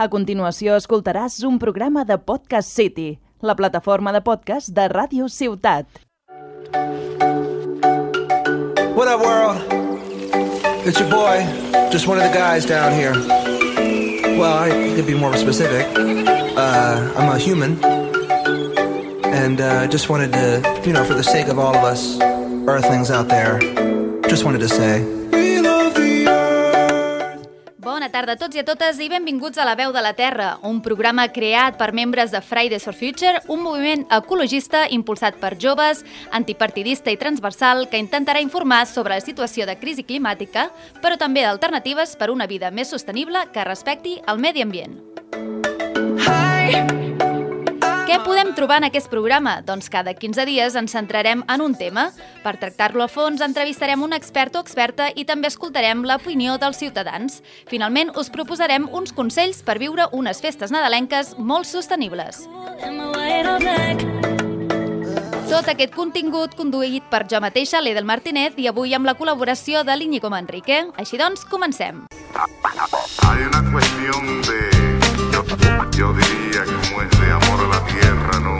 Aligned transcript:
A 0.00 0.06
continuació 0.08 0.78
escoltaràs 0.80 1.34
un 1.44 1.58
programa 1.60 2.06
de 2.08 2.16
Podcast 2.16 2.70
City, 2.72 3.18
la 3.44 3.52
plataforma 3.52 4.14
de 4.16 4.22
podcast 4.24 4.70
de 4.72 4.86
Ràdio 4.88 5.26
Ciutat. 5.28 5.84
What 8.96 9.12
up, 9.12 9.20
world? 9.20 9.60
It's 10.88 10.98
your 10.98 11.10
boy, 11.10 11.44
just 11.92 12.08
one 12.08 12.16
of 12.16 12.24
the 12.24 12.32
guys 12.32 12.64
down 12.64 12.96
here. 12.96 13.12
Well, 14.40 14.56
I 14.64 14.70
could 14.96 15.06
be 15.06 15.12
more 15.12 15.36
specific. 15.36 15.84
Uh, 16.56 17.12
I'm 17.18 17.28
a 17.28 17.36
human. 17.36 17.76
And 19.36 19.60
uh, 19.60 19.86
just 19.86 20.08
wanted 20.08 20.32
to, 20.32 20.82
you 20.86 20.94
know, 20.94 21.04
for 21.04 21.12
the 21.12 21.22
sake 21.22 21.48
of 21.48 21.58
all 21.58 21.76
of 21.76 21.84
us 21.84 22.18
earthlings 22.66 23.10
out 23.10 23.28
there, 23.28 23.58
just 24.30 24.44
wanted 24.44 24.60
to 24.60 24.68
say. 24.70 25.19
Tarda 28.10 28.34
a 28.34 28.38
tots 28.38 28.56
i 28.56 28.60
a 28.60 28.64
totes 28.66 28.98
i 29.00 29.08
benvinguts 29.08 29.58
a 29.58 29.64
La 29.64 29.76
Veu 29.78 29.92
de 29.94 30.02
la 30.02 30.12
Terra, 30.18 30.58
un 30.66 30.80
programa 30.82 31.28
creat 31.32 31.78
per 31.78 31.92
membres 31.96 32.32
de 32.34 32.40
Fridays 32.42 32.84
for 32.84 32.96
Future, 32.96 33.40
un 33.48 33.62
moviment 33.62 34.04
ecologista 34.10 34.84
impulsat 34.90 35.38
per 35.40 35.54
joves, 35.58 36.04
antipartidista 36.36 37.14
i 37.14 37.18
transversal 37.20 37.86
que 37.90 38.02
intentarà 38.02 38.42
informar 38.42 38.84
sobre 38.90 39.14
la 39.14 39.24
situació 39.24 39.66
de 39.66 39.78
crisi 39.78 40.04
climàtica, 40.04 40.68
però 41.00 41.16
també 41.20 41.46
d'alternatives 41.46 42.16
per 42.18 42.30
una 42.34 42.50
vida 42.50 42.70
més 42.70 42.90
sostenible 42.90 43.46
que 43.54 43.66
respecti 43.68 44.18
el 44.26 44.42
medi 44.42 44.66
ambient. 44.66 44.98
Què 48.10 48.16
podem 48.26 48.48
trobar 48.58 48.80
en 48.80 48.88
aquest 48.88 49.06
programa? 49.06 49.60
Doncs 49.62 49.86
cada 49.86 50.10
15 50.18 50.42
dies 50.48 50.74
ens 50.74 50.90
centrarem 50.96 51.44
en 51.46 51.60
un 51.62 51.76
tema. 51.78 52.08
Per 52.42 52.56
tractar-lo 52.58 53.04
a 53.04 53.06
fons, 53.06 53.38
entrevistarem 53.38 54.02
un 54.02 54.16
expert 54.16 54.56
o 54.58 54.62
experta 54.64 55.06
i 55.14 55.22
també 55.28 55.46
escoltarem 55.46 56.02
l'opinió 56.02 56.56
dels 56.58 56.80
ciutadans. 56.82 57.38
Finalment, 57.70 58.10
us 58.18 58.32
proposarem 58.34 58.88
uns 58.90 59.14
consells 59.14 59.62
per 59.62 59.78
viure 59.78 60.08
unes 60.10 60.42
festes 60.42 60.74
nadalenques 60.74 61.36
molt 61.38 61.70
sostenibles. 61.70 62.48
Tot 65.46 65.70
aquest 65.70 65.94
contingut 65.94 66.58
conduït 66.58 67.06
per 67.14 67.28
jo 67.30 67.38
mateixa, 67.38 67.78
l'Edel 67.78 68.10
Martínez, 68.10 68.58
i 68.58 68.66
avui 68.66 68.90
amb 68.98 69.06
la 69.06 69.14
col·laboració 69.14 69.84
de 69.86 69.94
l'Iñigo 69.94 70.34
Manrique. 70.34 70.82
Així 70.98 71.14
doncs, 71.14 71.46
comencem. 71.46 72.08
Hay 72.34 73.46
una 73.46 73.62
cuestión 73.70 74.42
de, 74.50 74.99
yo, 75.46 75.90
yo 75.96 76.12
diría 76.12 76.64
como 76.64 77.02
es 77.02 77.20
de 77.20 77.30
amor 77.30 77.60
a 77.60 77.68
la 77.68 77.86
tierra, 77.86 78.40
¿no? 78.40 78.58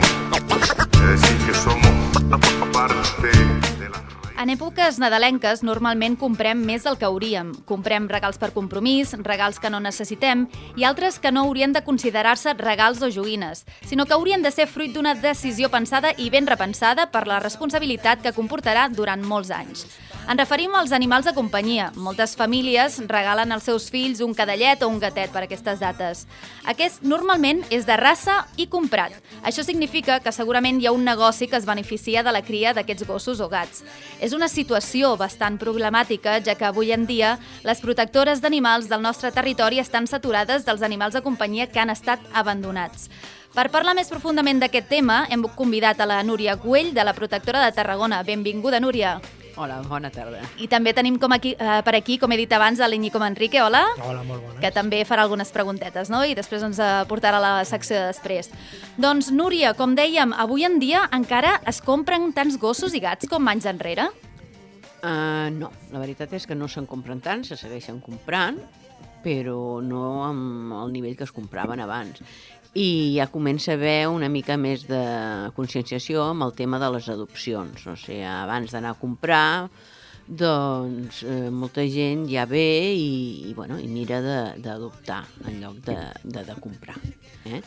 Es 1.13 1.21
decir, 1.21 1.37
que 1.45 1.53
somos 1.53 2.71
parte 2.71 3.27
de 3.79 3.89
la. 3.89 4.01
En 4.41 4.49
èpoques 4.49 4.97
nadalenques 4.97 5.61
normalment 5.61 6.15
comprem 6.17 6.63
més 6.65 6.81
del 6.81 6.95
que 6.97 7.05
hauríem. 7.05 7.51
Comprem 7.69 8.07
regals 8.09 8.39
per 8.41 8.49
compromís, 8.55 9.13
regals 9.21 9.59
que 9.61 9.69
no 9.69 9.79
necessitem 9.79 10.47
i 10.75 10.85
altres 10.87 11.19
que 11.21 11.29
no 11.31 11.43
haurien 11.45 11.75
de 11.75 11.83
considerar-se 11.85 12.55
regals 12.57 13.03
o 13.05 13.11
joguines, 13.13 13.67
sinó 13.85 14.07
que 14.07 14.17
haurien 14.17 14.41
de 14.41 14.49
ser 14.49 14.65
fruit 14.65 14.95
d'una 14.95 15.13
decisió 15.13 15.69
pensada 15.69 16.15
i 16.17 16.31
ben 16.33 16.49
repensada 16.49 17.11
per 17.11 17.27
la 17.29 17.37
responsabilitat 17.39 18.25
que 18.25 18.33
comportarà 18.33 18.89
durant 18.89 19.21
molts 19.21 19.53
anys. 19.53 19.85
Ens 20.29 20.37
referim 20.37 20.73
als 20.77 20.91
animals 20.93 21.25
de 21.25 21.33
companyia. 21.33 21.89
Moltes 21.97 22.35
famílies 22.37 22.99
regalen 23.09 23.51
als 23.51 23.65
seus 23.65 23.89
fills 23.89 24.21
un 24.21 24.35
cadellet 24.37 24.83
o 24.85 24.89
un 24.91 24.99
gatet 25.01 25.33
per 25.33 25.41
aquestes 25.43 25.81
dates. 25.81 26.27
Aquest 26.69 27.01
normalment 27.01 27.63
és 27.73 27.87
de 27.89 27.97
raça 27.97 28.45
i 28.55 28.67
comprat. 28.69 29.15
Això 29.41 29.65
significa 29.65 30.19
que 30.21 30.31
segurament 30.31 30.79
hi 30.79 30.87
ha 30.87 30.93
un 30.93 31.03
negoci 31.03 31.49
que 31.49 31.57
es 31.57 31.65
beneficia 31.65 32.21
de 32.23 32.31
la 32.31 32.43
cria 32.45 32.75
d'aquests 32.77 33.07
gossos 33.09 33.41
o 33.41 33.49
gats. 33.49 33.81
És 34.21 34.37
una 34.37 34.47
situació 34.47 35.15
bastant 35.17 35.57
problemàtica, 35.57 36.37
ja 36.45 36.55
que 36.55 36.69
avui 36.69 36.93
en 36.93 37.09
dia 37.09 37.37
les 37.65 37.81
protectores 37.81 38.45
d'animals 38.45 38.87
del 38.93 39.01
nostre 39.01 39.33
territori 39.33 39.81
estan 39.81 40.07
saturades 40.07 40.69
dels 40.69 40.85
animals 40.85 41.17
de 41.17 41.25
companyia 41.25 41.67
que 41.67 41.81
han 41.81 41.89
estat 41.89 42.21
abandonats. 42.33 43.09
Per 43.51 43.67
parlar 43.67 43.97
més 43.97 44.07
profundament 44.07 44.61
d'aquest 44.61 44.87
tema, 44.87 45.25
hem 45.29 45.43
convidat 45.57 45.99
a 45.99 46.07
la 46.07 46.23
Núria 46.23 46.55
Güell, 46.55 46.93
de 46.93 47.03
la 47.03 47.17
Protectora 47.17 47.65
de 47.65 47.73
Tarragona. 47.75 48.23
Benvinguda, 48.23 48.79
Núria. 48.79 49.19
Hola, 49.61 49.75
bona 49.85 50.09
tarda. 50.09 50.39
I 50.57 50.65
també 50.65 50.89
tenim 50.97 51.19
com 51.21 51.35
aquí, 51.35 51.51
eh, 51.53 51.81
per 51.85 51.93
aquí, 51.93 52.15
com 52.17 52.31
he 52.33 52.37
dit 52.39 52.53
abans, 52.57 52.79
a 52.81 52.87
l'Iñigo 52.89 53.19
Manrique. 53.21 53.61
Hola. 53.61 53.83
Hola, 54.01 54.23
molt 54.23 54.41
bona. 54.41 54.59
que 54.59 54.71
també 54.71 55.03
farà 55.05 55.21
algunes 55.21 55.51
preguntetes, 55.53 56.09
no? 56.09 56.23
I 56.25 56.33
després 56.33 56.63
ens 56.63 56.79
aportarà 56.79 57.39
la 57.39 57.63
secció 57.63 57.95
de 57.95 58.07
després. 58.07 58.49
Doncs, 58.97 59.29
Núria, 59.29 59.75
com 59.75 59.93
dèiem, 59.93 60.33
avui 60.33 60.65
en 60.65 60.79
dia 60.79 61.07
encara 61.13 61.61
es 61.67 61.79
compren 61.79 62.33
tants 62.33 62.57
gossos 62.57 62.95
i 62.95 62.99
gats 62.99 63.29
com 63.29 63.47
anys 63.47 63.67
enrere? 63.69 64.09
Uh, 65.03 65.53
no, 65.53 65.69
la 65.91 65.99
veritat 65.99 66.33
és 66.33 66.47
que 66.47 66.55
no 66.55 66.67
se'n 66.67 66.87
compren 66.87 67.21
tant, 67.21 67.43
se 67.43 67.55
segueixen 67.55 68.01
comprant, 68.01 68.57
però 69.23 69.79
no 69.85 70.23
amb 70.25 70.73
el 70.73 70.91
nivell 70.91 71.15
que 71.15 71.23
es 71.23 71.31
compraven 71.31 71.79
abans. 71.79 72.21
I 72.71 73.17
ja 73.17 73.27
comença 73.27 73.73
a 73.73 73.75
haver 73.75 74.07
una 74.07 74.29
mica 74.31 74.55
més 74.55 74.85
de 74.87 75.01
conscienciació 75.57 76.23
amb 76.29 76.45
el 76.45 76.53
tema 76.55 76.79
de 76.79 76.87
les 76.93 77.09
adopcions. 77.11 77.83
O 77.83 77.97
sigui, 77.99 78.21
abans 78.23 78.71
d'anar 78.71 78.93
a 78.95 78.99
comprar, 78.99 79.67
doncs 80.27 81.23
eh, 81.27 81.49
molta 81.51 81.83
gent 81.91 82.23
ja 82.31 82.45
ve 82.47 82.93
i, 82.95 83.49
i, 83.49 83.53
bueno, 83.57 83.75
i 83.75 83.89
mira 83.91 84.21
d'adoptar 84.23 85.25
en 85.49 85.59
lloc 85.59 85.81
de, 85.83 85.97
de, 86.23 86.45
de 86.47 86.55
comprar. 86.63 86.95
Eh? 87.51 87.59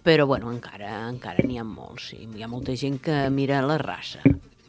Però 0.00 0.24
bueno, 0.24 0.48
encara 0.54 0.94
encara 1.10 1.44
n'hi 1.44 1.60
ha 1.60 1.66
molts, 1.66 2.14
sí. 2.14 2.22
Hi 2.24 2.46
ha 2.46 2.48
molta 2.48 2.72
gent 2.72 2.96
que 3.04 3.26
mira 3.34 3.60
la 3.60 3.76
raça, 3.82 4.22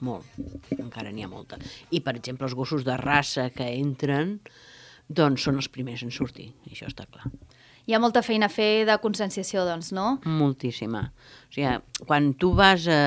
molt, 0.04 0.28
encara 0.76 1.14
n'hi 1.16 1.24
ha 1.24 1.32
molta. 1.32 1.62
I, 1.92 2.02
per 2.04 2.18
exemple, 2.20 2.50
els 2.50 2.58
gossos 2.58 2.84
de 2.84 2.98
raça 3.00 3.48
que 3.56 3.70
entren, 3.72 4.42
doncs 5.08 5.48
són 5.48 5.64
els 5.64 5.72
primers 5.72 6.04
en 6.04 6.12
sortir, 6.12 6.52
això 6.68 6.92
està 6.92 7.08
clar. 7.08 7.32
Hi 7.88 7.96
ha 7.96 8.00
molta 8.02 8.22
feina 8.22 8.48
a 8.48 8.54
fer 8.54 8.86
de 8.86 8.98
conscienciació, 9.02 9.66
doncs, 9.66 9.92
no? 9.96 10.20
Moltíssima. 10.26 11.08
O 11.50 11.54
sigui, 11.56 11.74
quan 12.08 12.32
tu 12.38 12.54
vas 12.58 12.86
a... 12.88 13.02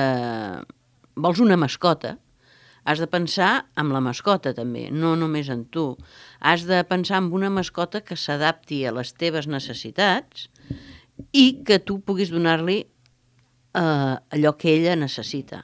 vols 1.15 1.39
una 1.39 1.55
mascota, 1.55 2.17
has 2.85 2.99
de 3.01 3.07
pensar 3.09 3.65
en 3.79 3.89
la 3.95 4.01
mascota 4.03 4.53
també, 4.53 4.89
no 4.91 5.15
només 5.17 5.49
en 5.49 5.63
tu. 5.73 5.87
Has 6.39 6.67
de 6.69 6.83
pensar 6.85 7.23
en 7.23 7.31
una 7.33 7.49
mascota 7.49 8.03
que 8.05 8.17
s'adapti 8.19 8.83
a 8.85 8.93
les 8.93 9.15
teves 9.15 9.47
necessitats 9.49 10.49
i 11.33 11.63
que 11.65 11.79
tu 11.79 11.97
puguis 12.05 12.29
donar-li 12.29 12.81
eh, 12.83 14.15
allò 14.37 14.53
que 14.59 14.75
ella 14.75 14.99
necessita. 14.99 15.63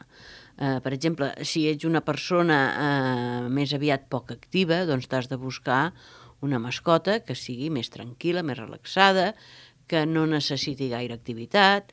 Eh, 0.58 0.80
per 0.82 0.96
exemple, 0.96 1.30
si 1.46 1.68
ets 1.70 1.86
una 1.86 2.02
persona 2.06 2.58
eh, 2.72 3.46
més 3.54 3.76
aviat 3.78 4.10
poc 4.10 4.34
activa, 4.34 4.84
doncs 4.90 5.08
t'has 5.12 5.30
de 5.30 5.38
buscar 5.42 5.92
una 6.42 6.60
mascota 6.60 7.20
que 7.26 7.38
sigui 7.38 7.70
més 7.74 7.92
tranquil·la, 7.94 8.44
més 8.44 8.60
relaxada, 8.60 9.32
que 9.88 10.06
no 10.08 10.26
necessiti 10.30 10.90
gaire 10.92 11.16
activitat, 11.18 11.92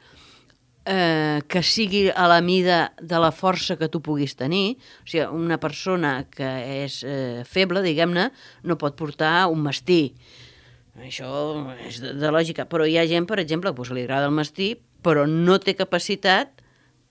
eh, 0.89 1.41
que 1.49 1.63
sigui 1.63 2.09
a 2.09 2.27
la 2.31 2.41
mida 2.41 2.93
de 3.01 3.19
la 3.21 3.31
força 3.35 3.77
que 3.77 3.91
tu 3.93 4.01
puguis 4.05 4.37
tenir. 4.39 4.79
O 5.05 5.09
sigui, 5.09 5.27
una 5.27 5.59
persona 5.61 6.13
que 6.33 6.49
és 6.85 7.03
eh, 7.05 7.43
feble, 7.45 7.83
diguem-ne, 7.85 8.31
no 8.65 8.79
pot 8.81 8.97
portar 8.97 9.49
un 9.53 9.65
mastí. 9.67 10.15
Això 10.99 11.31
és 11.87 12.01
de, 12.03 12.15
de 12.19 12.31
lògica. 12.35 12.67
Però 12.71 12.87
hi 12.89 12.97
ha 12.99 13.07
gent, 13.07 13.29
per 13.29 13.41
exemple, 13.43 13.75
doncs, 13.75 13.93
que 13.93 13.99
li 13.99 14.07
agrada 14.07 14.31
el 14.31 14.35
mastí, 14.35 14.73
però 15.05 15.27
no 15.29 15.59
té 15.63 15.77
capacitat 15.79 16.65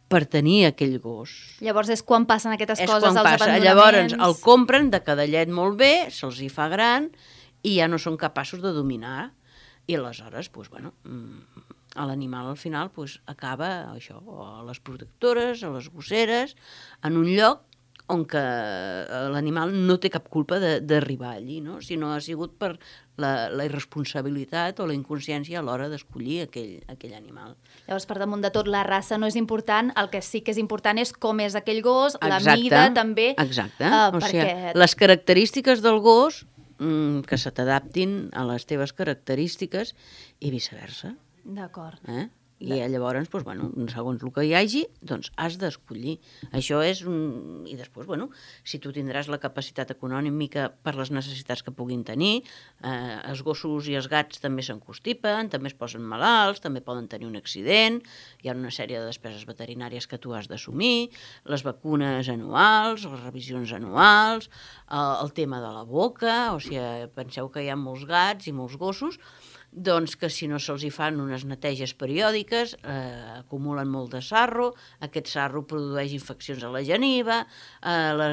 per 0.07 0.23
tenir 0.31 0.66
aquell 0.69 0.97
gos. 1.03 1.34
Llavors 1.63 1.91
és 1.91 2.03
quan 2.06 2.25
passen 2.29 2.53
aquestes 2.56 2.84
És 2.85 2.90
coses, 2.90 3.09
els 3.12 3.19
passa. 3.19 3.47
abandonaments... 3.47 4.16
Llavors 4.16 4.16
el 4.28 4.38
compren 4.44 4.91
de 4.94 5.01
cadellet 5.03 5.51
molt 5.51 5.78
bé, 5.79 5.94
se'ls 6.16 6.40
hi 6.44 6.50
fa 6.53 6.69
gran 6.72 7.09
i 7.68 7.78
ja 7.79 7.90
no 7.91 8.00
són 8.00 8.19
capaços 8.19 8.63
de 8.63 8.72
dominar. 8.75 9.31
I 9.88 9.96
aleshores, 9.96 10.50
doncs, 10.51 10.72
bueno, 10.72 10.94
mm, 11.07 11.67
l'animal 12.07 12.51
al 12.51 12.59
final 12.59 12.91
doncs, 12.96 13.19
acaba 13.28 13.69
això, 13.94 14.19
a 14.44 14.63
les 14.67 14.79
protectores, 14.79 15.63
a 15.63 15.72
les 15.75 15.88
gosseres, 15.91 16.56
en 17.03 17.19
un 17.19 17.29
lloc 17.31 17.66
on 18.09 18.23
que 18.25 18.40
eh, 18.40 19.28
l'animal 19.34 19.73
no 19.75 19.97
té 20.00 20.09
cap 20.13 20.29
culpa 20.31 20.59
de- 20.63 20.79
d'arribar 20.79 21.34
allí, 21.35 21.59
no? 21.62 21.81
sinó 21.84 22.13
ha 22.16 22.22
sigut 22.23 22.53
per 22.59 22.78
la, 23.19 23.50
la 23.51 23.66
irresponsabilitat 23.68 24.79
o 24.79 24.88
la 24.88 24.95
inconsciència 24.95 25.59
a 25.59 25.63
l'hora 25.66 25.90
d'escollir 25.91 26.43
aquell, 26.46 26.78
aquell 26.87 27.16
animal. 27.17 27.55
Llavors, 27.87 28.05
per 28.08 28.20
damunt 28.22 28.46
de 28.46 28.52
tot, 28.55 28.70
la 28.72 28.84
raça 28.87 29.17
no 29.20 29.28
és 29.28 29.35
important, 29.35 29.91
el 29.99 30.08
que 30.14 30.22
sí 30.23 30.40
que 30.41 30.53
és 30.55 30.61
important 30.61 31.02
és 31.03 31.11
com 31.11 31.41
és 31.43 31.58
aquell 31.59 31.81
gos, 31.84 32.16
la 32.22 32.37
Exacte, 32.40 32.61
mida 32.61 32.85
també, 32.96 33.31
Exacte. 33.37 33.84
eh, 33.84 34.03
o 34.08 34.22
perquè... 34.22 34.31
sigui, 34.47 34.78
les 34.79 34.96
característiques 34.96 35.84
del 35.84 35.99
gos 35.99 36.46
mm, 36.79 37.26
que 37.28 37.37
se 37.37 37.52
t'adaptin 37.52 38.29
a 38.31 38.46
les 38.47 38.66
teves 38.70 38.93
característiques 38.96 39.96
i 40.40 40.52
viceversa. 40.53 41.16
D'acord. 41.43 41.99
Eh? 42.08 42.29
I 42.57 42.79
llavors, 42.89 43.29
doncs, 43.29 43.43
bueno, 43.45 43.67
segons 43.91 44.23
el 44.25 44.31
que 44.33 44.43
hi 44.47 44.53
hagi, 44.57 44.79
doncs 45.05 45.29
has 45.37 45.59
d'escollir. 45.61 46.15
Això 46.57 46.79
és 46.81 47.03
un... 47.05 47.67
I 47.69 47.75
després, 47.77 48.07
bueno, 48.09 48.31
si 48.65 48.79
tu 48.81 48.89
tindràs 48.95 49.29
la 49.29 49.37
capacitat 49.37 49.91
econòmica 49.93 50.71
per 50.81 50.95
les 50.97 51.11
necessitats 51.13 51.61
que 51.61 51.73
puguin 51.75 52.01
tenir, 52.07 52.41
eh, 52.81 53.17
els 53.29 53.43
gossos 53.45 53.89
i 53.91 53.97
els 53.99 54.09
gats 54.09 54.41
també 54.41 54.65
s'encostipen, 54.65 55.51
també 55.53 55.69
es 55.69 55.77
posen 55.77 56.01
malalts, 56.01 56.63
també 56.63 56.81
poden 56.81 57.05
tenir 57.11 57.29
un 57.29 57.37
accident, 57.37 58.01
hi 58.41 58.49
ha 58.49 58.57
una 58.57 58.73
sèrie 58.73 58.97
de 58.97 59.05
despeses 59.05 59.45
veterinàries 59.45 60.09
que 60.09 60.17
tu 60.17 60.33
has 60.33 60.49
d'assumir, 60.49 61.11
les 61.45 61.65
vacunes 61.67 62.31
anuals, 62.33 63.05
les 63.05 63.21
revisions 63.27 63.75
anuals, 63.77 64.49
eh, 64.89 64.97
el 64.97 65.29
tema 65.37 65.61
de 65.61 65.75
la 65.77 65.85
boca, 65.85 66.55
o 66.55 66.59
sigui, 66.63 67.05
penseu 67.13 67.53
que 67.53 67.61
hi 67.61 67.69
ha 67.69 67.77
molts 67.77 68.09
gats 68.09 68.49
i 68.49 68.55
molts 68.55 68.81
gossos 68.81 69.21
doncs 69.78 70.16
que 70.18 70.29
si 70.34 70.47
no 70.50 70.58
se'ls 70.59 70.84
hi 70.88 70.91
fan 70.94 71.20
unes 71.22 71.46
neteges 71.46 71.94
periòdiques, 72.00 72.76
eh, 72.82 73.38
acumulen 73.38 73.90
molt 73.94 74.16
de 74.16 74.22
sarro, 74.26 74.72
aquest 75.06 75.29
sarro 75.29 75.64
produeix 75.70 76.16
infeccions 76.18 76.66
a 76.66 76.74
la 76.74 76.84
geniva, 76.88 77.44
eh, 77.82 78.12
la, 78.18 78.32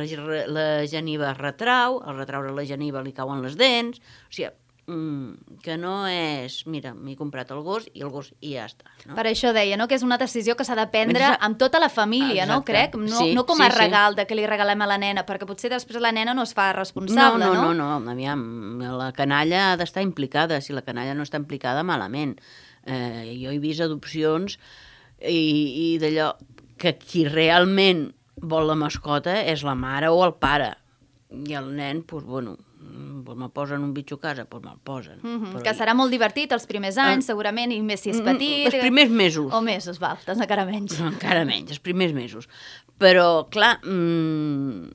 la 0.48 0.68
geniva 0.90 1.34
retrau, 1.36 2.00
al 2.02 2.20
retraure 2.22 2.54
la 2.56 2.64
geniva 2.68 3.04
li 3.04 3.12
cauen 3.12 3.44
les 3.44 3.58
dents, 3.60 4.00
o 4.00 4.32
sigui, 4.32 4.50
mm, 4.86 5.60
que 5.64 5.76
no 5.80 6.06
és, 6.10 6.62
mira, 6.66 6.92
m'he 6.94 7.16
comprat 7.16 7.50
el 7.54 7.62
gos 7.64 7.86
i 7.92 8.02
el 8.04 8.10
gos 8.12 8.32
i 8.40 8.54
ja 8.54 8.66
està. 8.68 8.90
No? 9.06 9.14
Per 9.16 9.24
això 9.30 9.52
deia, 9.56 9.78
no?, 9.80 9.88
que 9.88 9.96
és 9.98 10.04
una 10.06 10.18
decisió 10.20 10.56
que 10.56 10.64
s'ha 10.66 10.76
de 10.78 10.86
prendre 10.92 11.32
amb 11.40 11.58
tota 11.60 11.80
la 11.82 11.88
família, 11.88 12.46
no?, 12.46 12.60
Exacte. 12.62 12.72
crec, 12.72 12.96
no, 13.00 13.18
Sí, 13.22 13.34
no 13.34 13.46
com 13.46 13.58
sí, 13.60 13.66
a 13.66 13.70
sí. 13.72 13.78
regal 13.78 14.16
de 14.18 14.26
que 14.26 14.36
li 14.38 14.46
regalem 14.46 14.82
a 14.84 14.88
la 14.90 14.98
nena, 14.98 15.24
perquè 15.26 15.46
potser 15.48 15.70
després 15.72 16.02
la 16.02 16.12
nena 16.12 16.34
no 16.34 16.42
es 16.44 16.54
fa 16.54 16.70
No, 16.72 16.78
responsable, 16.80 17.44
no, 17.44 17.72
no, 17.74 18.00
no, 18.00 18.10
aviam, 18.10 18.78
la 18.80 19.12
canalla 19.12 19.72
ha 19.72 19.76
d'estar 19.80 20.02
implicada, 20.02 20.60
si 20.60 20.72
la 20.72 20.82
canalla 20.82 21.14
no 21.14 21.22
està 21.24 21.40
implicada, 21.40 21.82
malament. 21.82 22.38
Eh, 22.84 23.38
jo 23.40 23.50
he 23.50 23.58
vist 23.58 23.80
adopcions 23.80 24.58
i, 25.20 25.94
i 25.94 25.98
d'allò 26.02 26.34
que 26.76 26.96
qui 26.98 27.24
realment 27.28 28.10
vol 28.42 28.66
la 28.68 28.74
mascota 28.76 29.38
és 29.46 29.62
la 29.64 29.74
mare 29.78 30.10
o 30.12 30.24
el 30.26 30.34
pare. 30.36 30.74
I 31.30 31.54
el 31.56 31.70
nen, 31.74 32.04
doncs, 32.06 32.26
bueno, 32.28 32.58
pues 33.24 33.38
me'l 33.38 33.50
posen 33.50 33.80
un 33.82 33.94
bitxo 33.96 34.16
a 34.16 34.20
casa, 34.20 34.44
doncs 34.44 34.64
me'l 34.66 34.78
posen. 34.84 35.18
Mhm, 35.22 35.52
Però 35.54 35.62
Que 35.64 35.74
serà 35.74 35.94
molt 35.94 36.10
divertit 36.12 36.52
els 36.52 36.66
primers 36.66 36.98
anys, 36.98 37.24
segurament, 37.26 37.72
i 37.72 37.80
més 37.82 38.00
si 38.00 38.10
és 38.10 38.20
Mm, 38.20 38.24
petit. 38.24 38.66
els 38.66 38.80
primers 38.82 39.10
mesos. 39.10 39.52
O 39.52 39.60
mesos, 39.62 39.98
val, 39.98 40.18
tens 40.24 40.40
encara 40.40 40.64
menys. 40.66 40.98
No, 41.00 41.08
encara 41.08 41.44
menys, 41.44 41.70
els 41.70 41.80
primers 41.80 42.12
mesos. 42.12 42.48
Però, 42.98 43.48
clar, 43.50 43.80
mm, 43.84 44.88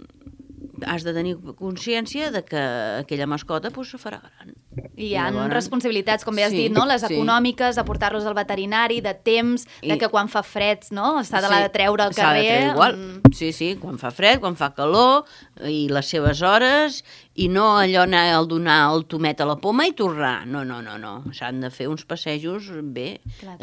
has 0.85 1.03
de 1.03 1.13
tenir 1.13 1.35
consciència 1.57 2.31
de 2.31 2.43
que 2.45 2.61
aquella 3.03 3.27
mascota 3.27 3.71
pues, 3.71 3.89
se 3.89 3.97
farà 3.97 4.21
gran. 4.21 4.53
I 4.99 5.05
hi 5.07 5.15
ha 5.15 5.29
Llavors- 5.31 5.53
responsabilitats, 5.55 6.25
com 6.27 6.35
bé 6.35 6.43
has 6.43 6.51
Sí, 6.51 6.57
dit, 6.65 6.73
no? 6.75 6.83
les 6.85 7.01
sí. 7.01 7.13
econòmiques, 7.15 7.77
de 7.79 7.83
portar-los 7.87 8.25
al 8.27 8.33
veterinari, 8.35 8.99
de 9.01 9.13
temps, 9.15 9.63
de 9.81 9.95
I- 9.95 9.97
que 9.97 10.09
quan 10.11 10.27
fa 10.27 10.43
freds 10.43 10.91
no? 10.91 11.23
s'ha 11.23 11.39
de, 11.41 11.47
la 11.47 11.61
de 11.63 11.69
treure 11.71 12.03
al 12.03 12.13
S'ha 12.13 12.33
de 12.33 12.41
carrer. 12.41 12.57
treure 12.57 12.71
igual. 12.73 12.97
mm, 12.97 13.31
Sí, 13.33 13.53
sí, 13.53 13.77
quan 13.79 13.97
fa 13.97 14.11
fred, 14.11 14.41
quan 14.41 14.57
fa 14.59 14.73
calor, 14.75 15.23
i 15.63 15.87
les 15.87 16.05
seves 16.05 16.41
hores, 16.41 17.03
i 17.35 17.47
no 17.47 17.77
allò 17.79 18.03
anar 18.03 18.25
al 18.35 18.47
donar 18.49 18.91
el 18.93 19.05
tomet 19.05 19.39
a 19.39 19.45
la 19.45 19.55
poma 19.55 19.87
i 19.87 19.93
tornar. 19.93 20.45
No, 20.45 20.65
no, 20.65 20.81
no, 20.81 20.97
no. 20.97 21.23
S'han 21.31 21.61
de 21.61 21.69
fer 21.71 21.87
uns 21.87 22.03
passejos 22.03 22.67
bé. 22.83 23.21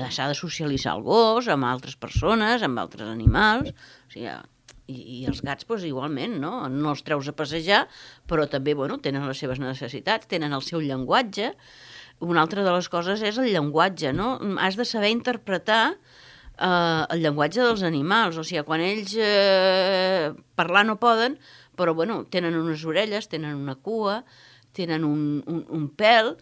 S'ha 0.09 0.29
de 0.29 0.35
socialitzar 0.35 0.97
el 0.97 1.03
gos 1.03 1.49
amb 1.49 1.65
altres 1.69 1.97
persones, 1.97 2.63
amb 2.63 2.79
altres 2.79 3.09
animals. 3.09 3.71
O 4.09 4.11
sigui, 4.11 4.31
i, 4.87 4.97
i 4.97 5.19
els 5.29 5.43
gats, 5.45 5.67
doncs, 5.67 5.85
igualment, 5.89 6.39
no? 6.43 6.69
No 6.73 6.93
els 6.95 7.03
treus 7.07 7.29
a 7.31 7.35
passejar, 7.37 7.85
però 8.31 8.47
també, 8.51 8.77
bueno, 8.79 8.99
tenen 9.03 9.27
les 9.27 9.43
seves 9.43 9.61
necessitats, 9.63 10.29
tenen 10.31 10.55
el 10.57 10.65
seu 10.67 10.83
llenguatge. 10.83 11.53
Una 12.25 12.43
altra 12.47 12.65
de 12.65 12.73
les 12.73 12.89
coses 12.89 13.23
és 13.27 13.39
el 13.43 13.51
llenguatge, 13.53 14.15
no? 14.17 14.37
Has 14.63 14.79
de 14.79 14.87
saber 14.89 15.13
interpretar 15.13 15.83
eh, 15.93 17.05
el 17.13 17.23
llenguatge 17.23 17.63
dels 17.63 17.85
animals, 17.87 18.39
o 18.41 18.47
sigui, 18.47 18.65
quan 18.69 18.85
ells 18.85 19.17
eh, 19.21 20.33
parlar 20.57 20.87
no 20.89 21.01
poden, 21.03 21.39
però 21.77 21.93
bueno, 21.95 22.23
tenen 22.33 22.57
unes 22.57 22.85
orelles, 22.89 23.29
tenen 23.29 23.59
una 23.59 23.77
cua, 23.77 24.23
tenen 24.77 25.05
un, 25.05 25.43
un, 25.49 25.67
un 25.73 25.91
pèl, 25.93 26.37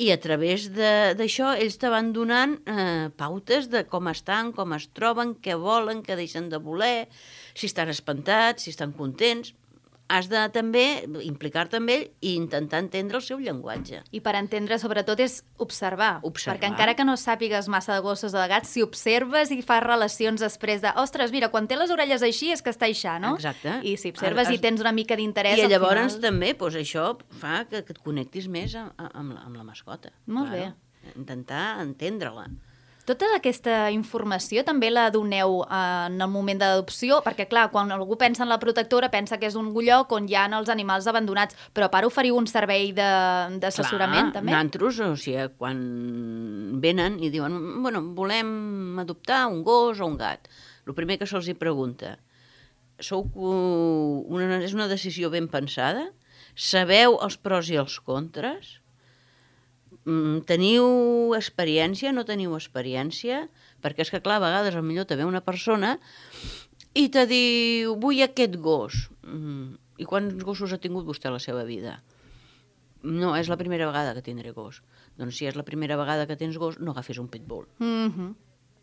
i 0.00 0.08
a 0.14 0.16
través 0.16 0.70
d'això 0.72 1.50
ells 1.60 1.76
te 1.80 1.90
van 1.92 2.14
donant 2.16 2.54
eh, 2.64 3.10
pautes 3.20 3.68
de 3.68 3.82
com 3.90 4.08
estan, 4.08 4.54
com 4.56 4.72
es 4.72 4.86
troben, 4.96 5.34
què 5.44 5.58
volen, 5.60 6.00
què 6.06 6.16
deixen 6.16 6.48
de 6.48 6.60
voler, 6.62 7.10
si 7.54 7.66
estan 7.66 7.88
espantats, 7.88 8.62
si 8.64 8.70
estan 8.70 8.92
contents. 8.92 9.54
Has 10.10 10.26
de 10.26 10.40
també 10.50 11.04
implicar-te 11.22 11.78
amb 11.78 11.86
ell 11.94 12.08
i 12.26 12.32
intentar 12.34 12.80
entendre 12.82 13.20
el 13.20 13.22
seu 13.22 13.38
llenguatge. 13.38 14.00
I 14.10 14.18
per 14.18 14.32
entendre, 14.34 14.74
sobretot, 14.82 15.20
és 15.22 15.36
observar. 15.62 16.16
Observar. 16.26 16.56
Perquè 16.56 16.66
encara 16.72 16.96
que 16.98 17.04
no 17.06 17.14
sàpigues 17.14 17.68
massa 17.70 17.94
de 17.94 18.02
gossos 18.02 18.34
o 18.34 18.40
de 18.40 18.48
gats, 18.50 18.72
si 18.74 18.82
observes 18.82 19.52
i 19.54 19.60
fas 19.62 19.84
relacions 19.84 20.42
després 20.42 20.82
de 20.82 20.90
ostres, 20.98 21.30
mira, 21.30 21.52
quan 21.54 21.68
té 21.70 21.78
les 21.78 21.92
orelles 21.94 22.24
així 22.26 22.50
és 22.50 22.58
que 22.60 22.74
està 22.74 22.88
aixà, 22.90 23.20
no? 23.22 23.36
Exacte. 23.38 23.76
I 23.86 23.94
si 24.02 24.10
observes 24.10 24.48
Has- 24.48 24.56
i 24.56 24.58
tens 24.58 24.82
una 24.82 24.90
mica 24.90 25.14
d'interès, 25.14 25.62
I 25.62 25.68
llavors 25.70 26.16
final... 26.16 26.20
també 26.26 26.54
doncs, 26.58 26.80
això 26.82 27.06
fa 27.38 27.60
que, 27.70 27.84
que 27.86 27.94
et 27.94 28.02
connectis 28.02 28.48
més 28.50 28.74
amb, 28.74 28.90
amb, 28.98 29.36
la, 29.36 29.44
amb 29.46 29.62
la 29.62 29.62
mascota. 29.62 30.10
Molt 30.26 30.50
Claro. 30.50 30.74
Intentar 31.14 31.78
entendre-la. 31.86 32.48
Tota 33.08 33.26
aquesta 33.34 33.88
informació 33.90 34.62
també 34.62 34.90
la 34.92 35.08
doneu 35.10 35.62
eh, 35.64 36.06
en 36.06 36.20
el 36.20 36.28
moment 36.30 36.58
d'adopció, 36.60 37.22
perquè 37.24 37.46
clar, 37.50 37.70
quan 37.72 37.90
algú 37.90 38.16
pensa 38.20 38.44
en 38.44 38.50
la 38.52 38.58
protectora 38.62 39.08
pensa 39.10 39.38
que 39.40 39.48
és 39.48 39.56
un 39.58 39.72
lloc 39.74 40.12
on 40.12 40.28
hi 40.28 40.34
ha 40.36 40.44
els 40.58 40.68
animals 40.68 41.06
abandonats, 41.10 41.56
però 41.74 41.88
a 41.88 41.90
part 41.90 42.06
oferiu 42.06 42.36
un 42.36 42.46
servei 42.46 42.92
de- 42.92 43.58
d'assessorament 43.58 44.32
també? 44.34 44.52
Nosaltres, 44.52 45.00
o 45.00 45.16
sigui, 45.16 45.48
quan 45.58 46.80
venen 46.80 47.18
i 47.24 47.30
diuen, 47.30 47.82
bueno, 47.82 48.02
volem 48.14 48.98
adoptar 49.00 49.46
un 49.48 49.62
gos 49.64 49.98
o 50.00 50.06
un 50.06 50.16
gat, 50.20 50.48
el 50.86 50.94
primer 50.94 51.18
que 51.18 51.26
se'ls 51.26 51.48
hi 51.48 51.54
pregunta, 51.54 52.18
sou 53.00 53.24
una, 53.34 54.58
és 54.62 54.74
una 54.76 54.86
decisió 54.88 55.30
ben 55.30 55.48
pensada? 55.48 56.10
Sabeu 56.54 57.16
els 57.22 57.36
pros 57.38 57.70
i 57.70 57.76
els 57.80 57.98
contres? 58.04 58.79
Mm, 60.10 60.42
teniu 60.48 61.34
experiència, 61.38 62.10
no 62.14 62.26
teniu 62.26 62.56
experiència? 62.56 63.44
Perquè 63.84 64.02
és 64.06 64.10
que, 64.10 64.22
clar, 64.24 64.40
a 64.40 64.46
vegades 64.46 64.74
el 64.74 64.86
millor 64.86 65.06
te 65.06 65.18
ve 65.18 65.28
una 65.28 65.42
persona 65.44 65.94
i 66.98 67.06
te 67.14 67.26
diu, 67.30 67.94
vull 68.02 68.22
aquest 68.24 68.56
gos. 68.64 69.06
Mm, 69.22 69.76
I 70.00 70.08
quants 70.08 70.42
gossos 70.46 70.72
ha 70.74 70.80
tingut 70.82 71.06
vostè 71.06 71.30
a 71.30 71.36
la 71.36 71.42
seva 71.42 71.62
vida? 71.68 72.00
No, 73.02 73.34
és 73.36 73.48
la 73.48 73.58
primera 73.60 73.86
vegada 73.88 74.16
que 74.16 74.24
tindré 74.24 74.52
gos. 74.56 74.82
Doncs 75.20 75.38
si 75.38 75.46
és 75.48 75.56
la 75.56 75.64
primera 75.64 75.96
vegada 76.00 76.26
que 76.26 76.36
tens 76.40 76.58
gos, 76.60 76.80
no 76.80 76.92
agafis 76.92 77.20
un 77.22 77.28
pitbull. 77.28 77.68
Mhm. 77.78 78.34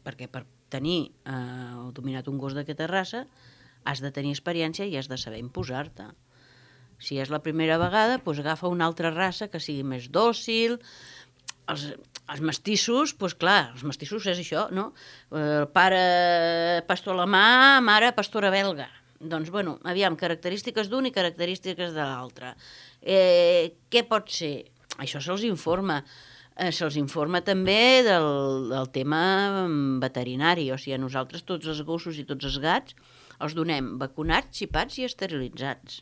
Perquè 0.06 0.30
per 0.32 0.46
tenir 0.70 1.12
eh, 1.26 1.74
o 1.82 1.92
dominat 1.92 2.28
un 2.32 2.38
gos 2.38 2.56
d'aquesta 2.56 2.88
raça 2.88 3.26
has 3.84 4.02
de 4.02 4.12
tenir 4.12 4.32
experiència 4.32 4.88
i 4.88 4.96
has 4.98 5.10
de 5.12 5.18
saber 5.18 5.40
imposar-te. 5.40 6.08
Si 7.00 7.20
és 7.22 7.30
la 7.30 7.42
primera 7.46 7.78
vegada, 7.82 8.18
doncs 8.24 8.42
agafa 8.42 8.72
una 8.72 8.88
altra 8.90 9.12
raça 9.14 9.50
que 9.52 9.62
sigui 9.62 9.86
més 9.86 10.10
dòcil. 10.14 10.78
Els, 11.72 11.84
els 12.32 12.44
mestissos, 12.44 13.14
doncs 13.20 13.36
clar, 13.40 13.74
els 13.76 13.84
mestissos 13.88 14.26
és 14.32 14.40
això, 14.42 14.68
no? 14.74 14.92
Eh, 15.32 15.44
El 15.64 15.68
pare 15.74 16.02
pastor 16.88 17.16
alemà, 17.18 17.82
mare 17.84 18.14
pastora 18.18 18.52
belga. 18.54 18.88
Doncs, 19.20 19.50
bueno, 19.50 19.78
aviam, 19.90 20.16
característiques 20.18 20.90
d'un 20.90 21.10
i 21.10 21.14
característiques 21.14 21.94
de 21.94 22.04
l'altre. 22.04 22.54
Eh, 23.02 23.78
què 23.90 24.04
pot 24.10 24.30
ser? 24.30 24.56
Això 25.02 25.22
se'ls 25.22 25.46
informa. 25.48 26.02
Eh, 26.58 26.72
se'ls 26.74 26.98
informa 26.98 27.44
també 27.46 28.02
del, 28.06 28.70
del 28.72 28.90
tema 28.94 29.22
mm, 29.68 30.00
veterinari, 30.02 30.70
o 30.74 30.78
sigui, 30.82 30.96
a 30.98 31.02
nosaltres 31.02 31.46
tots 31.46 31.70
els 31.70 31.82
gossos 31.86 32.18
i 32.18 32.26
tots 32.30 32.50
els 32.50 32.58
gats 32.62 32.98
els 33.46 33.54
donem 33.58 33.96
vacunats, 34.02 34.56
xipats 34.58 34.98
i 34.98 35.06
esterilitzats. 35.08 36.02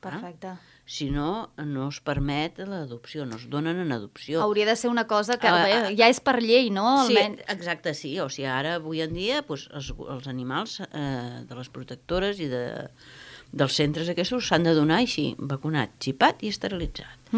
Perfecte. 0.00 0.54
Si 0.88 1.10
no, 1.10 1.50
no 1.58 1.88
es 1.92 1.98
permet 2.00 2.60
l'adopció, 2.64 3.26
no 3.28 3.36
es 3.36 3.48
donen 3.52 3.80
en 3.82 3.92
adopció. 3.92 4.40
Hauria 4.40 4.64
de 4.64 4.76
ser 4.78 4.88
una 4.90 5.06
cosa 5.06 5.36
que 5.36 5.48
Ah, 5.50 5.64
ah, 5.66 5.90
ja 5.92 6.08
és 6.08 6.20
per 6.24 6.38
llei, 6.40 6.70
no? 6.70 7.04
Sí, 7.06 7.16
Almenys. 7.16 7.42
exacte, 7.52 7.92
sí. 7.94 8.14
O 8.24 8.28
sigui, 8.32 8.46
ara, 8.48 8.76
avui 8.80 9.02
en 9.04 9.12
dia, 9.12 9.42
doncs, 9.42 9.66
els, 9.74 9.90
els 10.16 10.28
animals 10.30 10.78
eh, 10.86 11.44
de 11.44 11.58
les 11.58 11.68
protectores 11.68 12.40
i 12.40 12.48
de, 12.48 12.62
dels 13.52 13.74
centres 13.74 14.08
aquests 14.08 14.48
s'han 14.48 14.64
de 14.64 14.74
donar 14.76 15.02
així, 15.02 15.34
vacunat, 15.38 15.92
xipat 16.00 16.44
i 16.44 16.54
esterilitzat. 16.54 17.34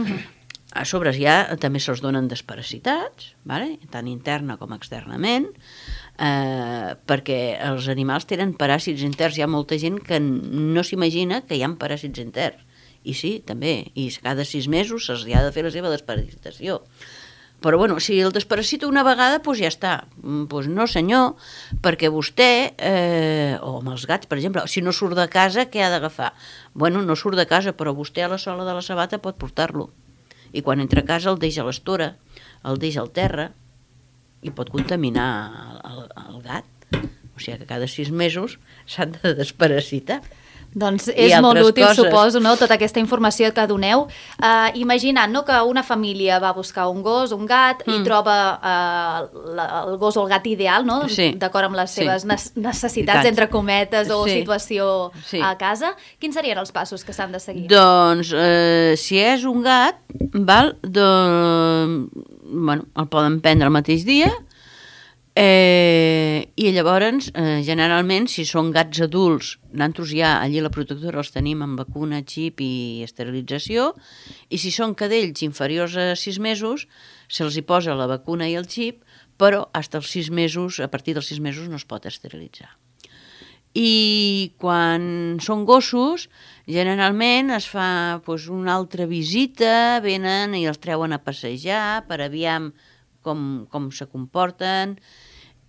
A 0.71 0.85
sobre 0.87 1.11
ja 1.17 1.57
també 1.59 1.81
se'ls 1.83 1.99
donen 1.99 2.29
desparasitats, 2.31 3.33
vale? 3.43 3.81
tant 3.91 4.07
interna 4.07 4.55
com 4.61 4.71
externament, 4.77 5.49
eh, 6.21 6.97
perquè 7.09 7.41
els 7.71 7.89
animals 7.93 8.29
tenen 8.29 8.53
paràsits 8.59 9.05
interns. 9.07 9.39
Hi 9.39 9.47
ha 9.47 9.51
molta 9.51 9.79
gent 9.81 9.99
que 10.05 10.21
no 10.21 10.85
s'imagina 10.85 11.43
que 11.47 11.57
hi 11.57 11.65
ha 11.65 11.73
paràsits 11.81 12.21
interns. 12.23 12.67
I 13.01 13.15
sí, 13.17 13.39
també. 13.47 13.91
I 13.97 14.11
cada 14.21 14.45
sis 14.45 14.69
mesos 14.69 15.07
se'ls 15.09 15.25
ha 15.33 15.45
de 15.47 15.55
fer 15.55 15.65
la 15.65 15.73
seva 15.73 15.93
desparasitació. 15.93 16.83
Però 17.61 17.77
bueno, 17.77 17.99
si 18.01 18.19
el 18.21 18.33
desparasita 18.33 18.89
una 18.89 19.03
vegada, 19.05 19.41
doncs 19.45 19.61
ja 19.61 19.69
està. 19.69 19.93
Mm, 20.23 20.47
Doncs 20.49 20.69
no 20.73 20.87
senyor, 20.89 21.35
perquè 21.85 22.09
vostè, 22.13 22.73
eh, 22.77 23.59
o 23.61 23.79
amb 23.81 23.93
els 23.93 24.07
gats, 24.09 24.27
per 24.27 24.39
exemple, 24.39 24.65
si 24.67 24.81
no 24.81 24.93
surt 24.93 25.17
de 25.17 25.29
casa, 25.29 25.67
què 25.69 25.85
ha 25.85 25.91
d'agafar? 25.93 26.33
Bueno, 26.73 27.03
no 27.03 27.17
surt 27.17 27.37
de 27.37 27.47
casa, 27.47 27.77
però 27.77 27.93
vostè 27.93 28.25
a 28.25 28.29
la 28.33 28.39
sola 28.39 28.65
de 28.65 28.77
la 28.77 28.81
sabata 28.81 29.21
pot 29.21 29.37
portar-lo. 29.37 29.91
I 30.53 30.63
quan 30.63 30.81
entra 30.81 31.05
a 31.05 31.05
casa 31.05 31.31
el 31.31 31.39
deixa 31.39 31.61
a 31.61 31.69
l'estora, 31.69 32.15
el 32.65 32.81
deixa 32.81 33.01
al 33.01 33.13
terra, 33.13 33.53
i 34.43 34.53
pot 34.55 34.71
contaminar 34.73 35.29
el, 35.85 36.05
el, 36.27 36.39
gat. 36.45 36.67
O 37.37 37.41
sigui 37.41 37.59
que 37.61 37.69
cada 37.69 37.89
sis 37.89 38.11
mesos 38.11 38.59
s'han 38.89 39.15
de 39.19 39.35
desparasitar. 39.39 40.21
Doncs 40.73 41.09
és 41.17 41.33
molt 41.43 41.59
útil, 41.65 41.85
coses. 41.85 41.97
suposo, 41.99 42.39
no? 42.41 42.53
tota 42.57 42.75
aquesta 42.75 43.01
informació 43.01 43.49
que 43.53 43.67
doneu. 43.67 44.05
Uh, 44.39 44.71
imaginant 44.79 45.33
no, 45.33 45.45
que 45.45 45.57
una 45.67 45.83
família 45.83 46.39
va 46.39 46.53
buscar 46.53 46.87
un 46.89 47.03
gos, 47.03 47.33
un 47.33 47.45
gat, 47.47 47.83
mm. 47.87 47.91
i 48.01 48.05
troba 48.07 48.37
uh, 48.61 49.55
la, 49.57 49.67
el 49.89 49.97
gos 49.99 50.17
o 50.17 50.23
el 50.23 50.29
gat 50.31 50.47
ideal, 50.47 50.87
no? 50.87 51.09
Sí. 51.09 51.33
d'acord 51.37 51.67
amb 51.67 51.75
les 51.77 51.91
Sí. 51.91 52.03
seves 52.05 52.25
necessitats, 52.25 52.57
Necessitats. 52.57 53.27
entre 53.27 53.49
cometes, 53.49 54.11
o 54.11 54.25
Sí. 54.27 54.39
situació 54.41 55.11
Sí. 55.27 55.41
a 55.43 55.57
casa. 55.59 55.97
Quins 56.21 56.35
serien 56.35 56.59
els 56.59 56.71
passos 56.73 57.03
que 57.05 57.13
s'han 57.13 57.33
de 57.33 57.41
seguir? 57.41 57.67
Doncs, 57.69 58.31
eh, 58.33 58.95
si 58.97 59.19
és 59.19 59.45
un 59.45 59.63
gat, 59.63 59.97
val, 60.33 60.77
de, 60.83 62.07
bueno, 62.45 62.85
el 62.97 63.09
poden 63.09 63.41
prendre 63.41 63.67
el 63.67 63.73
mateix 63.75 64.05
dia, 64.05 64.31
eh, 65.35 66.51
i 66.57 66.73
llavors, 66.75 67.31
eh, 67.35 67.61
generalment, 67.67 68.29
si 68.29 68.45
són 68.45 68.73
gats 68.75 69.01
adults, 69.01 69.59
nosaltres 69.73 70.13
ja 70.17 70.35
allí 70.41 70.61
la 70.61 70.73
protectora 70.75 71.23
els 71.23 71.31
tenim 71.31 71.63
amb 71.63 71.79
vacuna, 71.79 72.23
xip 72.27 72.61
i 72.61 73.03
esterilització, 73.07 73.95
i 74.51 74.59
si 74.59 74.71
són 74.75 74.95
cadells 74.95 75.43
inferiors 75.47 75.97
a 75.97 76.13
6 76.17 76.41
mesos, 76.43 76.87
se'ls 77.29 77.57
hi 77.57 77.63
posa 77.63 77.95
la 77.95 78.11
vacuna 78.11 78.49
i 78.51 78.57
el 78.59 78.67
xip, 78.67 79.05
però 79.41 79.67
fins 79.73 79.95
als 79.95 80.13
6 80.13 80.31
mesos, 80.31 80.81
a 80.81 80.89
partir 80.89 81.15
dels 81.15 81.31
6 81.33 81.41
mesos 81.41 81.69
no 81.69 81.77
es 81.77 81.87
pot 81.89 82.07
esterilitzar. 82.07 82.77
I 83.71 84.53
quan 84.59 85.39
són 85.39 85.63
gossos, 85.65 86.27
generalment 86.67 87.53
es 87.55 87.69
fa 87.71 88.19
doncs, 88.27 88.49
una 88.51 88.75
altra 88.75 89.07
visita, 89.07 90.01
venen 90.03 90.57
i 90.59 90.67
els 90.67 90.83
treuen 90.83 91.15
a 91.15 91.23
passejar 91.23 92.03
per 92.09 92.19
aviam 92.25 92.73
com, 93.27 93.67
com 93.71 93.91
se 93.95 94.07
comporten 94.11 94.97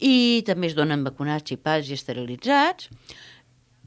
i 0.01 0.41
també 0.47 0.71
es 0.71 0.77
donen 0.77 1.05
vacunats, 1.05 1.45
xipats 1.51 1.91
i 1.91 1.97
esterilitzats 1.97 2.89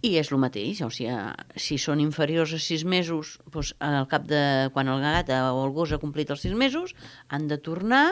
i 0.04 0.14
és 0.20 0.30
el 0.32 0.40
mateix, 0.42 0.82
o 0.84 0.90
sigui, 0.92 1.14
si 1.56 1.78
són 1.80 2.02
inferiors 2.02 2.52
a 2.52 2.60
6 2.60 2.84
mesos, 2.84 3.38
doncs, 3.48 3.72
al 3.80 4.04
cap 4.10 4.26
de 4.28 4.42
quan 4.74 4.90
el 4.92 5.00
gat 5.00 5.32
o 5.32 5.62
el 5.64 5.72
gos 5.72 5.94
ha 5.94 6.00
complit 6.02 6.32
els 6.34 6.44
6 6.44 6.56
mesos, 6.60 6.92
han 7.32 7.48
de 7.48 7.56
tornar 7.56 8.10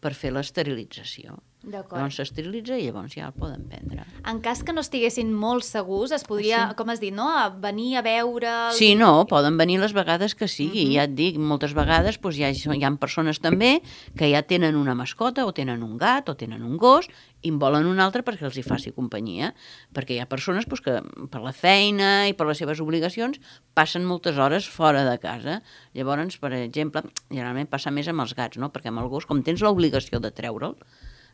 per 0.00 0.14
fer 0.16 0.32
l'esterilització. 0.32 1.36
Llavors 1.66 2.18
s'esterilitza 2.20 2.76
i 2.78 2.84
llavors 2.86 3.14
ja 3.16 3.26
el 3.26 3.34
poden 3.34 3.64
prendre. 3.66 4.04
En 4.28 4.38
cas 4.44 4.60
que 4.62 4.74
no 4.74 4.82
estiguessin 4.84 5.32
molt 5.34 5.64
segurs, 5.66 6.12
es 6.14 6.22
podria, 6.22 6.68
Sí. 6.68 6.76
com 6.78 6.90
has 6.90 7.00
dit, 7.00 7.14
no? 7.14 7.26
a 7.28 7.48
venir 7.50 7.96
a 7.96 8.02
veure... 8.02 8.52
Sí, 8.76 8.94
no, 8.94 9.26
poden 9.26 9.56
venir 9.58 9.80
les 9.80 9.92
vegades 9.92 10.34
que 10.34 10.46
sigui. 10.46 10.94
Ja 10.94 11.04
et 11.08 11.14
dic, 11.18 11.38
moltes 11.38 11.74
vegades 11.74 12.20
doncs, 12.20 12.36
hi, 12.38 12.44
ha, 12.44 12.50
hi 12.52 12.84
ha 12.84 12.90
persones 13.00 13.40
també 13.40 13.80
que 14.16 14.30
ja 14.30 14.42
tenen 14.42 14.76
una 14.76 14.94
mascota, 14.94 15.46
o 15.46 15.52
tenen 15.52 15.82
un 15.82 15.96
gat, 15.98 16.28
o 16.28 16.36
tenen 16.36 16.62
un 16.62 16.76
gos, 16.76 17.08
i 17.42 17.50
en 17.50 17.58
volen 17.58 17.86
un 17.86 17.98
altre 18.00 18.22
perquè 18.22 18.46
els 18.46 18.56
hi 18.58 18.62
faci 18.62 18.92
companyia. 18.92 19.52
Perquè 19.94 20.14
hi 20.14 20.20
ha 20.20 20.28
persones 20.30 20.66
doncs, 20.66 20.82
que 20.84 21.00
per 21.32 21.42
la 21.42 21.52
feina 21.52 22.28
i 22.28 22.34
per 22.34 22.46
les 22.46 22.58
seves 22.58 22.80
obligacions 22.80 23.40
passen 23.74 24.06
moltes 24.06 24.38
hores 24.38 24.68
fora 24.68 25.02
de 25.08 25.18
casa. 25.18 25.62
Llavors, 25.94 26.38
per 26.38 26.52
exemple, 26.52 27.02
generalment 27.30 27.66
passa 27.66 27.90
més 27.90 28.06
amb 28.08 28.22
els 28.22 28.34
gats, 28.38 28.58
no? 28.58 28.70
perquè 28.70 28.92
amb 28.92 29.02
el 29.02 29.10
gos, 29.10 29.26
com 29.26 29.42
tens 29.42 29.62
l'obligació 29.62 30.20
de 30.20 30.30
treure'l, 30.30 30.76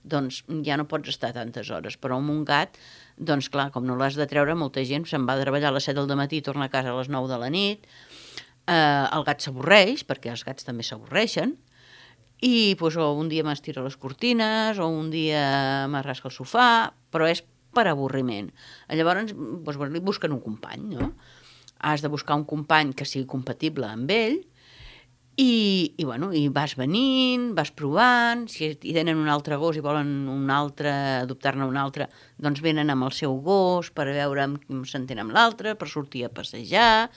doncs 0.04 0.42
ja 0.66 0.76
no 0.78 0.88
pots 0.90 1.12
estar 1.12 1.32
tantes 1.36 1.70
hores, 1.70 1.96
però 2.00 2.18
amb 2.18 2.32
un 2.32 2.42
gat, 2.48 2.78
doncs 3.16 3.48
clar, 3.52 3.70
com 3.74 3.86
no 3.86 3.96
l'has 3.98 4.18
de 4.18 4.26
treure, 4.30 4.54
molta 4.58 4.84
gent 4.88 5.06
se'n 5.08 5.26
va 5.28 5.36
a 5.38 5.42
treballar 5.42 5.70
a 5.70 5.76
les 5.76 5.86
7 5.88 6.06
del 6.06 6.18
matí 6.18 6.40
i 6.40 6.46
torna 6.46 6.66
a 6.66 6.72
casa 6.72 6.92
a 6.92 6.98
les 6.98 7.10
9 7.12 7.30
de 7.30 7.38
la 7.38 7.50
nit, 7.52 7.86
eh, 8.66 8.74
el 8.74 9.26
gat 9.28 9.44
s'avorreix, 9.44 10.06
perquè 10.08 10.32
els 10.32 10.44
gats 10.46 10.66
també 10.66 10.86
s'avorreixen, 10.86 11.54
i 12.42 12.74
doncs, 12.74 12.98
o 12.98 13.12
un 13.14 13.28
dia 13.30 13.44
m'estira 13.46 13.84
les 13.84 13.96
cortines, 13.96 14.78
o 14.82 14.88
un 14.90 15.10
dia 15.12 15.86
m'arrasca 15.90 16.28
el 16.28 16.34
sofà, 16.34 16.90
però 17.14 17.28
és 17.30 17.44
per 17.72 17.86
avorriment. 17.86 18.50
Llavors, 18.90 19.30
doncs, 19.32 19.92
li 19.94 20.02
busquen 20.02 20.34
un 20.34 20.42
company, 20.42 20.96
no? 20.96 21.12
Has 21.82 22.02
de 22.02 22.10
buscar 22.10 22.36
un 22.38 22.44
company 22.44 22.92
que 22.98 23.06
sigui 23.06 23.26
compatible 23.30 23.86
amb 23.86 24.10
ell, 24.10 24.42
i, 25.92 26.02
i, 26.02 26.04
bueno, 26.08 26.30
i 26.32 26.46
vas 26.48 26.72
venint, 26.78 27.50
vas 27.58 27.70
provant, 27.76 28.46
si 28.48 28.70
hi 28.72 28.92
tenen 28.96 29.18
un 29.20 29.28
altre 29.28 29.56
gos 29.60 29.76
i 29.76 29.84
volen 29.84 30.12
un 30.32 30.50
altre, 30.50 30.90
adoptar-ne 31.22 31.66
un 31.68 31.76
altre, 31.76 32.08
doncs 32.40 32.62
venen 32.64 32.90
amb 32.90 33.04
el 33.08 33.12
seu 33.16 33.36
gos 33.44 33.90
per 33.92 34.08
veure 34.10 34.48
com 34.66 34.84
s'entén 34.88 35.20
amb 35.22 35.34
l'altre, 35.36 35.76
per 35.76 35.88
sortir 35.92 36.24
a 36.26 36.32
passejar, 36.32 37.10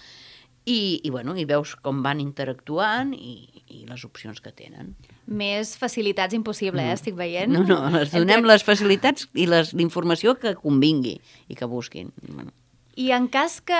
i, 0.66 1.00
i, 1.06 1.10
bueno, 1.14 1.36
i 1.38 1.44
veus 1.46 1.76
com 1.86 2.00
van 2.02 2.20
interactuant 2.24 3.12
i, 3.14 3.36
i 3.70 3.84
les 3.86 4.02
opcions 4.08 4.40
que 4.42 4.50
tenen. 4.50 4.96
Més 5.30 5.76
facilitats 5.78 6.34
impossible, 6.34 6.82
eh? 6.82 6.96
estic 6.98 7.14
veient. 7.20 7.52
No, 7.54 7.62
no, 7.70 7.78
les 7.94 8.10
donem 8.14 8.44
les 8.50 8.66
facilitats 8.66 9.28
i 9.38 9.46
les- 9.46 9.76
l'informació 9.78 10.34
que 10.42 10.56
convingui 10.58 11.20
i 11.48 11.56
que 11.60 11.70
busquin. 11.70 12.10
Bueno. 12.28 12.50
I 12.96 13.10
en 13.12 13.28
cas 13.28 13.60
que 13.60 13.76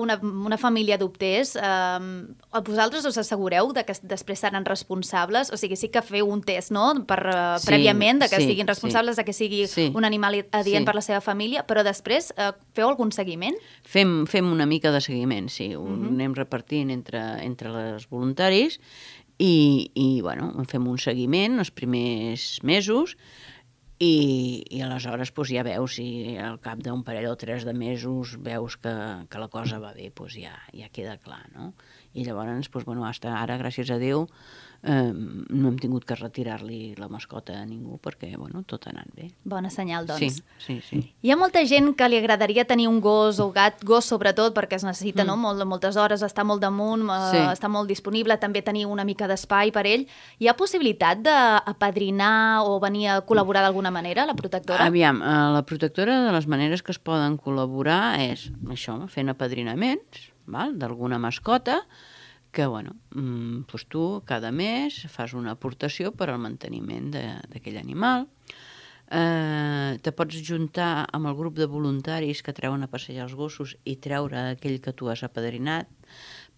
una, 0.00 0.16
una 0.22 0.56
família 0.56 0.94
adoptés, 0.96 1.50
eh, 1.60 1.98
vosaltres 2.64 3.04
us 3.04 3.18
assegureu 3.20 3.74
de 3.76 3.82
que 3.84 3.92
després 4.08 4.40
seran 4.40 4.64
responsables? 4.64 5.50
O 5.52 5.58
sigui, 5.60 5.76
sí 5.76 5.90
que 5.92 6.00
feu 6.00 6.30
un 6.32 6.40
test, 6.40 6.72
no?, 6.72 6.86
per, 7.04 7.18
eh, 7.28 7.58
Sí, 7.60 7.68
prèviament, 7.68 8.22
de 8.24 8.28
que 8.32 8.40
sí, 8.40 8.46
siguin 8.48 8.66
responsables, 8.66 9.16
sí. 9.16 9.20
de 9.20 9.24
que 9.26 9.34
sigui 9.36 9.66
Sí. 9.68 9.90
un 9.94 10.04
animal 10.08 10.46
adient 10.50 10.84
Sí. 10.84 10.86
per 10.86 10.94
la 10.96 11.02
seva 11.04 11.20
família, 11.20 11.66
però 11.66 11.84
després 11.84 12.32
eh, 12.38 12.52
feu 12.72 12.88
algun 12.88 13.12
seguiment? 13.12 13.54
Fem, 13.84 14.24
fem 14.26 14.48
una 14.50 14.64
mica 14.64 14.90
de 14.92 15.02
seguiment, 15.04 15.50
sí, 15.52 15.74
ho 15.76 15.84
anem 15.86 16.32
repartint 16.34 16.90
entre, 16.90 17.20
entre 17.44 17.68
les 17.70 18.08
voluntaris 18.08 18.80
i, 19.38 19.90
i 19.94 20.20
bueno, 20.22 20.54
fem 20.66 20.88
un 20.88 20.96
seguiment 20.98 21.58
els 21.60 21.70
primers 21.70 22.62
mesos 22.62 23.16
i, 23.98 24.64
i 24.70 24.80
aleshores 24.86 25.32
doncs, 25.34 25.50
ja 25.50 25.64
veus 25.66 25.96
si 25.98 26.36
al 26.38 26.58
cap 26.62 26.78
d'un 26.84 27.02
parell 27.06 27.26
o 27.32 27.36
tres 27.38 27.66
de 27.66 27.74
mesos 27.74 28.36
veus 28.44 28.78
que, 28.78 28.94
que 29.30 29.42
la 29.42 29.50
cosa 29.50 29.80
va 29.82 29.92
bé, 29.96 30.12
doncs 30.14 30.38
ja, 30.38 30.54
ja 30.72 30.90
queda 30.94 31.18
clar, 31.18 31.42
no? 31.54 31.72
I 32.14 32.24
llavors, 32.24 32.70
doncs, 32.70 32.86
bueno, 32.86 33.04
hasta 33.08 33.34
ara, 33.40 33.58
gràcies 33.58 33.90
a 33.90 33.98
Déu, 33.98 34.28
eh, 34.82 35.12
no 35.12 35.68
hem 35.68 35.78
tingut 35.80 36.04
que 36.06 36.14
retirar-li 36.14 36.94
la 36.98 37.08
mascota 37.10 37.56
a 37.58 37.64
ningú 37.66 37.98
perquè, 38.02 38.30
bueno, 38.38 38.62
tot 38.66 38.86
ha 38.86 38.92
anat 38.92 39.10
bé. 39.16 39.28
Bona 39.44 39.70
senyal, 39.70 40.06
doncs. 40.06 40.38
Sí, 40.38 40.42
sí, 40.64 40.76
sí. 40.86 41.00
Hi 41.22 41.32
ha 41.32 41.36
molta 41.36 41.64
gent 41.66 41.90
que 41.98 42.08
li 42.08 42.18
agradaria 42.20 42.64
tenir 42.68 42.88
un 42.88 43.00
gos 43.02 43.40
o 43.42 43.50
gat, 43.52 43.82
gos 43.84 44.06
sobretot, 44.06 44.54
perquè 44.56 44.78
es 44.78 44.86
necessita 44.86 45.24
no? 45.26 45.36
molt, 45.36 45.64
moltes 45.66 45.98
hores, 45.98 46.22
estar 46.22 46.46
molt 46.46 46.62
damunt, 46.62 47.08
eh, 47.10 47.18
Sí. 47.32 47.42
estar 47.52 47.70
molt 47.70 47.88
disponible, 47.88 48.38
també 48.38 48.62
tenir 48.62 48.86
una 48.86 49.04
mica 49.04 49.26
d'espai 49.28 49.72
per 49.72 49.86
ell. 49.86 50.06
Hi 50.38 50.48
ha 50.48 50.56
possibilitat 50.56 51.22
d'apadrinar 51.22 52.62
o 52.64 52.78
venir 52.80 53.08
a 53.08 53.20
col·laborar 53.26 53.62
d'alguna 53.62 53.90
manera, 53.90 54.26
la 54.26 54.34
protectora? 54.34 54.86
Aviam, 54.86 55.22
a 55.22 55.50
la 55.52 55.64
protectora 55.66 56.24
de 56.26 56.32
les 56.32 56.46
maneres 56.46 56.82
que 56.82 56.92
es 56.92 56.98
poden 56.98 57.38
col·laborar 57.38 58.18
és 58.20 58.50
això, 58.68 59.08
fent 59.08 59.28
apadrinaments 59.28 60.32
d'alguna 60.48 61.18
mascota 61.18 61.82
que, 62.58 62.66
bueno, 62.66 62.96
doncs 63.14 63.84
tu 63.86 64.04
cada 64.26 64.50
mes 64.50 64.96
fas 65.14 65.30
una 65.38 65.52
aportació 65.54 66.10
per 66.10 66.26
al 66.32 66.40
manteniment 66.42 67.12
d'aquell 67.14 67.76
animal. 67.78 68.24
Eh, 69.14 69.92
te 70.02 70.10
pots 70.10 70.40
juntar 70.42 71.06
amb 71.14 71.30
el 71.30 71.36
grup 71.38 71.54
de 71.54 71.68
voluntaris 71.70 72.42
que 72.42 72.56
treuen 72.56 72.82
a 72.82 72.90
passejar 72.90 73.28
els 73.28 73.36
gossos 73.38 73.76
i 73.86 73.94
treure 74.02 74.40
aquell 74.56 74.80
que 74.82 74.92
tu 74.92 75.06
has 75.06 75.22
apadrinat. 75.22 75.86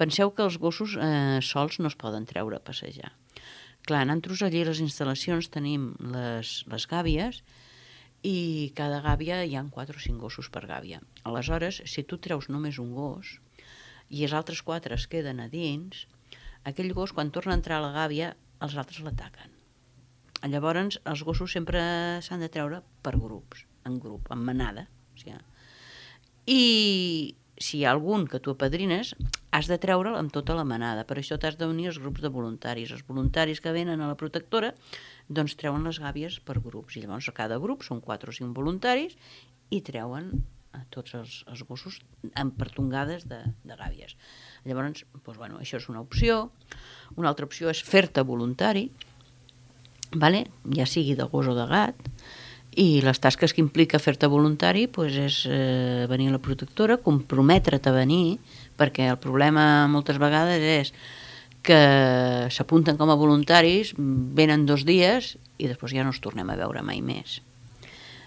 Penseu 0.00 0.32
que 0.32 0.46
els 0.48 0.56
gossos 0.62 0.96
eh, 0.96 1.38
sols 1.44 1.76
no 1.84 1.92
es 1.92 1.98
poden 2.00 2.24
treure 2.24 2.56
a 2.56 2.64
passejar. 2.64 3.12
Clar, 3.84 4.06
nosaltres 4.08 4.40
allí 4.48 4.64
les 4.64 4.80
instal·lacions 4.80 5.52
tenim 5.52 5.90
les, 6.00 6.62
les 6.64 6.88
gàbies 6.88 7.42
i 8.24 8.72
cada 8.72 9.04
gàbia 9.04 9.44
hi 9.44 9.52
han 9.60 9.68
4 9.68 10.00
o 10.00 10.06
5 10.08 10.24
gossos 10.24 10.48
per 10.48 10.64
gàbia. 10.64 11.04
Aleshores, 11.28 11.84
si 11.84 12.08
tu 12.08 12.16
treus 12.16 12.48
només 12.48 12.80
un 12.80 12.96
gos 12.96 13.36
i 14.10 14.26
els 14.26 14.34
altres 14.36 14.62
4 14.66 14.96
es 14.98 15.06
queden 15.10 15.40
a 15.40 15.48
dins, 15.48 16.06
aquell 16.66 16.92
gos, 16.92 17.14
quan 17.16 17.30
torna 17.30 17.54
a 17.54 17.60
entrar 17.60 17.78
a 17.78 17.86
la 17.86 17.94
gàbia, 17.94 18.34
els 18.60 18.76
altres 18.76 19.00
l'ataquen. 19.06 19.56
Llavors, 20.50 20.98
els 21.04 21.22
gossos 21.24 21.52
sempre 21.52 21.80
s'han 22.24 22.40
de 22.42 22.48
treure 22.52 22.80
per 23.04 23.16
grups, 23.16 23.66
en 23.86 23.98
grup, 24.00 24.30
en 24.32 24.42
manada. 24.44 24.86
O 25.14 25.20
sigui, 25.20 25.36
I 26.50 26.60
si 27.60 27.78
hi 27.78 27.84
ha 27.84 27.92
algun 27.92 28.24
que 28.26 28.40
tu 28.40 28.54
apadrines, 28.54 29.12
has 29.52 29.68
de 29.68 29.76
treure'l 29.78 30.16
amb 30.16 30.32
tota 30.32 30.56
la 30.56 30.64
manada. 30.64 31.04
Per 31.04 31.18
això 31.20 31.36
t'has 31.38 31.58
d'unir 31.60 31.90
als 31.90 31.98
grups 32.00 32.24
de 32.24 32.30
voluntaris. 32.32 32.94
Els 32.96 33.04
voluntaris 33.06 33.60
que 33.60 33.74
venen 33.76 34.00
a 34.00 34.08
la 34.08 34.16
protectora 34.16 34.72
doncs 35.28 35.58
treuen 35.60 35.84
les 35.84 36.00
gàbies 36.00 36.40
per 36.40 36.56
grups. 36.64 36.96
I 36.96 37.04
llavors 37.04 37.28
a 37.28 37.36
cada 37.36 37.60
grup 37.60 37.84
són 37.84 38.00
4 38.00 38.32
o 38.32 38.38
5 38.40 38.56
voluntaris 38.56 39.18
i 39.70 39.82
treuen 39.84 40.32
a 40.76 40.82
tots 40.94 41.14
els, 41.18 41.40
els 41.50 41.62
gossos 41.66 41.98
amb 42.38 42.54
pertongades 42.58 43.26
de, 43.30 43.40
de 43.66 43.76
gàbies. 43.78 44.16
Llavors, 44.64 45.04
doncs, 45.12 45.38
bueno, 45.38 45.58
això 45.60 45.80
és 45.80 45.88
una 45.90 46.02
opció. 46.02 46.50
Una 47.16 47.30
altra 47.32 47.48
opció 47.48 47.70
és 47.72 47.82
fer-te 47.82 48.22
voluntari, 48.26 48.88
vale? 50.14 50.46
ja 50.76 50.86
sigui 50.86 51.16
de 51.18 51.26
gos 51.30 51.50
o 51.50 51.56
de 51.56 51.66
gat, 51.70 51.98
i 52.78 53.00
les 53.02 53.18
tasques 53.18 53.52
que 53.52 53.62
implica 53.62 53.98
fer-te 53.98 54.28
voluntari 54.30 54.86
doncs 54.86 55.16
és 55.18 55.38
eh, 55.50 56.06
venir 56.10 56.28
a 56.30 56.36
la 56.36 56.42
protectora, 56.42 57.00
comprometre't 57.02 57.88
a 57.90 57.94
venir, 57.96 58.38
perquè 58.78 59.10
el 59.10 59.18
problema 59.18 59.88
moltes 59.90 60.20
vegades 60.22 60.62
és 60.62 60.92
que 61.66 61.80
s'apunten 62.48 62.96
com 62.96 63.10
a 63.10 63.18
voluntaris, 63.18 63.92
venen 63.98 64.64
dos 64.66 64.86
dies 64.88 65.34
i 65.58 65.68
després 65.68 65.92
ja 65.92 66.06
no 66.06 66.14
els 66.14 66.22
tornem 66.22 66.48
a 66.48 66.56
veure 66.56 66.82
mai 66.86 67.02
més. 67.04 67.40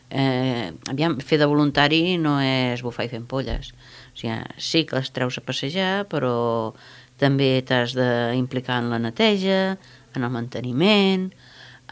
Eh, 0.09 0.71
aviam, 0.91 1.17
fer 1.23 1.39
de 1.41 1.47
voluntari 1.49 2.17
no 2.21 2.35
és 2.43 2.83
bufar 2.85 3.07
i 3.07 3.11
fer 3.13 3.21
ampolles. 3.21 3.71
O 4.13 4.19
sigui, 4.19 4.35
sí 4.57 4.83
que 4.85 4.99
les 4.99 5.09
treus 5.15 5.39
a 5.39 5.45
passejar, 5.45 6.05
però 6.11 6.73
també 7.21 7.63
t'has 7.65 7.95
d'implicar 7.97 8.81
en 8.83 8.91
la 8.93 8.99
neteja, 9.01 9.77
en 10.13 10.27
el 10.27 10.33
manteniment, 10.33 11.31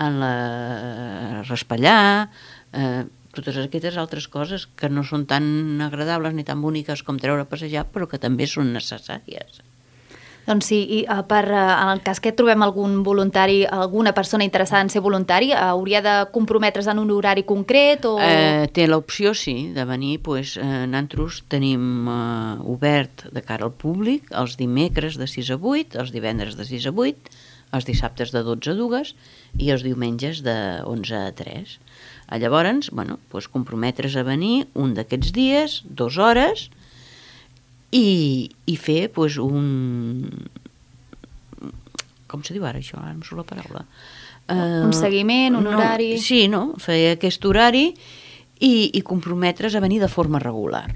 en 0.02 0.20
la 0.22 1.44
raspallar, 1.48 2.30
eh, 2.74 3.04
totes 3.32 3.58
aquestes 3.58 3.98
altres 3.98 4.28
coses 4.28 4.68
que 4.78 4.90
no 4.92 5.04
són 5.08 5.26
tan 5.26 5.82
agradables 5.82 6.36
ni 6.36 6.44
tan 6.48 6.62
boniques 6.62 7.04
com 7.08 7.20
treure 7.20 7.46
a 7.46 7.50
passejar, 7.50 7.88
però 7.94 8.08
que 8.12 8.20
també 8.20 8.48
són 8.48 8.74
necessàries. 8.76 9.62
Doncs 10.52 10.68
sí, 10.68 10.82
i 10.98 11.00
uh, 11.06 11.22
per, 11.24 11.46
uh, 11.48 11.60
en 11.86 11.90
el 11.94 12.02
cas 12.04 12.20
que 12.20 12.34
trobem 12.36 12.60
algun 12.66 12.98
voluntari, 13.08 13.62
alguna 13.64 14.12
persona 14.12 14.44
interessada 14.44 14.84
en 14.84 14.90
ser 14.92 15.00
voluntari, 15.06 15.54
uh, 15.54 15.72
hauria 15.72 16.02
de 16.04 16.16
comprometre's 16.34 16.90
en 16.92 17.00
un 17.00 17.14
horari 17.16 17.46
concret 17.48 18.04
o... 18.10 18.18
Eh, 18.20 18.68
té 18.76 18.88
l'opció, 18.90 19.32
sí, 19.38 19.72
de 19.72 19.86
venir. 19.88 20.18
Pues, 20.26 20.58
eh, 20.60 20.84
nosaltres 20.92 21.46
tenim 21.52 22.10
eh, 22.12 22.58
obert 22.68 23.30
de 23.32 23.46
cara 23.48 23.70
al 23.70 23.72
públic 23.72 24.28
els 24.36 24.58
dimecres 24.60 25.16
de 25.22 25.30
6 25.32 25.54
a 25.56 25.60
8, 25.62 25.96
els 26.04 26.12
divendres 26.12 26.60
de 26.60 26.68
6 26.68 26.90
a 26.92 26.96
8, 27.06 27.40
els 27.72 27.88
dissabtes 27.88 28.36
de 28.36 28.44
12 28.44 28.74
a 28.74 28.78
2 28.82 29.16
i 29.64 29.72
els 29.72 29.88
diumenges 29.88 30.44
de 30.44 30.58
11 30.84 31.16
a 31.16 31.32
3. 31.32 31.78
A 32.28 32.44
llavors, 32.44 32.92
bueno, 32.92 33.20
pues, 33.32 33.48
comprometre's 33.48 34.20
a 34.20 34.28
venir 34.28 34.68
un 34.76 34.96
d'aquests 35.00 35.32
dies, 35.32 35.82
dues 35.88 36.20
hores, 36.20 36.68
i, 37.92 38.50
i 38.66 38.76
fer 38.80 39.06
pues, 39.14 39.38
un... 39.42 40.30
Com 42.32 42.44
se 42.48 42.56
diu 42.56 42.66
ara 42.68 42.80
això? 42.80 43.00
Ara 43.02 43.14
em 43.14 43.22
surt 43.28 43.44
la 43.44 43.48
paraula. 43.48 43.86
Un 44.52 44.92
seguiment, 44.96 45.56
un 45.60 45.68
no, 45.68 45.76
horari. 45.78 46.16
Sí, 46.20 46.46
no? 46.52 46.74
Fer 46.82 47.14
aquest 47.14 47.46
horari 47.48 47.92
i, 47.92 48.74
i 48.92 49.02
comprometre's 49.06 49.76
a 49.76 49.84
venir 49.84 50.02
de 50.02 50.10
forma 50.12 50.40
regular. 50.44 50.90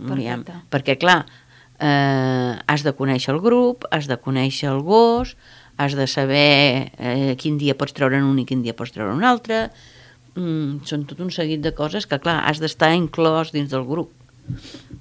Perfecte. 0.00 0.54
perquè, 0.72 0.96
clar, 0.96 1.26
eh, 1.76 2.52
has 2.66 2.84
de 2.86 2.92
conèixer 2.96 3.34
el 3.34 3.40
grup, 3.44 3.84
has 3.92 4.08
de 4.08 4.16
conèixer 4.16 4.70
el 4.70 4.80
gos, 4.86 5.34
has 5.76 5.96
de 5.96 6.06
saber 6.08 6.92
eh, 6.96 7.34
quin 7.40 7.58
dia 7.60 7.76
pots 7.76 7.92
treure'n 7.96 8.24
un 8.24 8.38
i 8.40 8.46
quin 8.48 8.62
dia 8.64 8.76
pots 8.76 8.94
treure 8.94 9.12
un 9.16 9.24
altre. 9.24 9.68
Mm, 10.36 10.84
són 10.88 11.04
tot 11.10 11.20
un 11.20 11.32
seguit 11.34 11.60
de 11.64 11.74
coses 11.76 12.06
que, 12.06 12.20
clar, 12.22 12.40
has 12.48 12.60
d'estar 12.62 12.92
inclòs 12.96 13.52
dins 13.52 13.72
del 13.72 13.84
grup. 13.88 14.12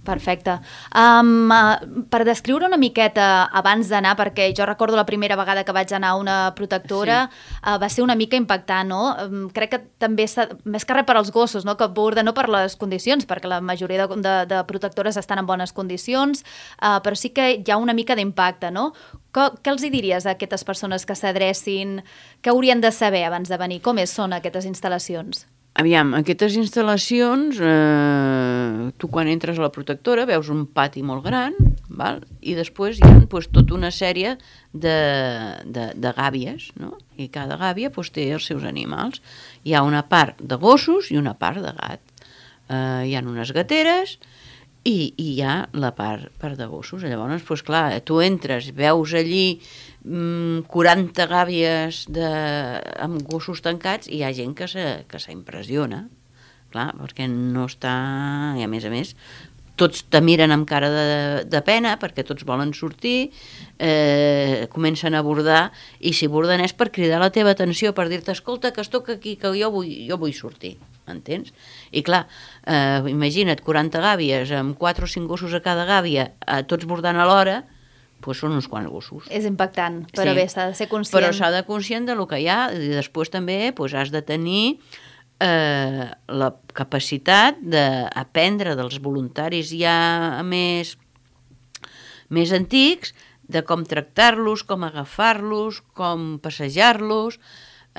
Perfecte. 0.10 0.56
Um, 0.96 1.52
uh, 1.52 2.04
per 2.10 2.24
descriure 2.26 2.66
una 2.66 2.80
miqueta 2.80 3.50
abans 3.54 3.90
d'anar, 3.92 4.16
perquè 4.18 4.48
jo 4.58 4.66
recordo 4.66 4.98
la 4.98 5.06
primera 5.06 5.36
vegada 5.38 5.66
que 5.68 5.76
vaig 5.76 5.92
anar 5.94 6.14
a 6.14 6.20
una 6.22 6.38
protectora, 6.56 7.20
sí. 7.30 7.60
uh, 7.62 7.76
va 7.82 7.90
ser 7.92 8.06
una 8.06 8.16
mica 8.16 8.40
impactant, 8.40 8.90
no? 8.90 9.02
Um, 9.26 9.44
crec 9.54 9.76
que 9.76 9.82
també, 10.02 10.26
més 10.66 10.88
que 10.88 10.98
res 10.98 11.06
per 11.06 11.18
als 11.20 11.34
gossos, 11.36 11.68
no? 11.68 11.76
que 11.78 11.90
borda 11.94 12.24
no 12.24 12.34
per 12.34 12.48
les 12.50 12.78
condicions, 12.80 13.28
perquè 13.30 13.52
la 13.52 13.62
majoria 13.62 14.08
de, 14.08 14.22
de, 14.24 14.36
de 14.50 14.64
protectores 14.72 15.20
estan 15.20 15.44
en 15.44 15.50
bones 15.50 15.76
condicions, 15.76 16.46
uh, 16.80 16.98
però 17.06 17.20
sí 17.20 17.34
que 17.36 17.52
hi 17.60 17.72
ha 17.72 17.78
una 17.78 17.94
mica 17.94 18.18
d'impacte, 18.18 18.72
no? 18.72 18.94
Co 19.36 19.52
què 19.62 19.76
els 19.76 19.86
hi 19.86 19.92
diries 19.94 20.26
a 20.26 20.34
aquestes 20.34 20.66
persones 20.66 21.06
que 21.06 21.14
s'adrecin? 21.14 22.00
Què 22.42 22.50
haurien 22.50 22.82
de 22.82 22.90
saber 22.96 23.28
abans 23.28 23.52
de 23.52 23.62
venir? 23.62 23.84
Com 23.86 24.02
és, 24.02 24.16
són 24.16 24.34
aquestes 24.34 24.66
instal·lacions? 24.66 25.46
Aviam, 25.78 26.16
aquestes 26.18 26.56
instal·lacions, 26.58 27.60
eh, 27.62 28.90
tu 28.98 29.08
quan 29.08 29.30
entres 29.30 29.60
a 29.60 29.68
la 29.68 29.70
protectora 29.72 30.26
veus 30.26 30.50
un 30.50 30.66
pati 30.66 31.04
molt 31.06 31.24
gran, 31.24 31.54
val? 31.90 32.24
i 32.42 32.56
després 32.58 32.98
hi 32.98 33.06
ha 33.06 33.20
pues, 33.30 33.48
tota 33.54 33.76
una 33.78 33.92
sèrie 33.94 34.36
de, 34.74 34.98
de, 35.66 35.86
de 35.94 36.14
gàbies, 36.18 36.72
no? 36.82 36.98
i 37.18 37.30
cada 37.30 37.60
gàbia 37.62 37.94
pues, 37.94 38.10
té 38.10 38.32
els 38.34 38.50
seus 38.50 38.66
animals. 38.66 39.22
Hi 39.64 39.78
ha 39.78 39.86
una 39.86 40.02
part 40.10 40.42
de 40.42 40.58
gossos 40.58 41.12
i 41.14 41.22
una 41.22 41.36
part 41.38 41.62
de 41.62 41.76
gat. 41.78 42.02
Eh, 42.68 43.06
hi 43.06 43.16
ha 43.16 43.22
unes 43.22 43.54
gateres 43.54 44.18
i, 44.84 45.14
i 45.16 45.36
hi 45.36 45.42
ha 45.46 45.68
la 45.78 45.94
part, 45.94 46.34
part 46.42 46.58
de 46.58 46.66
gossos. 46.66 47.06
Llavors, 47.06 47.46
pues, 47.46 47.62
clar, 47.62 48.02
tu 48.02 48.24
entres, 48.26 48.74
veus 48.74 49.14
allí 49.14 49.60
40 50.10 51.28
gàbies 51.30 52.04
de, 52.10 52.30
amb 53.04 53.22
gossos 53.30 53.62
tancats 53.66 54.10
i 54.10 54.20
hi 54.20 54.24
ha 54.26 54.34
gent 54.34 54.56
que 54.58 54.68
se- 54.68 55.04
que 55.10 55.20
s'impressiona, 55.22 56.08
clar, 56.74 56.92
perquè 56.98 57.28
no 57.30 57.68
està... 57.70 57.94
I 58.58 58.64
a 58.66 58.70
més 58.72 58.86
a 58.86 58.92
més, 58.94 59.16
tots 59.80 60.02
te 60.12 60.20
miren 60.20 60.52
amb 60.52 60.66
cara 60.68 60.90
de, 60.92 61.06
de 61.48 61.62
pena 61.64 61.94
perquè 62.02 62.26
tots 62.28 62.44
volen 62.44 62.74
sortir, 62.76 63.30
eh, 63.80 64.68
comencen 64.74 65.16
a 65.16 65.22
bordar 65.24 65.70
i 66.04 66.12
si 66.14 66.28
borden 66.28 66.60
és 66.66 66.74
per 66.76 66.90
cridar 66.92 67.22
la 67.22 67.30
teva 67.32 67.54
atenció, 67.56 67.94
per 67.96 68.10
dir-te, 68.12 68.34
escolta, 68.36 68.74
que 68.76 68.82
es 68.84 68.90
toca 68.92 69.14
aquí, 69.16 69.38
que 69.40 69.54
jo 69.56 69.72
vull, 69.72 69.88
jo 70.10 70.18
vull 70.20 70.34
sortir, 70.36 70.76
entens? 71.08 71.54
I 71.96 72.04
clar, 72.04 72.26
eh, 72.66 73.00
imagina't 73.08 73.62
40 73.64 74.02
gàbies 74.04 74.52
amb 74.58 74.76
4 74.78 75.06
o 75.06 75.14
5 75.16 75.30
gossos 75.32 75.54
a 75.56 75.62
cada 75.64 75.86
gàbia, 75.88 76.32
eh, 76.46 76.64
tots 76.68 76.86
bordant 76.90 77.18
alhora, 77.24 77.62
doncs 78.24 78.40
són 78.44 78.56
uns 78.58 78.68
quants 78.68 78.90
gossos. 78.92 79.28
És 79.32 79.46
impactant, 79.46 80.04
però 80.16 80.32
Sí. 80.34 80.36
bé, 80.36 80.48
s'ha 80.50 80.68
de 80.68 80.76
ser 80.76 80.88
conscient. 80.92 81.20
Però 81.22 81.34
s'ha 81.34 81.52
de 81.52 81.64
conscient 81.68 82.06
de 82.06 82.16
lo 82.16 82.28
que 82.28 82.40
hi 82.42 82.48
ha 82.48 82.72
i 82.74 82.90
després 82.94 83.30
també 83.32 83.72
doncs, 83.76 83.94
has 83.94 84.12
de 84.12 84.22
tenir 84.22 84.80
eh, 85.42 86.12
la 86.28 86.50
capacitat 86.74 87.56
d'aprendre 87.64 88.76
dels 88.76 89.00
voluntaris 89.00 89.70
ja 89.72 90.42
més, 90.44 90.98
més 92.30 92.52
antics 92.52 93.14
de 93.50 93.64
com 93.66 93.86
tractar-los, 93.88 94.62
com 94.68 94.84
agafar-los, 94.84 95.80
com 95.98 96.38
passejar-los, 96.44 97.40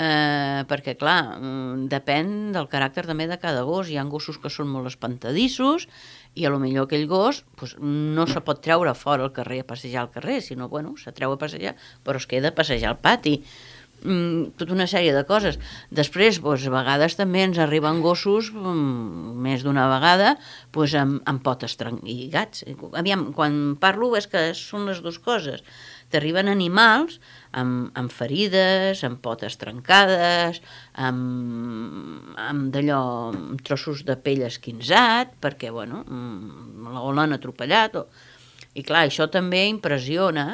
eh, 0.01 0.63
perquè, 0.71 0.97
clar, 1.01 1.37
mm, 1.37 1.89
depèn 1.93 2.53
del 2.55 2.69
caràcter 2.73 3.05
també 3.09 3.27
de 3.29 3.39
cada 3.43 3.67
gos. 3.69 3.91
Hi 3.91 3.99
ha 4.01 4.07
gossos 4.09 4.39
que 4.41 4.53
són 4.53 4.71
molt 4.73 4.89
espantadissos 4.89 5.89
i 6.35 6.47
a 6.47 6.53
lo 6.53 6.61
millor 6.63 6.87
aquell 6.87 7.09
gos 7.11 7.43
pues, 7.59 7.75
no 7.81 8.27
se 8.31 8.41
pot 8.47 8.63
treure 8.63 8.95
fora 8.95 9.27
al 9.27 9.35
carrer 9.35 9.61
a 9.65 9.69
passejar 9.73 10.07
al 10.07 10.15
carrer, 10.15 10.41
sinó, 10.47 10.69
bueno, 10.69 10.95
se 10.97 11.13
treu 11.13 11.35
a 11.35 11.39
passejar, 11.39 11.75
però 12.07 12.23
es 12.23 12.29
queda 12.31 12.55
a 12.55 12.57
passejar 12.57 12.95
al 12.95 13.03
pati. 13.03 13.41
Mm, 14.01 14.57
tota 14.57 14.73
una 14.73 14.87
sèrie 14.89 15.13
de 15.13 15.27
coses. 15.29 15.59
Després, 15.93 16.39
doncs, 16.41 16.65
a 16.65 16.73
vegades 16.73 17.19
també 17.19 17.43
ens 17.45 17.59
arriben 17.61 18.01
gossos, 18.01 18.49
mm, 18.55 19.37
més 19.45 19.63
d'una 19.67 19.91
vegada, 19.93 20.39
doncs, 20.73 20.95
amb, 20.97 21.21
amb 21.27 21.43
potes 21.45 21.77
i 22.05 22.31
gats. 22.33 22.65
Aviam, 22.95 23.33
quan 23.35 23.77
parlo 23.77 24.17
és 24.17 24.27
que 24.27 24.55
són 24.55 24.87
les 24.87 25.03
dues 25.03 25.19
coses. 25.19 25.61
T'arriben 26.11 26.51
animals 26.51 27.21
amb, 27.55 27.91
amb 27.99 28.11
ferides, 28.11 29.05
amb 29.07 29.21
potes 29.23 29.59
trencades, 29.61 30.61
amb, 30.99 32.35
amb 32.41 32.71
d'allò, 32.75 33.03
amb 33.31 33.63
trossos 33.67 34.03
de 34.09 34.19
pell 34.19 34.43
esquinzat, 34.49 35.37
perquè, 35.43 35.71
bueno, 35.75 36.05
mm, 36.07 36.97
o 36.99 37.13
l'han 37.15 37.39
atropellat. 37.39 38.01
O... 38.01 38.07
I 38.75 38.83
clar, 38.87 39.07
això 39.07 39.31
també 39.31 39.67
impressiona 39.71 40.49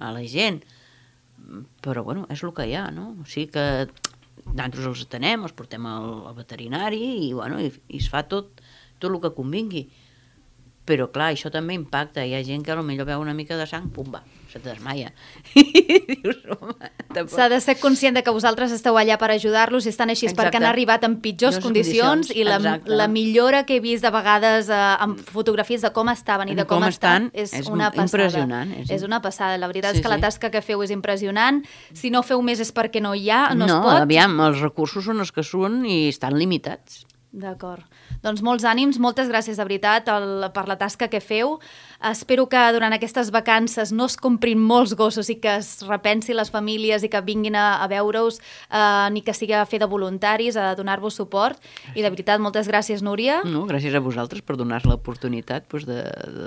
a 0.00 0.14
la 0.14 0.24
gent 0.24 0.62
però 1.82 2.04
bueno, 2.04 2.26
és 2.30 2.42
el 2.42 2.52
que 2.54 2.66
hi 2.68 2.74
ha, 2.78 2.86
no? 2.94 3.12
O 3.22 3.26
sigui 3.28 3.50
que 3.54 3.64
nosaltres 4.46 4.86
els 4.90 5.02
atenem, 5.06 5.46
els 5.46 5.56
portem 5.56 5.86
al, 5.88 6.08
al 6.30 6.36
veterinari 6.36 7.02
i, 7.28 7.32
bueno, 7.36 7.60
i, 7.62 7.72
i 7.88 8.00
es 8.00 8.08
fa 8.12 8.24
tot, 8.28 8.62
tot 9.02 9.10
el 9.10 9.20
que 9.22 9.32
convingui. 9.36 9.86
Però 10.88 11.08
clar, 11.14 11.32
això 11.32 11.50
també 11.54 11.76
impacta. 11.78 12.24
Hi 12.26 12.34
ha 12.34 12.44
gent 12.46 12.64
que 12.66 12.76
potser 12.78 13.06
veu 13.08 13.22
una 13.22 13.36
mica 13.38 13.58
de 13.58 13.66
sang, 13.70 13.90
pumba, 13.94 14.22
se 14.24 14.41
te 14.60 14.68
desmaia. 14.68 15.12
I 15.54 15.64
dius, 16.08 16.42
home, 16.52 16.90
tampoc... 17.14 17.32
S'ha 17.34 17.48
de 17.52 17.60
ser 17.64 17.76
conscient 17.80 18.16
de 18.18 18.22
que 18.26 18.34
vosaltres 18.34 18.72
esteu 18.74 18.96
allà 19.00 19.16
per 19.20 19.30
ajudar-los 19.34 19.86
i 19.86 19.92
estan 19.92 20.12
així 20.12 20.26
és 20.28 20.34
perquè 20.34 20.52
Exacte. 20.52 20.60
han 20.62 20.68
arribat 20.70 21.04
en 21.08 21.16
pitjors 21.24 21.58
condicions, 21.62 22.28
condicions, 22.28 22.32
i 22.36 22.44
la, 22.48 22.56
exacte. 22.60 22.90
la 22.98 23.08
millora 23.08 23.64
que 23.68 23.76
he 23.78 23.80
vist 23.84 24.04
de 24.04 24.10
vegades 24.14 24.68
eh, 24.68 24.80
amb 25.06 25.20
fotografies 25.32 25.82
de 25.86 25.92
com 25.94 26.10
estaven 26.12 26.50
i 26.52 26.56
de 26.58 26.66
com, 26.66 26.82
Com 26.82 26.88
estan, 26.88 27.30
estan, 27.30 27.44
és, 27.44 27.52
és 27.62 27.68
una 27.70 27.90
passada. 27.90 28.08
impressionant, 28.08 28.74
és 28.82 28.90
És, 28.90 29.02
una 29.06 29.22
passada. 29.22 29.58
La 29.62 29.68
veritat 29.70 29.92
Sí, 29.92 30.00
és 30.00 30.02
que 30.04 30.10
la 30.12 30.16
sí. 30.20 30.26
tasca 30.26 30.50
que 30.50 30.62
feu 30.64 30.82
és 30.82 30.90
impressionant. 30.90 31.62
Si 31.94 32.10
no 32.10 32.22
feu 32.26 32.42
més 32.42 32.60
és 32.60 32.72
perquè 32.74 33.00
no 33.02 33.14
hi 33.14 33.28
ha, 33.30 33.54
no, 33.54 33.66
no 33.66 33.70
es 33.70 33.86
pot. 33.86 34.00
aviam, 34.02 34.38
els 34.48 34.60
recursos 34.60 35.04
són 35.04 35.20
els 35.20 35.30
que 35.32 35.42
són 35.46 35.84
i 35.86 36.08
estan 36.08 36.36
limitats. 36.38 37.04
D'acord. 37.32 37.84
Doncs 38.22 38.42
molts 38.46 38.62
ànims, 38.68 39.00
moltes 39.02 39.26
gràcies 39.26 39.58
de 39.58 39.64
veritat 39.66 40.06
el, 40.12 40.46
per 40.54 40.62
la 40.70 40.76
tasca 40.78 41.08
que 41.10 41.18
feu. 41.18 41.56
Espero 42.06 42.46
que 42.50 42.60
durant 42.74 42.94
aquestes 42.94 43.32
vacances 43.34 43.90
no 43.94 44.06
es 44.06 44.14
comprin 44.18 44.60
molts 44.62 44.94
gossos 44.98 45.30
i 45.30 45.36
que 45.42 45.56
es 45.58 45.82
repensi 45.88 46.34
les 46.34 46.50
famílies 46.54 47.02
i 47.02 47.10
que 47.10 47.22
vinguin 47.26 47.58
a, 47.58 47.82
a 47.82 47.88
veure-us, 47.90 48.38
eh, 48.70 49.08
ni 49.14 49.24
que 49.26 49.34
sigui 49.34 49.56
a 49.58 49.64
fer 49.66 49.80
de 49.82 49.90
voluntaris, 49.90 50.54
a 50.56 50.72
donar-vos 50.78 51.18
suport. 51.18 51.58
I 51.94 52.02
de 52.02 52.10
veritat, 52.10 52.38
moltes 52.42 52.70
gràcies, 52.70 53.02
Núria. 53.02 53.40
No, 53.42 53.64
gràcies 53.66 53.94
a 53.98 54.02
vosaltres 54.02 54.46
per 54.46 54.56
donar 54.60 54.82
l'oportunitat 54.86 55.66
doncs, 55.66 55.88
de, 55.90 55.98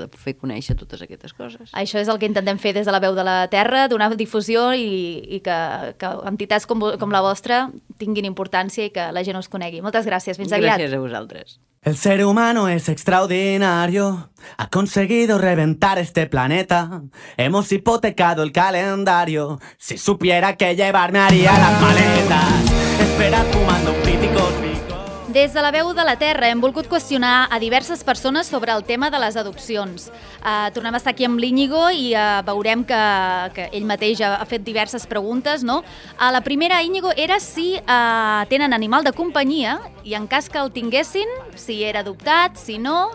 de 0.05 0.09
fer 0.15 0.37
conèixer 0.39 0.77
totes 0.79 1.03
aquestes 1.03 1.35
coses. 1.35 1.75
Això 1.75 1.99
és 1.99 2.11
el 2.11 2.19
que 2.23 2.31
intentem 2.31 2.59
fer 2.61 2.75
des 2.79 2.87
de 2.87 2.95
la 2.95 3.03
veu 3.03 3.19
de 3.19 3.27
la 3.27 3.37
Terra, 3.51 3.89
donar 3.91 4.13
difusió 4.15 4.69
i, 4.71 4.87
i 5.27 5.43
que, 5.43 5.59
que 5.99 6.15
entitats 6.31 6.67
com, 6.69 6.87
com 6.99 7.11
la 7.11 7.23
vostra 7.25 7.65
tinguin 7.99 8.31
importància 8.31 8.87
i 8.87 8.95
que 8.95 9.11
la 9.11 9.27
gent 9.27 9.43
us 9.43 9.51
conegui. 9.51 9.83
Moltes 9.83 10.07
gràcies. 10.07 10.39
Fins 10.39 10.55
aviat. 10.55 10.79
Gràcies 10.79 10.95
a 10.95 11.03
vosaltres. 11.03 11.59
El 11.85 11.97
ser 11.97 12.25
humano 12.25 12.67
es 12.67 12.89
extraordinario, 12.89 14.31
ha 14.57 14.69
conseguido 14.71 15.37
reventar 15.37 15.99
este 15.99 16.25
planeta. 16.25 17.03
Hemos 17.37 17.71
hipotecado 17.71 18.41
el 18.41 18.51
calendario. 18.51 19.59
Si 19.77 19.99
supiera 19.99 20.57
que 20.57 20.75
llevarme 20.75 21.19
haría 21.19 21.51
las 21.51 21.79
maletas. 21.79 22.99
Espera 22.99 23.43
fumando. 23.51 24.04
Des 25.35 25.51
de 25.51 25.59
la 25.59 25.67
veu 25.75 25.89
de 25.91 26.03
la 26.07 26.13
Terra 26.15 26.47
hem 26.47 26.61
volgut 26.63 26.87
qüestionar 26.87 27.49
a 27.51 27.57
diverses 27.59 28.05
persones 28.07 28.47
sobre 28.47 28.71
el 28.71 28.85
tema 28.87 29.09
de 29.11 29.19
les 29.19 29.35
adopcions. 29.35 30.05
Uh, 30.39 30.69
tornem 30.71 30.95
a 30.95 31.01
estar 31.01 31.11
aquí 31.11 31.25
amb 31.27 31.41
l'Íñigo 31.43 31.81
i 31.91 32.13
uh, 32.15 32.39
veurem 32.47 32.85
que, 32.87 33.01
que 33.51 33.65
ell 33.75 33.83
mateix 33.83 34.21
ha, 34.23 34.37
ha 34.39 34.47
fet 34.47 34.63
diverses 34.63 35.03
preguntes. 35.11 35.65
No? 35.67 35.81
Uh, 36.15 36.29
la 36.31 36.39
primera, 36.39 36.79
Íñigo, 36.87 37.11
era 37.19 37.41
si 37.43 37.73
uh, 37.81 38.47
tenen 38.47 38.71
animal 38.71 39.03
de 39.03 39.11
companyia 39.11 39.81
i 40.07 40.15
en 40.15 40.23
cas 40.31 40.47
que 40.47 40.61
el 40.61 40.71
tinguessin, 40.71 41.27
si 41.59 41.81
era 41.83 42.05
adoptat, 42.05 42.55
si 42.55 42.79
no, 42.79 43.09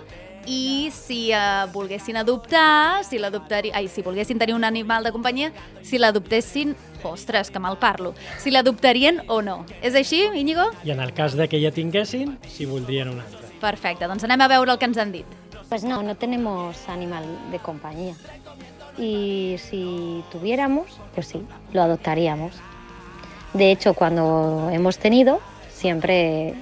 i 0.46 0.90
si 0.94 1.30
uh, 1.32 1.66
volguessin 1.72 2.16
adoptar, 2.16 3.04
si 3.04 3.18
l'adoptaria, 3.18 3.74
ai, 3.76 3.88
si 3.88 4.02
volguessin 4.02 4.38
tenir 4.38 4.54
un 4.54 4.64
animal 4.64 5.04
de 5.04 5.12
companyia, 5.12 5.52
si 5.82 5.98
l'adoptessin, 5.98 6.74
ostres, 7.02 7.50
que 7.50 7.58
mal 7.58 7.78
parlo, 7.78 8.14
si 8.38 8.50
l'adoptarien 8.50 9.22
o 9.28 9.40
no. 9.42 9.64
És 9.82 9.94
així, 9.94 10.24
Íñigo? 10.34 10.70
I 10.84 10.94
en 10.96 11.00
el 11.00 11.12
cas 11.14 11.36
de 11.36 11.48
que 11.48 11.60
ja 11.62 11.72
tinguessin, 11.72 12.38
si 12.48 12.66
voldrien 12.66 13.12
un 13.12 13.20
altre. 13.20 13.52
Perfecte, 13.60 14.08
doncs 14.08 14.24
anem 14.24 14.40
a 14.40 14.48
veure 14.48 14.72
el 14.72 14.80
que 14.80 14.88
ens 14.88 14.98
han 14.98 15.12
dit. 15.12 15.38
Pues 15.68 15.84
no, 15.84 16.02
no 16.02 16.16
tenemos 16.16 16.88
animal 16.88 17.24
de 17.52 17.58
compañía. 17.60 18.16
Y 18.98 19.56
si 19.58 20.24
tuviéramos, 20.32 20.98
pues 21.14 21.28
sí, 21.28 21.42
lo 21.72 21.82
adoptaríamos. 21.82 22.52
De 23.52 23.70
hecho, 23.70 23.94
cuando 23.94 24.68
hemos 24.72 24.98
tenido, 24.98 25.40
siempre 25.70 26.54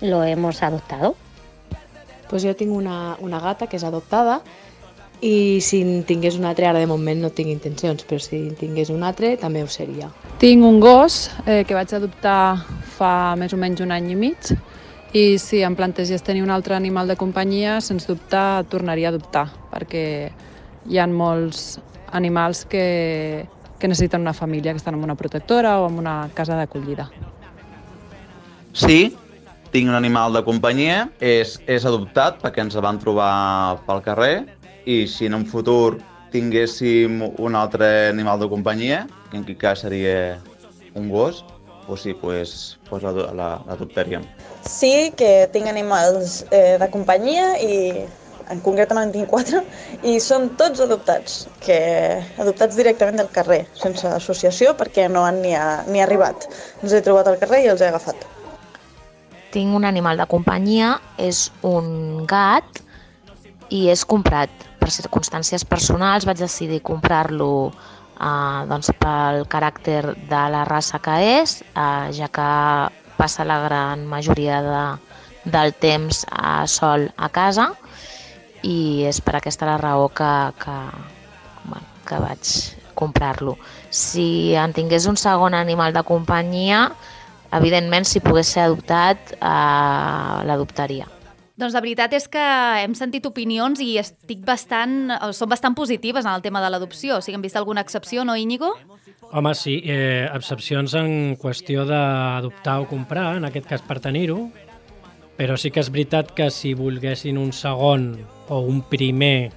lo 0.00 0.24
hemos 0.24 0.62
adoptado. 0.62 1.16
Pues 2.28 2.44
jo 2.44 2.54
tinc 2.56 2.74
una, 2.74 3.16
una 3.24 3.40
gata 3.40 3.66
que 3.66 3.78
és 3.78 3.84
adoptada 3.84 4.40
i 5.20 5.58
si 5.64 5.80
en 5.82 6.04
tingués 6.06 6.36
un 6.38 6.46
altre, 6.46 6.68
ara 6.68 6.78
de 6.78 6.86
moment 6.86 7.18
no 7.22 7.30
tinc 7.34 7.50
intencions, 7.50 8.04
però 8.06 8.20
si 8.22 8.38
en 8.50 8.54
tingués 8.58 8.92
un 8.94 9.02
altre 9.02 9.34
també 9.40 9.64
ho 9.64 9.70
seria. 9.70 10.12
Tinc 10.38 10.64
un 10.64 10.78
gos 10.80 11.28
eh, 11.46 11.64
que 11.66 11.74
vaig 11.74 11.94
adoptar 11.96 12.62
fa 12.98 13.34
més 13.38 13.54
o 13.54 13.58
menys 13.58 13.82
un 13.82 13.94
any 13.94 14.12
i 14.12 14.18
mig 14.18 14.52
i 15.16 15.38
si 15.40 15.62
em 15.64 15.74
plantegés 15.74 16.22
tenir 16.22 16.44
un 16.44 16.52
altre 16.52 16.76
animal 16.76 17.08
de 17.08 17.16
companyia, 17.16 17.80
sens 17.80 18.06
dubte 18.06 18.42
tornaria 18.68 19.08
a 19.08 19.14
adoptar, 19.14 19.46
perquè 19.72 20.04
hi 20.86 20.98
ha 20.98 21.06
molts 21.08 21.78
animals 22.12 22.64
que, 22.68 23.46
que 23.78 23.88
necessiten 23.88 24.20
una 24.20 24.34
família, 24.34 24.72
que 24.72 24.82
estan 24.82 24.94
en 24.94 25.04
una 25.04 25.16
protectora 25.16 25.80
o 25.80 25.88
en 25.88 25.98
una 25.98 26.30
casa 26.34 26.56
d'acollida. 26.56 27.08
Sí, 28.72 29.16
tinc 29.72 29.88
un 29.90 29.96
animal 29.96 30.32
de 30.36 30.42
companyia, 30.46 31.08
és, 31.20 31.58
és 31.68 31.86
adoptat 31.88 32.40
perquè 32.42 32.64
ens 32.64 32.76
el 32.78 32.84
van 32.84 33.00
trobar 33.02 33.80
pel 33.88 34.02
carrer 34.04 34.34
i 34.88 35.02
si 35.10 35.28
en 35.28 35.36
un 35.36 35.44
futur 35.48 35.98
tinguéssim 36.32 37.22
un 37.40 37.56
altre 37.56 38.08
animal 38.08 38.40
de 38.40 38.48
companyia, 38.48 39.06
que 39.30 39.38
en 39.38 39.44
aquest 39.44 39.60
cas 39.60 39.84
seria 39.84 40.38
un 40.94 41.08
gos, 41.12 41.44
pues 41.86 42.02
sí, 42.02 42.14
pues, 42.14 42.78
pues 42.88 43.02
l'adoptaríem. 43.02 44.24
Sí 44.64 45.12
que 45.16 45.48
tinc 45.52 45.68
animals 45.68 46.44
eh, 46.50 46.76
de 46.80 46.88
companyia 46.92 47.54
i 47.64 48.04
en 48.52 48.60
concretament 48.64 49.12
tinc 49.12 49.28
quatre 49.28 49.62
i 50.04 50.16
són 50.20 50.50
tots 50.60 50.80
adoptats, 50.84 51.46
que 51.64 51.78
adoptats 52.40 52.76
directament 52.76 53.20
del 53.20 53.32
carrer, 53.32 53.62
sense 53.76 54.08
associació 54.08 54.74
perquè 54.76 55.08
no 55.12 55.24
han 55.28 55.40
ni, 55.44 55.54
ha, 55.56 55.84
ni 55.88 56.04
arribat. 56.04 56.48
Els 56.82 56.96
he 56.96 57.04
trobat 57.04 57.28
al 57.28 57.40
carrer 57.40 57.64
i 57.64 57.72
els 57.72 57.84
he 57.84 57.88
agafat. 57.92 58.37
Tinc 59.52 59.74
un 59.74 59.86
animal 59.88 60.18
de 60.20 60.26
companyia, 60.28 60.98
és 61.16 61.48
un 61.64 62.26
gat 62.28 62.82
i 63.72 63.86
és 63.92 64.04
comprat. 64.04 64.50
Per 64.78 64.90
circumstàncies 64.92 65.64
personals 65.68 66.26
vaig 66.28 66.40
decidir 66.40 66.82
comprar-lo 66.84 67.70
eh, 68.20 68.60
doncs 68.68 68.92
pel 69.00 69.44
caràcter 69.50 70.02
de 70.28 70.42
la 70.52 70.64
raça 70.68 71.00
que 71.02 71.16
és, 71.40 71.60
eh, 71.74 72.08
ja 72.12 72.28
que 72.28 72.48
passa 73.18 73.44
la 73.44 73.58
gran 73.64 74.06
majoria 74.06 74.62
de, 74.62 74.84
del 75.50 75.74
temps 75.74 76.24
a 76.30 76.66
sol 76.66 77.08
a 77.16 77.28
casa 77.28 77.72
i 78.62 79.04
és 79.08 79.20
per 79.22 79.38
aquesta 79.38 79.66
la 79.66 79.78
raó 79.78 80.08
que, 80.08 80.32
que, 80.62 80.78
que 82.06 82.18
vaig 82.22 82.52
comprar-lo. 82.98 83.56
Si 83.90 84.54
en 84.58 84.74
tingués 84.74 85.06
un 85.06 85.16
segon 85.16 85.54
animal 85.54 85.94
de 85.94 86.02
companyia, 86.06 86.88
evidentment, 87.52 88.06
si 88.08 88.20
pogués 88.20 88.50
ser 88.54 88.66
adoptat, 88.66 89.32
eh, 89.38 90.44
l'adoptaria. 90.48 91.08
Doncs 91.58 91.74
la 91.74 91.80
veritat 91.82 92.12
és 92.14 92.28
que 92.30 92.42
hem 92.84 92.92
sentit 92.94 93.24
opinions 93.26 93.80
i 93.82 93.96
estic 93.98 94.44
bastant, 94.46 95.10
són 95.34 95.50
bastant 95.50 95.74
positives 95.74 96.22
en 96.22 96.30
el 96.30 96.42
tema 96.44 96.60
de 96.62 96.68
l'adopció. 96.70 97.16
O 97.18 97.20
sigui, 97.20 97.34
hem 97.34 97.42
vist 97.42 97.58
alguna 97.58 97.82
excepció, 97.82 98.22
no, 98.24 98.36
Íñigo? 98.38 98.76
Home, 99.32 99.54
sí, 99.58 99.80
eh, 99.84 100.28
excepcions 100.32 100.94
en 100.94 101.34
qüestió 101.36 101.82
d'adoptar 101.84 102.78
o 102.80 102.86
comprar, 102.86 103.36
en 103.36 103.44
aquest 103.48 103.66
cas 103.66 103.82
per 103.82 103.98
tenir-ho, 104.00 104.38
però 105.36 105.56
sí 105.58 105.72
que 105.74 105.82
és 105.82 105.90
veritat 105.90 106.30
que 106.34 106.48
si 106.54 106.76
volguessin 106.78 107.36
un 107.38 107.50
segon 107.52 108.12
o 108.48 108.60
un 108.60 108.80
primer, 108.86 109.50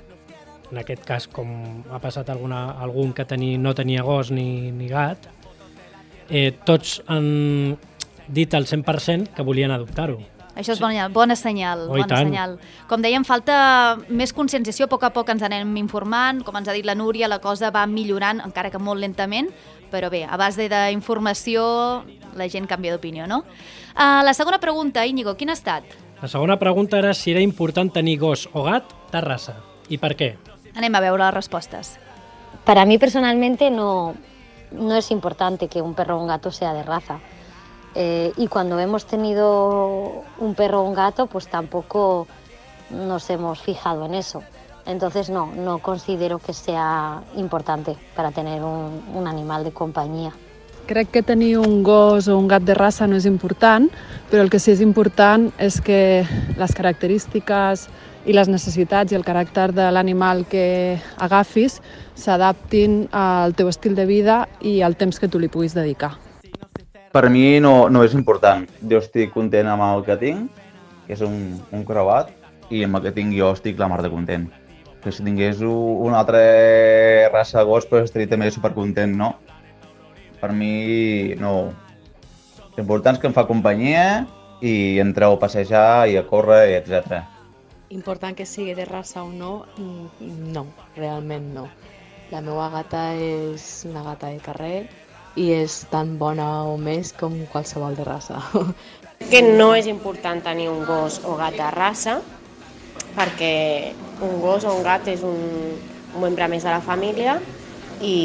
en 0.71 0.81
aquest 0.81 1.05
cas 1.05 1.27
com 1.29 1.83
ha 1.91 2.01
passat 2.01 2.33
alguna, 2.33 2.71
algun 2.81 3.13
que 3.13 3.27
teni, 3.29 3.55
no 3.61 3.75
tenia 3.77 4.01
gos 4.01 4.33
ni, 4.33 4.71
ni 4.71 4.89
gat, 4.89 5.29
eh, 6.31 6.51
tots 6.65 7.01
han 7.11 7.77
dit 8.31 8.53
al 8.55 8.65
100% 8.65 9.35
que 9.35 9.43
volien 9.43 9.71
adoptar-ho. 9.71 10.19
Això 10.55 10.73
és 10.75 10.81
bona, 10.83 11.07
bona 11.09 11.35
senyal. 11.39 11.85
Oh, 11.87 11.95
bona 11.95 12.17
senyal. 12.19 12.57
Com 12.89 13.03
dèiem, 13.03 13.23
falta 13.27 13.97
més 14.09 14.33
conscienciació, 14.35 14.87
a 14.87 14.91
poc 14.91 15.05
a 15.07 15.11
poc 15.15 15.29
ens 15.31 15.43
anem 15.47 15.77
informant, 15.79 16.41
com 16.43 16.57
ens 16.59 16.67
ha 16.67 16.75
dit 16.75 16.85
la 16.87 16.95
Núria, 16.95 17.29
la 17.31 17.39
cosa 17.43 17.71
va 17.71 17.85
millorant, 17.87 18.41
encara 18.43 18.71
que 18.71 18.79
molt 18.79 18.99
lentament, 18.99 19.49
però 19.91 20.11
bé, 20.11 20.25
a 20.27 20.37
base 20.39 20.67
d'informació 20.71 21.63
la 22.35 22.47
gent 22.51 22.67
canvia 22.67 22.95
d'opinió, 22.95 23.27
no? 23.27 23.41
Uh, 23.95 24.21
la 24.23 24.35
segona 24.35 24.59
pregunta, 24.59 25.05
Íñigo, 25.07 25.35
quina 25.39 25.55
ha 25.55 25.59
estat? 25.59 25.87
La 26.21 26.29
segona 26.31 26.59
pregunta 26.59 26.99
era 26.99 27.13
si 27.17 27.31
era 27.31 27.41
important 27.41 27.91
tenir 27.91 28.19
gos 28.19 28.47
o 28.53 28.63
gat 28.67 28.91
de 29.11 29.21
raça. 29.23 29.55
I 29.89 29.97
per 29.99 30.13
què? 30.19 30.35
Anem 30.75 30.95
a 30.95 31.01
veure 31.03 31.25
les 31.25 31.33
respostes. 31.33 31.95
Para 32.63 32.85
mí 32.85 32.99
personalmente 32.99 33.71
no, 33.71 34.13
no 34.71 34.95
es 34.95 35.11
importante 35.11 35.67
que 35.67 35.81
un 35.81 35.93
perro 35.93 36.17
o 36.17 36.21
un 36.21 36.27
gato 36.27 36.51
sea 36.51 36.73
de 36.73 36.83
raza. 36.83 37.19
Eh, 37.93 38.31
y 38.37 38.47
cuando 38.47 38.79
hemos 38.79 39.05
tenido 39.05 40.23
un 40.37 40.55
perro 40.55 40.81
o 40.81 40.87
un 40.87 40.93
gato, 40.93 41.27
pues 41.27 41.47
tampoco 41.47 42.27
nos 42.89 43.29
hemos 43.29 43.59
fijado 43.61 44.05
en 44.05 44.13
eso. 44.13 44.43
Entonces 44.85 45.29
no, 45.29 45.51
no 45.55 45.79
considero 45.79 46.39
que 46.39 46.53
sea 46.53 47.21
importante 47.35 47.95
para 48.15 48.31
tener 48.31 48.63
un, 48.63 49.27
animal 49.27 49.63
de 49.63 49.71
compañía. 49.71 50.31
Crec 50.87 51.11
que 51.11 51.21
tenir 51.21 51.59
un 51.59 51.83
gos 51.83 52.27
o 52.27 52.37
un 52.37 52.47
gat 52.47 52.63
de 52.63 52.73
raça 52.73 53.05
no 53.07 53.15
és 53.15 53.27
important, 53.29 53.85
però 54.31 54.41
el 54.41 54.49
que 54.49 54.59
sí 54.59 54.73
és 54.73 54.81
important 54.81 55.51
és 55.61 55.77
que 55.79 56.25
les 56.57 56.73
característiques 56.75 57.85
i 58.25 58.35
les 58.35 58.49
necessitats 58.51 59.11
i 59.11 59.17
el 59.17 59.25
caràcter 59.25 59.71
de 59.73 59.87
l'animal 59.93 60.43
que 60.49 60.99
agafis 61.17 61.79
s'adaptin 62.13 63.07
al 63.11 63.55
teu 63.57 63.71
estil 63.71 63.95
de 63.97 64.05
vida 64.05 64.43
i 64.61 64.81
al 64.85 64.95
temps 64.95 65.19
que 65.19 65.29
tu 65.29 65.39
li 65.39 65.49
puguis 65.49 65.73
dedicar. 65.73 66.13
Per 67.11 67.27
mi 67.29 67.59
no, 67.59 67.89
no 67.89 68.05
és 68.05 68.13
important. 68.15 68.67
Jo 68.87 69.01
estic 69.01 69.33
content 69.33 69.67
amb 69.67 69.83
el 69.83 70.05
que 70.07 70.15
tinc, 70.21 70.61
que 71.07 71.17
és 71.17 71.23
un, 71.25 71.59
un 71.73 71.83
creuat, 71.87 72.29
i 72.71 72.85
amb 72.85 72.99
el 72.99 73.07
que 73.07 73.15
tinc 73.17 73.35
jo 73.35 73.51
estic 73.51 73.79
la 73.79 73.89
mar 73.91 73.99
de 74.05 74.11
content. 74.13 74.47
Que 75.01 75.11
si 75.11 75.25
tingués 75.25 75.59
una 75.65 76.21
altra 76.21 76.39
raça 77.33 77.59
de 77.59 77.65
gos, 77.67 77.87
pues 77.89 78.05
estaria 78.05 78.29
també 78.29 78.51
supercontent, 78.53 79.17
no? 79.17 79.33
Per 80.39 80.53
mi 80.53 81.33
no. 81.41 81.71
L'important 82.77 83.17
és 83.17 83.21
que 83.21 83.27
em 83.27 83.35
fa 83.35 83.47
companyia 83.49 84.23
i 84.61 85.01
entreu 85.03 85.35
a 85.35 85.41
passejar 85.41 86.07
i 86.07 86.15
a 86.15 86.23
córrer, 86.29 86.77
etc. 86.77 87.25
Important 87.91 88.37
que 88.37 88.45
sigui 88.47 88.71
de 88.73 88.85
raça 88.87 89.19
o 89.23 89.29
no, 89.29 89.65
mm, 89.75 90.51
no, 90.55 90.65
realment 90.95 91.49
no. 91.53 91.67
La 92.31 92.39
meva 92.39 92.69
gata 92.71 93.01
és 93.19 93.83
una 93.89 94.03
gata 94.05 94.29
de 94.31 94.39
carrer 94.39 94.75
i 95.35 95.49
és 95.51 95.81
tan 95.91 96.13
bona 96.19 96.45
o 96.71 96.77
més 96.79 97.11
com 97.11 97.35
qualsevol 97.51 97.97
de 97.99 98.05
raça. 98.07 98.39
que 99.31 99.41
no 99.43 99.73
és 99.75 99.89
important 99.91 100.39
tenir 100.45 100.69
un 100.71 100.85
gos 100.87 101.19
o 101.27 101.35
gat 101.39 101.57
de 101.59 101.67
raça, 101.75 102.21
perquè 103.17 103.55
un 104.23 104.39
gos 104.39 104.63
o 104.63 104.77
un 104.77 104.87
gat 104.87 105.11
és 105.11 105.25
un, 105.27 105.41
un 106.15 106.23
membre 106.23 106.47
més 106.47 106.63
de 106.63 106.71
la 106.71 106.79
família 106.85 107.41
i, 107.99 108.15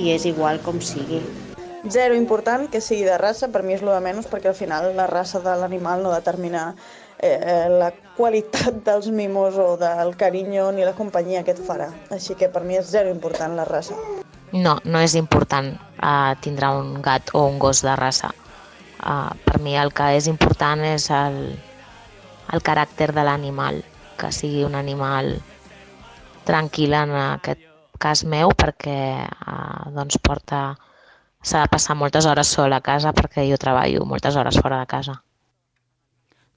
i 0.00 0.08
és 0.14 0.24
igual 0.32 0.62
com 0.64 0.80
sigui. 0.80 1.20
Zero 1.92 2.16
important 2.16 2.66
que 2.72 2.80
sigui 2.80 3.04
de 3.04 3.20
raça, 3.20 3.52
per 3.52 3.62
mi 3.62 3.76
és 3.76 3.84
lo 3.84 3.92
de 3.92 4.00
menys, 4.02 4.26
perquè 4.32 4.48
al 4.50 4.56
final 4.56 4.90
la 4.96 5.06
raça 5.06 5.44
de 5.44 5.54
l'animal 5.60 6.02
no 6.02 6.16
determina 6.16 6.72
eh, 7.18 7.66
la 7.68 7.90
qualitat 8.16 8.80
dels 8.86 9.08
mimos 9.10 9.56
o 9.58 9.76
del 9.76 10.16
carinyo 10.16 10.70
ni 10.72 10.84
la 10.84 10.94
companyia 10.94 11.44
que 11.44 11.54
et 11.56 11.62
farà. 11.62 11.90
Així 12.14 12.34
que 12.38 12.48
per 12.48 12.64
mi 12.64 12.78
és 12.78 12.90
zero 12.90 13.10
important 13.10 13.56
la 13.56 13.66
raça. 13.68 13.96
No, 14.52 14.78
no 14.84 15.00
és 15.04 15.14
important 15.18 15.74
uh, 15.76 16.32
tindre 16.40 16.70
un 16.72 17.02
gat 17.04 17.34
o 17.34 17.44
un 17.46 17.58
gos 17.58 17.82
de 17.84 17.94
raça. 17.96 18.32
Uh, 18.98 19.30
per 19.44 19.60
mi 19.60 19.76
el 19.76 19.92
que 19.92 20.08
és 20.16 20.26
important 20.26 20.80
és 20.88 21.10
el, 21.14 21.38
el 22.52 22.64
caràcter 22.64 23.12
de 23.12 23.24
l'animal, 23.26 23.82
que 24.18 24.32
sigui 24.32 24.64
un 24.64 24.74
animal 24.74 25.36
tranquil 26.48 26.96
en 26.96 27.12
aquest 27.12 27.66
cas 28.00 28.24
meu 28.24 28.54
perquè 28.56 28.98
uh, 29.28 29.90
doncs 29.92 30.16
porta 30.22 30.62
s'ha 31.42 31.62
de 31.62 31.70
passar 31.70 31.94
moltes 31.98 32.26
hores 32.26 32.48
sola 32.48 32.80
a 32.80 32.84
casa 32.84 33.12
perquè 33.12 33.44
jo 33.50 33.58
treballo 33.60 34.06
moltes 34.08 34.36
hores 34.36 34.58
fora 34.58 34.80
de 34.80 34.86
casa. 34.86 35.20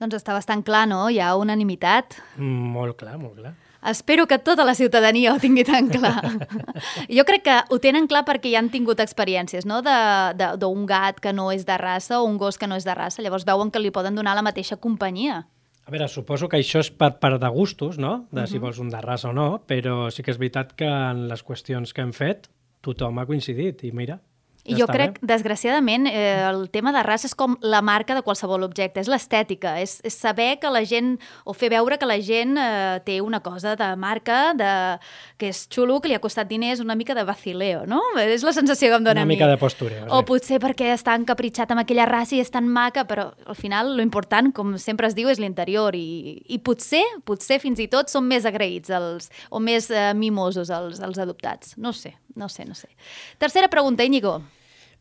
Doncs 0.01 0.17
està 0.17 0.33
bastant 0.33 0.63
clar, 0.65 0.87
no? 0.89 1.03
Hi 1.13 1.19
ha 1.21 1.35
unanimitat. 1.37 2.15
Molt 2.41 2.97
clar, 2.97 3.19
molt 3.21 3.35
clar. 3.37 3.53
Espero 3.89 4.27
que 4.29 4.37
tota 4.37 4.61
la 4.65 4.75
ciutadania 4.77 5.31
ho 5.33 5.39
tingui 5.41 5.63
tan 5.65 5.87
clar. 5.89 6.19
jo 7.17 7.23
crec 7.25 7.43
que 7.47 7.55
ho 7.69 7.79
tenen 7.81 8.05
clar 8.09 8.23
perquè 8.27 8.51
ja 8.53 8.59
han 8.61 8.69
tingut 8.73 8.99
experiències, 9.01 9.65
no?, 9.65 9.79
d'un 9.81 10.83
gat 10.89 11.21
que 11.21 11.33
no 11.33 11.47
és 11.53 11.65
de 11.65 11.77
raça 11.81 12.19
o 12.21 12.27
un 12.29 12.37
gos 12.41 12.57
que 12.61 12.69
no 12.69 12.77
és 12.77 12.85
de 12.85 12.93
raça. 12.97 13.21
Llavors 13.25 13.45
veuen 13.45 13.71
que 13.73 13.81
li 13.81 13.89
poden 13.93 14.17
donar 14.17 14.35
la 14.37 14.45
mateixa 14.45 14.77
companyia. 14.77 15.43
A 15.85 15.89
veure, 15.93 16.05
suposo 16.07 16.45
que 16.49 16.59
això 16.61 16.81
és 16.85 16.91
per, 16.93 17.15
per 17.21 17.35
de 17.41 17.49
gustos, 17.49 17.97
no?, 17.97 18.27
de 18.31 18.45
si 18.47 18.57
Mhm. 18.57 18.61
vols 18.61 18.79
un 18.79 18.89
de 18.89 19.01
raça 19.01 19.29
o 19.29 19.33
no, 19.33 19.63
però 19.67 20.11
sí 20.11 20.21
que 20.21 20.29
és 20.31 20.37
veritat 20.37 20.73
que 20.77 20.85
en 20.85 21.27
les 21.27 21.41
qüestions 21.43 21.93
que 21.93 22.01
hem 22.01 22.13
fet 22.13 22.49
tothom 22.81 23.17
ha 23.17 23.25
coincidit 23.25 23.83
i 23.83 23.91
mira, 23.91 24.19
I 24.63 24.75
ja 24.75 24.81
jo 24.81 24.85
està 24.85 24.93
crec, 24.93 25.19
bé. 25.19 25.27
desgraciadament, 25.33 26.07
eh, 26.07 26.43
el 26.49 26.69
tema 26.69 26.91
de 26.93 27.01
raça 27.03 27.25
és 27.27 27.33
com 27.35 27.55
la 27.61 27.81
marca 27.81 28.13
de 28.13 28.21
qualsevol 28.21 28.63
objecte, 28.63 28.99
és 29.01 29.07
l'estètica, 29.09 29.79
és, 29.81 29.99
és 30.05 30.13
saber 30.13 30.59
que 30.61 30.69
la 30.69 30.83
gent, 30.85 31.15
o 31.45 31.53
fer 31.57 31.71
veure 31.73 31.97
que 31.97 32.05
la 32.05 32.19
gent 32.21 32.57
eh, 32.61 32.99
té 33.05 33.19
una 33.21 33.39
cosa 33.41 33.75
de 33.75 33.89
marca, 33.95 34.53
de, 34.53 34.99
que 35.41 35.49
és 35.49 35.63
xulo, 35.71 35.99
que 36.01 36.11
li 36.11 36.15
ha 36.15 36.21
costat 36.21 36.47
diners, 36.47 36.79
una 36.79 36.95
mica 36.95 37.15
de 37.17 37.23
vacileo, 37.25 37.85
no? 37.89 38.01
És 38.21 38.43
la 38.45 38.53
sensació 38.53 38.91
que 38.91 38.99
em 39.01 39.03
dona 39.03 39.21
Una 39.21 39.25
a 39.25 39.25
mi. 39.25 39.35
mica 39.35 39.47
de 39.49 39.57
postureo, 39.57 40.05
O 40.11 40.21
sí. 40.21 40.25
potser 40.29 40.59
perquè 40.61 40.91
està 40.93 41.15
encapritxat 41.17 41.71
amb 41.73 41.81
aquella 41.81 42.05
raça 42.05 42.35
i 42.35 42.41
és 42.43 42.51
tan 42.53 42.67
maca, 42.69 43.05
però 43.09 43.31
al 43.45 43.55
final 43.57 43.95
lo 43.97 44.03
important, 44.05 44.51
com 44.53 44.77
sempre 44.77 45.07
es 45.07 45.15
diu, 45.17 45.29
és 45.29 45.39
l'interior 45.41 45.95
i, 45.97 46.41
i 46.47 46.59
potser, 46.59 47.03
potser 47.25 47.57
fins 47.59 47.79
i 47.81 47.87
tot 47.91 48.09
són 48.13 48.27
més 48.29 48.45
agraïts 48.45 48.93
els, 48.93 49.31
o 49.49 49.59
més 49.59 49.89
eh, 49.89 50.11
mimosos 50.13 50.69
els, 50.69 51.01
els 51.01 51.17
adoptats. 51.17 51.73
No 51.77 51.93
sé, 51.93 52.13
no 52.35 52.49
sé, 52.49 52.65
no 52.65 52.75
sé. 52.75 52.89
Tercera 53.37 53.69
pregunta, 53.69 54.03
Íñigo. 54.03 54.41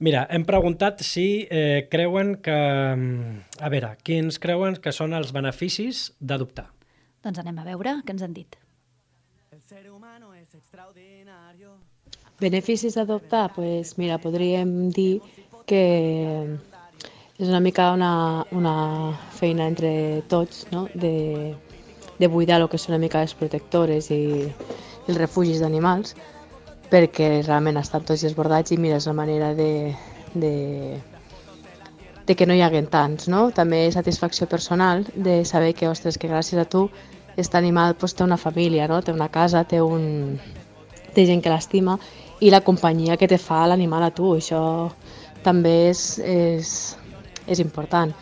Mira, 0.00 0.26
hem 0.30 0.46
preguntat 0.48 1.02
si 1.04 1.46
eh, 1.50 1.86
creuen 1.90 2.36
que... 2.40 2.56
mm, 2.96 3.60
A 3.60 3.68
veure, 3.68 3.96
quins 4.02 4.38
creuen 4.40 4.78
que 4.80 4.92
són 4.96 5.12
els 5.12 5.32
beneficis 5.36 6.10
d'adoptar? 6.20 6.70
Doncs 7.20 7.42
anem 7.42 7.58
a 7.60 7.66
veure 7.66 7.98
què 8.06 8.14
ens 8.16 8.22
han 8.24 8.32
dit. 8.32 8.56
Beneficis 12.40 12.96
d'adoptar? 12.96 13.52
Pues 13.52 13.98
mira, 13.98 14.16
podríem 14.18 14.88
dir 14.88 15.20
que 15.68 15.84
és 17.40 17.48
una 17.48 17.60
mica 17.60 17.90
una, 17.92 18.46
una 18.52 18.74
feina 19.36 19.66
entre 19.68 20.22
tots, 20.28 20.66
no? 20.72 20.88
de, 20.94 21.54
de 22.18 22.26
buidar 22.28 22.60
el 22.60 22.68
que 22.68 22.80
són 22.80 22.94
una 22.96 23.04
mica 23.04 23.20
les 23.24 23.36
protectores 23.36 24.10
i 24.12 24.22
els 25.08 25.16
refugis 25.18 25.60
d'animals, 25.60 26.16
perquè 26.90 27.30
realment 27.46 27.78
estan 27.80 28.04
tots 28.06 28.24
desbordats 28.26 28.74
i 28.74 28.78
mira, 28.78 28.98
és 28.98 29.06
manera 29.14 29.52
de, 29.54 29.94
de, 30.34 30.54
de 32.26 32.36
que 32.36 32.46
no 32.46 32.54
hi 32.54 32.62
haguem 32.66 32.86
tants, 32.90 33.28
no? 33.28 33.50
També 33.54 33.86
satisfacció 33.94 34.46
personal 34.50 35.06
de 35.14 35.44
saber 35.44 35.74
que, 35.74 35.88
ostres, 35.88 36.18
que 36.18 36.30
gràcies 36.30 36.60
a 36.60 36.66
tu 36.68 36.88
aquest 37.32 37.54
animal 37.54 37.94
pues, 37.94 38.14
té 38.14 38.24
una 38.24 38.36
família, 38.36 38.88
no? 38.88 39.00
té 39.02 39.12
una 39.12 39.28
casa, 39.28 39.64
té, 39.64 39.80
un... 39.80 40.38
té 41.14 41.26
gent 41.26 41.42
que 41.42 41.52
l'estima 41.52 41.96
i 42.40 42.50
la 42.50 42.62
companyia 42.64 43.16
que 43.20 43.28
te 43.28 43.38
fa 43.38 43.66
l'animal 43.68 44.04
a 44.06 44.10
tu, 44.14 44.34
això 44.36 44.62
també 45.44 45.90
és, 45.90 46.02
és, 46.20 46.72
és 47.46 47.60
important. 47.60 48.12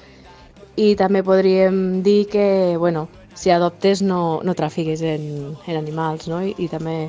I 0.78 0.94
també 0.98 1.24
podríem 1.26 2.02
dir 2.06 2.26
que, 2.30 2.76
bueno, 2.78 3.08
si 3.34 3.50
adoptes 3.50 4.02
no, 4.02 4.40
no 4.44 4.54
trafiques 4.54 5.02
en, 5.02 5.56
en 5.66 5.78
animals, 5.78 6.28
no? 6.30 6.42
I, 6.42 6.54
i 6.58 6.68
també 6.70 7.08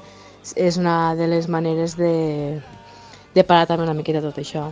és 0.55 0.77
una 0.77 1.15
de 1.15 1.27
les 1.27 1.49
maneres 1.49 1.95
de, 1.97 2.59
de 3.35 3.43
parar 3.43 3.67
també 3.67 3.85
una 3.85 3.97
miqueta 3.97 4.21
tot 4.23 4.39
això. 4.41 4.69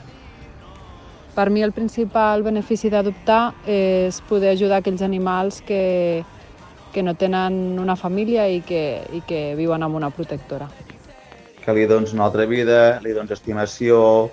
Per 1.37 1.49
mi 1.53 1.61
el 1.61 1.71
principal 1.71 2.41
benefici 2.41 2.89
d'adoptar 2.89 3.53
és 3.69 4.17
poder 4.25 4.55
ajudar 4.55 4.79
aquells 4.81 5.03
animals 5.05 5.61
que, 5.67 6.23
que 6.93 7.03
no 7.03 7.13
tenen 7.13 7.77
una 7.77 7.95
família 7.95 8.47
i 8.49 8.63
que, 8.65 9.03
i 9.13 9.21
que 9.27 9.53
viuen 9.59 9.85
amb 9.85 9.99
una 9.99 10.09
protectora. 10.09 10.65
Que 11.61 11.75
li 11.77 11.85
dones 11.85 12.15
una 12.15 12.25
altra 12.25 12.47
vida, 12.49 12.97
li 13.03 13.13
dones 13.13 13.35
estimació, 13.35 14.31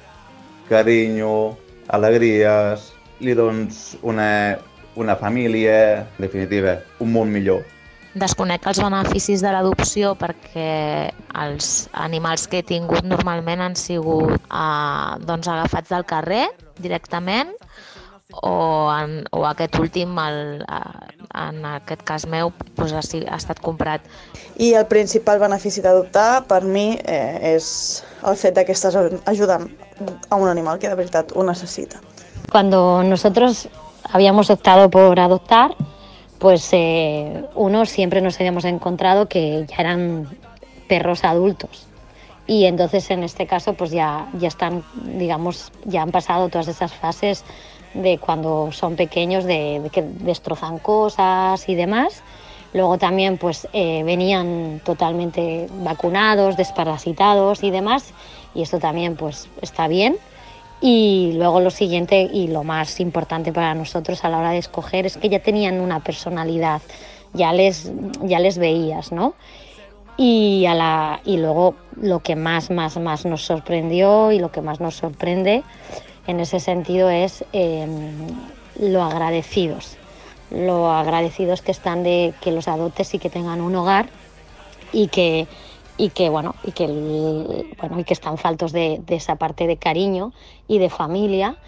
carinyo, 0.71 1.59
alegries, 1.93 2.93
li 3.21 3.35
dones 3.37 3.99
una, 4.01 4.57
una 4.97 5.17
família, 5.17 6.07
en 6.07 6.25
definitiva, 6.25 6.79
un 7.05 7.13
món 7.13 7.33
millor. 7.35 7.67
Desconec 8.15 8.67
els 8.71 8.79
beneficis 8.79 9.43
de 9.43 9.51
l'adopció 9.51 10.13
perquè 10.15 11.11
els 11.43 11.71
animals 11.99 12.47
que 12.47 12.61
he 12.63 12.67
tingut 12.67 13.03
normalment 13.03 13.65
han 13.65 13.75
sigut 13.75 14.37
eh, 14.39 15.11
doncs, 15.27 15.49
agafats 15.51 15.91
del 15.91 16.07
carrer 16.07 16.45
directament 16.79 17.51
o, 18.43 18.91
en, 18.95 19.25
o 19.35 19.45
aquest 19.47 19.79
últim, 19.79 20.15
el, 20.19 20.63
eh, 20.63 21.25
en 21.43 21.65
aquest 21.75 22.05
cas 22.07 22.27
meu, 22.31 22.53
doncs, 22.79 22.95
ha, 22.95 23.03
ha 23.03 23.39
estat 23.39 23.61
comprat. 23.63 24.07
I 24.63 24.73
el 24.79 24.87
principal 24.91 25.43
benefici 25.43 25.83
d'adoptar, 25.85 26.45
per 26.51 26.63
mi, 26.65 26.95
eh, 27.05 27.55
és 27.55 28.05
el 28.23 28.39
fet 28.41 28.55
de 28.59 28.65
que 28.67 28.77
estàs 28.77 28.97
ajudant 29.31 29.69
a 30.31 30.39
un 30.39 30.49
animal 30.49 30.79
que 30.79 30.91
de 30.91 30.99
veritat 30.99 31.35
ho 31.35 31.43
necessita. 31.47 32.01
Cuando 32.51 33.03
nosotros 33.03 33.69
habíamos 34.13 34.51
optado 34.51 34.91
por 34.91 35.19
adoptar, 35.19 35.75
pues 36.39 36.69
eh, 36.73 37.45
uno 37.55 37.87
siempre 37.87 38.21
nos 38.21 38.37
habíamos 38.37 38.65
encontrado 38.65 39.29
que 39.29 39.65
ya 39.69 39.77
eran 39.79 40.29
perros 40.89 41.25
adultos. 41.25 41.87
Y 42.47 42.67
entonces 42.67 43.11
en 43.11 43.23
este 43.23 43.47
caso 43.47 43.75
pues 43.75 43.91
ya, 43.91 44.29
ya 44.39 44.49
están, 44.49 44.85
digamos, 45.17 45.73
ya 45.85 46.03
han 46.03 46.11
pasado 46.11 46.49
todas 46.49 46.69
esas 46.69 46.93
fases 46.93 47.45
de 47.95 48.19
cuando 48.19 48.71
son 48.73 48.97
pequeños, 48.97 49.45
de, 49.45 49.81
de 49.83 49.91
que 49.91 50.03
destrozan 50.03 50.79
cosas 50.79 51.69
y 51.69 51.75
demás. 51.75 52.23
Luego 52.75 52.99
también 52.99 53.39
pues 53.39 53.69
eh, 53.73 54.03
venían 54.05 54.81
totalmente 54.85 55.69
vacunados, 55.83 56.57
desparasitados 56.57 57.63
y 57.63 57.71
demás. 57.71 58.13
Y 58.55 58.63
esto 58.63 58.79
también 58.79 59.17
pues 59.17 59.49
está 59.63 59.89
bien. 59.89 60.17
Y 60.87 61.33
luego 61.37 61.61
lo 61.61 61.71
siguiente 61.71 62.29
y 62.31 62.49
lo 62.49 62.63
más 62.63 63.01
importante 63.01 63.55
para 63.55 63.75
nosotros 63.75 64.23
a 64.23 64.29
la 64.29 64.37
hora 64.37 64.51
de 64.51 64.59
escoger 64.59 65.07
es 65.07 65.17
que 65.17 65.31
ya 65.31 65.39
tenían 65.39 65.81
una 65.81 66.01
personalidad, 66.01 66.83
ya 67.33 67.55
les, 67.55 67.91
ya 68.21 68.39
les 68.39 68.59
veías, 68.59 69.11
¿no? 69.11 69.33
Y, 70.19 70.67
a 70.67 70.75
la, 70.75 71.23
y 71.25 71.39
luego 71.39 71.75
lo 71.97 72.21
que 72.21 72.37
más, 72.37 72.71
más, 72.71 72.99
más 72.99 73.25
nos 73.25 73.47
sorprendió 73.47 74.31
y 74.31 74.39
lo 74.39 74.53
que 74.53 74.61
más 74.61 74.79
nos 74.79 74.97
sorprende 74.97 75.63
en 76.27 76.39
ese 76.39 76.61
sentido 76.61 77.09
es 77.09 77.47
eh, 77.55 77.87
lo 78.79 79.03
agradecidos, 79.05 79.97
lo 80.51 80.93
agradecidos 80.93 81.63
que 81.63 81.73
están 81.73 82.03
de 82.03 82.35
que 82.43 82.53
los 82.53 82.69
adoptes 82.69 83.15
y 83.15 83.19
que 83.19 83.31
tengan 83.31 83.63
un 83.63 83.75
hogar 83.75 84.11
y 84.93 85.09
que 85.09 85.47
y 85.97 86.11
que 86.11 86.29
bueno 86.29 86.57
y 86.63 86.73
que 86.73 86.85
el- 86.87 87.67
bueno 87.79 87.99
y 88.01 88.05
que 88.05 88.15
están 88.15 88.39
faltos 88.39 88.73
de, 88.73 89.01
de 89.07 89.17
esa 89.17 89.37
parte 89.37 89.67
de 89.67 89.77
cariño 89.79 90.33
y 90.69 90.79
de 90.79 90.91
familia 90.91 91.59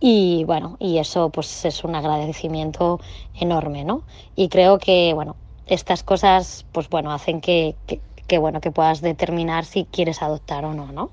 y 0.00 0.44
bueno 0.44 0.76
y 0.80 0.98
eso 0.98 1.30
pues 1.30 1.64
es 1.64 1.84
un 1.84 1.94
agradecimiento 1.94 3.00
enorme 3.34 3.84
no 3.84 4.04
y 4.36 4.48
creo 4.48 4.78
que 4.78 5.12
bueno 5.14 5.36
estas 5.66 6.02
cosas 6.02 6.66
pues 6.72 6.88
bueno 6.88 7.12
hacen 7.12 7.40
que, 7.40 7.76
que, 7.86 8.00
que, 8.26 8.38
bueno 8.38 8.60
que 8.60 8.70
puedas 8.72 9.00
determinar 9.00 9.64
si 9.64 9.84
quieres 9.86 10.22
adoptar 10.22 10.64
o 10.64 10.74
no 10.74 10.92
no 10.92 11.10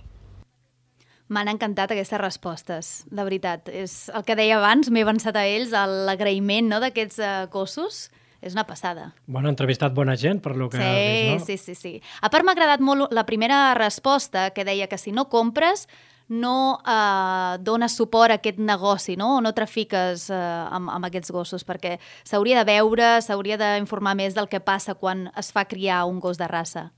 M'han 1.33 1.49
encantat 1.49 1.89
aquestes 1.93 2.19
respostes, 2.21 2.89
de 3.09 3.23
veritat. 3.25 3.69
És 3.83 3.93
el 4.13 4.25
que 4.27 4.35
deia 4.37 4.59
abans, 4.59 4.91
m'he 4.93 5.01
avançat 5.01 5.37
a 5.41 5.45
ells, 5.49 5.71
l'agraïment 6.07 6.69
no, 6.69 6.77
d'aquests 6.83 7.17
uh, 7.17 7.31
gossos. 7.55 8.03
És 8.45 8.53
una 8.53 8.63
passada. 8.69 9.07
Bueno, 9.25 9.49
entrevistat 9.49 9.93
bona 9.97 10.13
gent, 10.21 10.39
per 10.45 10.53
lo 10.55 10.67
que 10.69 10.77
Sí, 10.77 10.83
vist, 10.85 11.39
no? 11.39 11.45
sí, 11.47 11.57
sí, 11.57 11.73
sí. 11.75 11.93
A 12.21 12.29
part, 12.29 12.45
m'ha 12.45 12.53
agradat 12.53 12.83
molt 12.85 13.09
la 13.11 13.25
primera 13.25 13.73
resposta, 13.73 14.51
que 14.53 14.63
deia 14.67 14.85
que 14.87 14.99
si 15.01 15.11
no 15.11 15.25
compres, 15.33 15.87
no 16.29 16.79
eh, 16.85 17.57
dones 17.61 17.95
suport 17.97 18.31
a 18.31 18.37
aquest 18.39 18.57
negoci, 18.61 19.15
no? 19.17 19.37
o 19.37 19.41
no 19.41 19.53
trafiques 19.57 20.29
eh, 20.29 20.37
amb, 20.37 20.89
amb 20.93 21.09
aquests 21.09 21.33
gossos, 21.33 21.65
perquè 21.65 21.97
s'hauria 22.25 22.61
de 22.61 22.69
veure, 22.69 23.09
s'hauria 23.21 23.57
d'informar 23.57 24.15
més 24.17 24.37
del 24.37 24.47
que 24.49 24.61
passa 24.61 24.95
quan 24.97 25.27
es 25.37 25.51
fa 25.53 25.65
criar 25.65 26.03
un 26.05 26.19
gos 26.19 26.37
de 26.37 26.47
raça. 26.49 26.91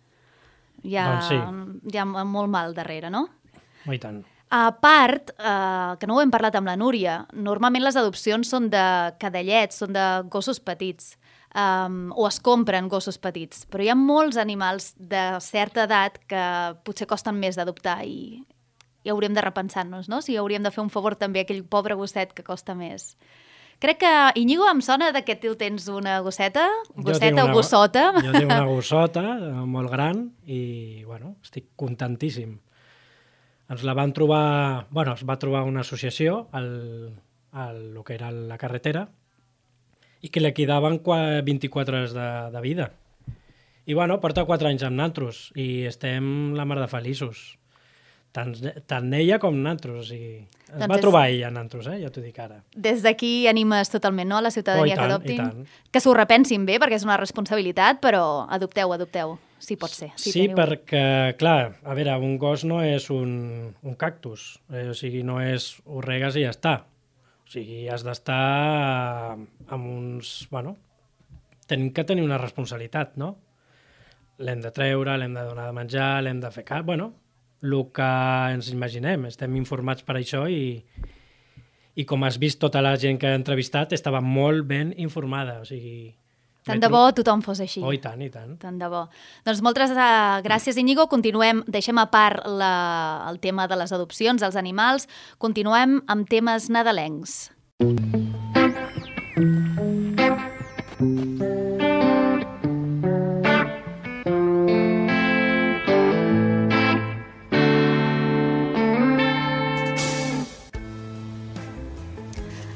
Hi 0.83 0.95
ha, 0.95 1.07
Doncs 1.15 1.27
sí. 1.31 1.39
hi 1.93 1.97
ha 1.97 2.05
molt 2.05 2.51
mal 2.51 2.75
darrere, 2.75 3.09
no? 3.09 3.27
Oh, 3.87 3.93
I 3.95 3.99
tant. 3.99 4.21
A 4.49 4.69
part, 4.79 5.33
eh, 5.35 5.95
que 5.99 6.07
no 6.07 6.15
ho 6.15 6.21
hem 6.23 6.31
parlat 6.31 6.55
amb 6.55 6.67
la 6.69 6.77
Núria, 6.79 7.25
normalment 7.35 7.83
les 7.83 7.97
adopcions 7.99 8.47
són 8.47 8.69
de 8.71 8.83
cadellets, 9.19 9.81
són 9.83 9.91
de 9.95 10.05
gossos 10.31 10.59
petits, 10.63 11.17
um, 11.57 12.11
o 12.15 12.27
es 12.27 12.39
compren 12.43 12.87
gossos 12.91 13.17
petits, 13.21 13.65
però 13.71 13.83
hi 13.83 13.89
ha 13.91 13.97
molts 13.97 14.37
animals 14.41 14.93
de 14.97 15.23
certa 15.43 15.87
edat 15.87 16.19
que 16.29 16.43
potser 16.85 17.09
costen 17.09 17.39
més 17.41 17.57
d'adoptar 17.57 17.99
i, 18.05 18.43
i 19.03 19.11
hauríem 19.13 19.35
de 19.35 19.43
repensar-nos, 19.43 20.09
no? 20.11 20.21
Si 20.21 20.37
hauríem 20.37 20.63
de 20.65 20.73
fer 20.73 20.83
un 20.83 20.93
favor 20.93 21.17
també 21.17 21.41
a 21.41 21.47
aquell 21.47 21.65
pobre 21.65 21.97
gosset 21.97 22.33
que 22.37 22.45
costa 22.45 22.77
més. 22.77 23.15
Crec 23.77 23.99
que, 24.01 24.13
Iñigo, 24.41 24.65
em 24.71 24.79
sona 24.81 25.11
de 25.13 25.21
que 25.21 25.35
tu 25.37 25.53
tens 25.57 25.85
una 25.93 26.17
gosseta, 26.25 26.65
gosseta 26.95 27.43
tinc 27.43 27.43
o 27.43 27.59
gossota. 27.59 28.07
Jo 28.25 28.31
tinc 28.33 28.49
una 28.49 28.63
gossota 28.71 29.25
eh, 29.35 29.51
molt 29.69 29.93
gran 29.93 30.23
i, 30.49 31.03
bueno, 31.05 31.35
estic 31.45 31.69
contentíssim. 31.77 32.55
Ens 33.67 33.83
la 33.85 33.93
van 33.93 34.15
trobar... 34.17 34.87
Bueno, 34.89 35.13
es 35.13 35.21
va 35.27 35.37
trobar 35.37 35.65
una 35.67 35.83
associació 35.83 36.47
al, 36.57 36.69
al 37.51 37.93
lo 37.93 38.03
que 38.07 38.15
era 38.15 38.31
la 38.31 38.57
carretera 38.57 39.09
i 40.21 40.29
que 40.29 40.39
li 40.41 40.53
quedaven 40.53 40.99
qua- 40.99 41.41
24 41.45 41.97
hores 41.97 42.13
de, 42.13 42.27
de 42.51 42.61
vida. 42.61 42.91
I 43.87 43.93
bueno, 43.93 44.19
porta 44.19 44.43
4 44.45 44.67
anys 44.67 44.83
amb 44.83 44.97
naltros 44.99 45.51
i 45.55 45.85
estem 45.87 46.53
la 46.57 46.65
mar 46.65 46.79
de 46.81 46.87
feliços. 46.91 47.57
Tant, 48.35 48.51
tant 48.85 49.07
ella 49.15 49.39
com 49.39 49.55
naltros. 49.63 50.01
O 50.01 50.03
sigui, 50.09 50.41
es 50.67 50.73
Doncs 50.75 50.89
va 50.91 50.95
és- 50.97 51.01
trobar 51.01 51.21
ella 51.31 51.49
naltros, 51.49 51.87
eh? 51.87 51.95
ja 52.03 52.09
t'ho 52.11 52.21
dic 52.21 52.37
ara. 52.43 52.59
Des 52.75 52.99
d'aquí 53.01 53.47
animes 53.47 53.89
totalment 53.89 54.27
no, 54.29 54.37
a 54.37 54.41
la 54.43 54.51
ciutadania 54.51 54.93
Oh, 54.93 54.97
tant, 54.97 55.23
que 55.23 55.37
adoptin. 55.39 55.67
Que 55.89 56.01
s'ho 56.03 56.13
repensin 56.13 56.65
bé, 56.67 56.75
perquè 56.83 56.99
és 56.99 57.05
una 57.07 57.15
responsabilitat, 57.17 58.01
però 58.03 58.45
adopteu, 58.49 58.91
adopteu. 58.93 59.37
Sí, 59.57 59.75
pot 59.79 59.89
ser. 59.89 60.11
Sí, 60.19 60.33
teniu- 60.49 60.53
perquè, 60.59 61.35
clar, 61.39 61.79
a 61.83 61.95
veure, 61.97 62.13
un 62.21 62.35
gos 62.37 62.65
no 62.67 62.83
és 62.83 63.09
un, 63.09 63.73
un 63.81 63.95
cactus, 63.95 64.59
eh, 64.69 64.89
o 64.91 64.93
sigui, 64.93 65.23
no 65.23 65.39
és 65.41 65.77
ho 65.85 66.01
regues 66.01 66.35
i 66.35 66.43
ja 66.43 66.51
està. 66.51 66.75
O 67.47 67.51
sigui, 67.51 67.85
has 67.87 68.03
d'estar 68.03 69.37
amb 69.71 69.85
uns... 69.87 70.31
Bueno, 70.51 70.75
tenim 71.71 71.93
que 71.95 72.03
tenir 72.03 72.25
una 72.25 72.39
responsabilitat, 72.41 73.15
no? 73.21 73.37
L'hem 74.43 74.59
de 74.65 74.71
treure, 74.75 75.15
l'hem 75.15 75.37
de 75.37 75.45
donar 75.47 75.69
de 75.69 75.77
menjar, 75.77 76.09
l'hem 76.25 76.41
de 76.43 76.51
fer 76.51 76.65
cap... 76.67 76.83
Bueno, 76.89 77.13
el 77.63 77.77
que 77.95 78.09
ens 78.53 78.67
imaginem, 78.73 79.29
estem 79.31 79.55
informats 79.55 80.03
per 80.03 80.17
això 80.19 80.43
i, 80.51 80.81
i 81.95 82.05
com 82.05 82.27
has 82.27 82.35
vist, 82.37 82.59
tota 82.59 82.83
la 82.83 82.97
gent 82.99 83.17
que 83.21 83.31
ha 83.31 83.39
entrevistat 83.39 83.95
estava 83.95 84.19
molt 84.21 84.67
ben 84.67 84.91
informada, 84.99 85.61
o 85.63 85.69
sigui... 85.71 86.11
Tant 86.67 86.83
de 86.83 86.91
bo 86.91 87.05
tothom 87.15 87.41
fos 87.45 87.61
així. 87.63 87.81
Oh, 87.85 87.93
i 87.95 88.01
tant, 88.03 88.21
i 88.21 88.29
tant. 88.33 88.57
Tant 88.61 88.77
de 88.79 88.89
bo. 88.91 89.05
Doncs 89.47 89.63
moltes 89.65 89.95
uh, 89.95 90.37
gràcies, 90.45 90.77
Íñigo. 90.77 91.07
Continuem, 91.11 91.63
deixem 91.67 91.97
a 92.01 92.07
part 92.11 92.43
la, 92.47 92.73
el 93.31 93.41
tema 93.43 93.69
de 93.71 93.79
les 93.79 93.95
adopcions, 93.95 94.43
dels 94.43 94.59
animals. 94.59 95.07
Continuem 95.41 96.01
amb 96.11 96.29
temes 96.29 96.69
nadalencs. 96.73 97.39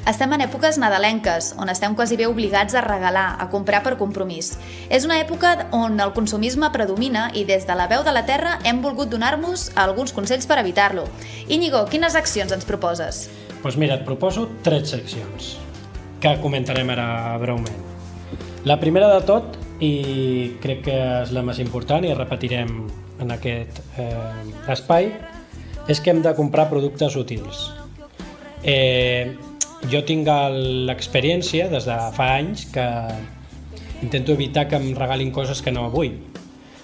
Estem 0.01 0.31
en 0.33 0.41
èpoques 0.41 0.79
nadalenques, 0.81 1.51
on 1.61 1.69
estem 1.69 1.93
quasi 1.93 2.15
bé 2.17 2.25
obligats 2.25 2.73
a 2.73 2.81
regalar, 2.81 3.35
a 3.37 3.45
comprar 3.53 3.83
per 3.85 3.99
compromís. 3.99 4.55
És 4.89 5.05
una 5.05 5.19
època 5.21 5.67
on 5.77 5.99
el 6.01 6.13
consumisme 6.15 6.71
predomina 6.73 7.27
i 7.37 7.43
des 7.45 7.67
de 7.69 7.75
la 7.77 7.85
veu 7.91 8.01
de 8.01 8.13
la 8.15 8.23
terra 8.25 8.55
hem 8.65 8.79
volgut 8.81 9.11
donar-nos 9.13 9.67
alguns 9.77 10.09
consells 10.17 10.49
per 10.49 10.57
evitar-lo. 10.57 11.05
Íñigo, 11.47 11.83
quines 11.85 12.17
accions 12.17 12.49
ens 12.51 12.65
proposes? 12.65 13.27
Doncs 13.51 13.61
pues 13.61 13.77
mira, 13.77 13.99
et 13.99 14.07
proposo 14.07 14.47
tres 14.65 14.89
seccions 14.89 15.51
que 16.21 16.33
comentarem 16.41 16.89
ara 16.89 17.37
breument. 17.37 17.85
La 18.65 18.79
primera 18.81 19.11
de 19.13 19.21
tot, 19.29 19.53
i 19.81 20.57
crec 20.65 20.81
que 20.89 20.97
és 21.21 21.29
la 21.33 21.45
més 21.45 21.61
important 21.61 22.01
i 22.05 22.15
repetirem 22.17 22.73
en 23.21 23.37
aquest 23.37 23.83
eh, 24.01 24.09
espai, 24.73 25.11
és 25.85 26.01
que 26.01 26.09
hem 26.09 26.25
de 26.25 26.33
comprar 26.33 26.69
productes 26.73 27.13
útils. 27.21 27.69
Eh, 28.65 29.33
jo 29.89 30.01
tinc 30.05 30.27
l'experiència 30.87 31.69
des 31.71 31.85
de 31.89 31.95
fa 32.15 32.35
anys 32.37 32.65
que 32.73 32.85
intento 34.01 34.33
evitar 34.33 34.67
que 34.67 34.75
em 34.77 34.91
regalin 34.97 35.31
coses 35.31 35.61
que 35.61 35.71
no 35.71 35.87
vull 35.93 36.13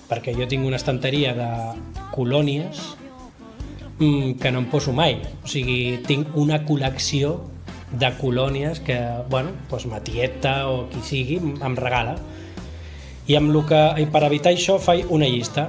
perquè 0.10 0.34
jo 0.38 0.48
tinc 0.48 0.66
una 0.66 0.78
estanteria 0.80 1.34
de 1.36 1.50
colònies 2.16 2.80
mm, 4.00 4.38
que 4.42 4.52
no 4.52 4.60
em 4.64 4.68
poso 4.72 4.94
mai. 4.96 5.18
O 5.44 5.48
sigui, 5.52 5.98
tinc 6.08 6.36
una 6.40 6.62
col·lecció 6.66 7.34
de 7.92 8.10
colònies 8.20 8.80
que, 8.84 8.96
bueno, 9.30 9.52
doncs 9.70 9.86
ma 9.92 10.00
tieta 10.04 10.68
o 10.72 10.86
qui 10.92 11.02
sigui 11.04 11.38
em 11.44 11.76
regala. 11.76 12.16
I, 13.28 13.36
amb 13.36 13.52
lo 13.52 13.66
que, 13.68 13.80
i 14.00 14.06
per 14.08 14.24
evitar 14.30 14.54
això 14.56 14.78
faig 14.80 15.12
una 15.12 15.28
llista. 15.28 15.68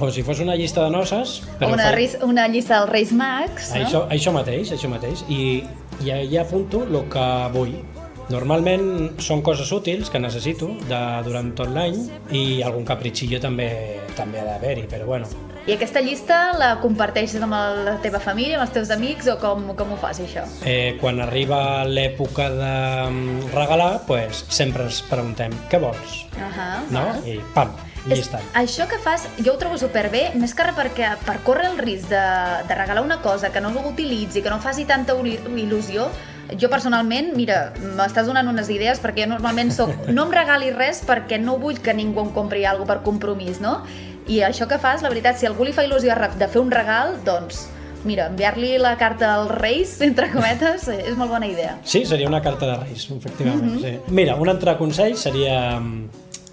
Com 0.00 0.10
si 0.10 0.24
fos 0.26 0.40
una 0.42 0.56
llista 0.58 0.82
de 0.82 0.90
noces, 0.90 1.36
però 1.60 1.70
una, 1.76 1.92
faig- 1.94 2.18
una 2.26 2.48
llista 2.50 2.80
dels 2.80 2.90
Reis 2.90 3.12
Mags, 3.14 3.68
no? 3.70 3.84
això, 3.84 4.00
això 4.10 4.32
mateix, 4.34 4.72
això 4.74 4.90
mateix. 4.90 5.22
I, 5.30 5.62
i 6.04 6.10
allà 6.14 6.42
apunto 6.42 6.84
el 6.86 7.02
que 7.12 7.26
vull. 7.54 7.74
Normalment 8.32 9.18
són 9.20 9.42
coses 9.44 9.70
útils 9.74 10.08
que 10.08 10.20
necessito 10.22 10.70
de, 10.88 11.00
durant 11.26 11.50
tot 11.58 11.68
l'any 11.74 11.98
i 12.32 12.62
algun 12.64 12.84
capritxillo 12.88 13.40
també 13.42 13.68
també 14.16 14.40
ha 14.40 14.46
d'haver-hi, 14.46 14.86
però 14.88 15.08
bueno. 15.08 15.26
I 15.66 15.76
aquesta 15.76 16.00
llista 16.02 16.36
la 16.58 16.72
comparteixes 16.82 17.42
amb 17.44 17.54
la 17.86 17.94
teva 18.02 18.18
família, 18.22 18.56
amb 18.58 18.64
els 18.64 18.72
teus 18.74 18.90
amics, 18.90 19.28
o 19.30 19.36
com, 19.38 19.68
com 19.78 19.92
ho 19.94 19.98
fas, 20.00 20.18
això? 20.24 20.42
Eh, 20.66 20.96
quan 20.98 21.20
arriba 21.22 21.84
l'època 21.86 22.48
de 22.50 22.72
mm, 23.10 23.52
regalar, 23.54 23.92
pues, 24.08 24.42
sempre 24.50 24.88
ens 24.88 25.02
preguntem 25.10 25.54
què 25.70 25.78
vols, 25.82 26.26
Uh 26.32 26.48
-huh, 26.48 26.90
no? 26.90 27.04
I 27.28 27.38
pam, 27.54 27.70
llistat. 28.06 28.44
Això 28.58 28.88
que 28.90 28.98
fas, 29.02 29.28
jo 29.44 29.54
ho 29.54 29.58
trobo 29.60 29.78
superbé, 29.80 30.30
més 30.38 30.54
que 30.54 30.66
res 30.66 30.76
perquè 30.76 31.14
per 31.26 31.38
córrer 31.46 31.70
el 31.70 31.78
risc 31.78 32.10
de, 32.10 32.22
de 32.68 32.78
regalar 32.78 33.04
una 33.04 33.20
cosa 33.22 33.52
que 33.52 33.60
no 33.60 33.72
utilitzi, 33.88 34.42
que 34.42 34.50
no 34.50 34.60
faci 34.60 34.84
tanta 34.88 35.14
il·lusió, 35.14 36.08
jo 36.58 36.68
personalment, 36.72 37.32
mira, 37.36 37.72
m'estàs 37.96 38.26
donant 38.28 38.48
unes 38.50 38.70
idees 38.72 39.00
perquè 39.02 39.24
jo 39.24 39.32
normalment 39.32 39.72
soc, 39.74 39.92
no 40.16 40.26
em 40.26 40.32
regali 40.34 40.72
res 40.74 41.02
perquè 41.06 41.40
no 41.40 41.58
vull 41.62 41.80
que 41.82 41.94
ningú 41.94 42.26
em 42.26 42.32
compri 42.34 42.64
alguna 42.66 42.94
per 42.94 43.02
compromís, 43.06 43.60
no? 43.62 43.80
I 44.30 44.42
això 44.46 44.68
que 44.70 44.78
fas, 44.78 45.02
la 45.02 45.10
veritat, 45.10 45.38
si 45.38 45.48
algú 45.48 45.66
li 45.66 45.74
fa 45.74 45.84
il·lusió 45.86 46.14
de 46.38 46.48
fer 46.48 46.60
un 46.62 46.70
regal, 46.70 47.16
doncs, 47.26 47.66
mira, 48.06 48.28
enviar-li 48.30 48.76
la 48.78 48.96
carta 48.98 49.32
als 49.34 49.50
Reis, 49.50 49.96
entre 50.04 50.30
cometes, 50.32 50.88
és 51.10 51.16
molt 51.18 51.30
bona 51.30 51.48
idea. 51.50 51.76
Sí, 51.84 52.04
seria 52.06 52.28
una 52.30 52.42
carta 52.42 52.68
de 52.70 52.76
Reis, 52.84 53.08
efectivament. 53.10 53.72
Mhm. 53.72 53.80
sí. 53.82 54.14
Mira, 54.14 54.36
un 54.36 54.52
altre 54.52 54.76
consell 54.78 55.16
seria... 55.16 55.80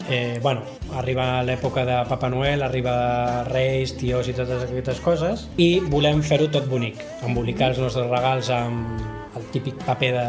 Eh, 0.09 0.39
bueno, 0.41 0.63
arriba 0.97 1.43
l'època 1.45 1.83
de 1.85 1.99
Papa 2.09 2.29
Noel, 2.33 2.63
arriba 2.65 3.43
Reis, 3.45 3.93
tios 3.99 4.27
i 4.27 4.33
totes 4.33 4.65
aquestes 4.65 5.01
coses, 5.05 5.45
i 5.61 5.77
volem 5.85 6.23
fer-ho 6.25 6.49
tot 6.49 6.65
bonic, 6.71 7.03
embolicar 7.27 7.69
els 7.71 7.81
nostres 7.83 8.09
regals 8.09 8.49
amb 8.49 9.37
el 9.37 9.45
típic 9.53 9.77
paper 9.85 10.11
de, 10.17 10.27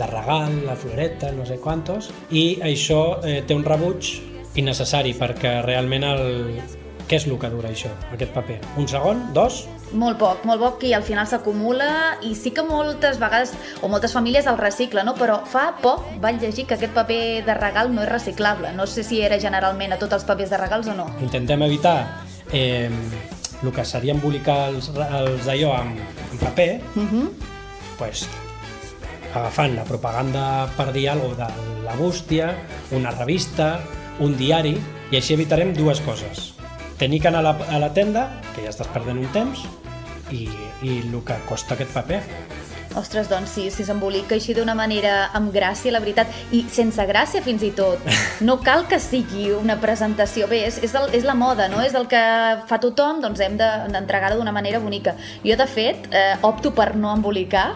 de 0.00 0.08
regal, 0.08 0.56
la 0.64 0.76
floreta, 0.80 1.32
no 1.36 1.44
sé 1.44 1.60
quantos, 1.60 2.08
i 2.30 2.56
això 2.64 3.02
eh, 3.20 3.42
té 3.44 3.58
un 3.58 3.66
rebuig 3.68 4.14
innecessari, 4.56 5.12
perquè 5.20 5.58
realment 5.66 6.08
el... 6.08 6.24
què 7.08 7.16
és 7.16 7.26
el 7.26 7.38
que 7.38 7.48
dura 7.52 7.68
això, 7.68 7.90
aquest 8.12 8.32
paper? 8.32 8.58
Un 8.80 8.86
segon? 8.88 9.20
Dos? 9.36 9.66
Molt 9.92 10.18
poc, 10.18 10.44
molt 10.48 10.60
poc 10.62 10.84
i 10.88 10.92
al 10.96 11.02
final 11.04 11.26
s'acumula 11.28 12.18
i 12.24 12.34
sí 12.34 12.50
que 12.50 12.62
moltes 12.64 13.18
vegades, 13.20 13.52
o 13.82 13.88
moltes 13.92 14.12
famílies 14.16 14.46
el 14.46 14.56
reciclen, 14.58 15.04
no? 15.06 15.14
però 15.14 15.42
fa 15.44 15.74
poc 15.82 16.06
vaig 16.22 16.40
llegir 16.40 16.64
que 16.66 16.74
aquest 16.78 16.94
paper 16.94 17.44
de 17.44 17.54
regal 17.58 17.92
no 17.94 18.02
és 18.02 18.08
reciclable. 18.08 18.72
No 18.72 18.86
sé 18.86 19.04
si 19.04 19.20
era 19.20 19.38
generalment 19.38 19.92
a 19.92 19.98
tots 20.00 20.14
els 20.14 20.24
papers 20.24 20.50
de 20.50 20.56
regals 20.58 20.88
o 20.88 20.94
no. 20.94 21.06
intentem 21.20 21.62
evitar 21.62 22.24
eh, 22.52 22.90
el 23.62 23.72
que 23.72 23.84
seria 23.84 24.14
embolicar 24.14 24.68
els, 24.72 24.88
els 24.90 25.44
d'allò 25.46 25.74
amb, 25.80 26.00
amb 26.30 26.40
paper, 26.42 26.80
Uh 26.96 27.02
-huh. 27.02 27.28
pues, 27.98 28.26
agafant 29.34 29.74
la 29.76 29.84
propaganda 29.84 30.68
per 30.76 30.92
dir 30.92 31.08
alguna 31.10 31.46
de 31.48 31.82
la 31.84 31.94
bústia, 31.94 32.54
una 32.90 33.10
revista, 33.10 33.80
un 34.20 34.36
diari, 34.36 34.76
i 35.10 35.16
així 35.16 35.34
evitarem 35.34 35.72
dues 35.74 36.00
coses. 36.00 36.51
Tenir 37.02 37.20
que 37.20 37.26
anar 37.26 37.40
a 37.40 37.42
la, 37.42 37.50
a 37.68 37.78
la 37.80 37.88
tenda, 37.90 38.28
que 38.54 38.62
ja 38.62 38.70
estàs 38.70 38.86
perdent 38.94 39.18
un 39.18 39.30
temps, 39.34 39.64
i, 40.30 40.44
i 40.86 41.00
el 41.00 41.16
que 41.26 41.34
costa 41.48 41.74
aquest 41.74 41.90
paper. 41.96 42.20
Ostres, 42.94 43.26
doncs 43.26 43.50
sí, 43.56 43.64
si 43.74 43.82
s'embolica 43.82 44.36
així 44.36 44.54
d'una 44.54 44.76
manera 44.78 45.32
amb 45.34 45.50
gràcia, 45.50 45.90
la 45.90 45.98
veritat, 45.98 46.30
i 46.54 46.60
sense 46.70 47.02
gràcia 47.08 47.42
fins 47.42 47.64
i 47.66 47.72
tot. 47.74 47.98
No 48.46 48.60
cal 48.62 48.84
que 48.86 49.00
sigui 49.02 49.48
una 49.54 49.80
presentació. 49.82 50.46
Bé, 50.50 50.60
és, 50.68 50.78
és, 50.86 50.94
el, 50.98 51.08
és 51.18 51.26
la 51.26 51.34
moda, 51.34 51.66
no? 51.72 51.80
És 51.82 51.96
el 51.98 52.06
que 52.10 52.20
fa 52.70 52.78
tothom, 52.82 53.18
doncs 53.24 53.42
hem 53.42 53.58
de- 53.58 53.70
d'entregar-ho 53.90 54.38
d'una 54.38 54.54
manera 54.54 54.78
bonica. 54.78 55.16
Jo, 55.42 55.56
de 55.58 55.66
fet, 55.66 56.06
eh, 56.14 56.36
opto 56.46 56.70
per 56.74 56.92
no 56.94 57.10
embolicar. 57.16 57.72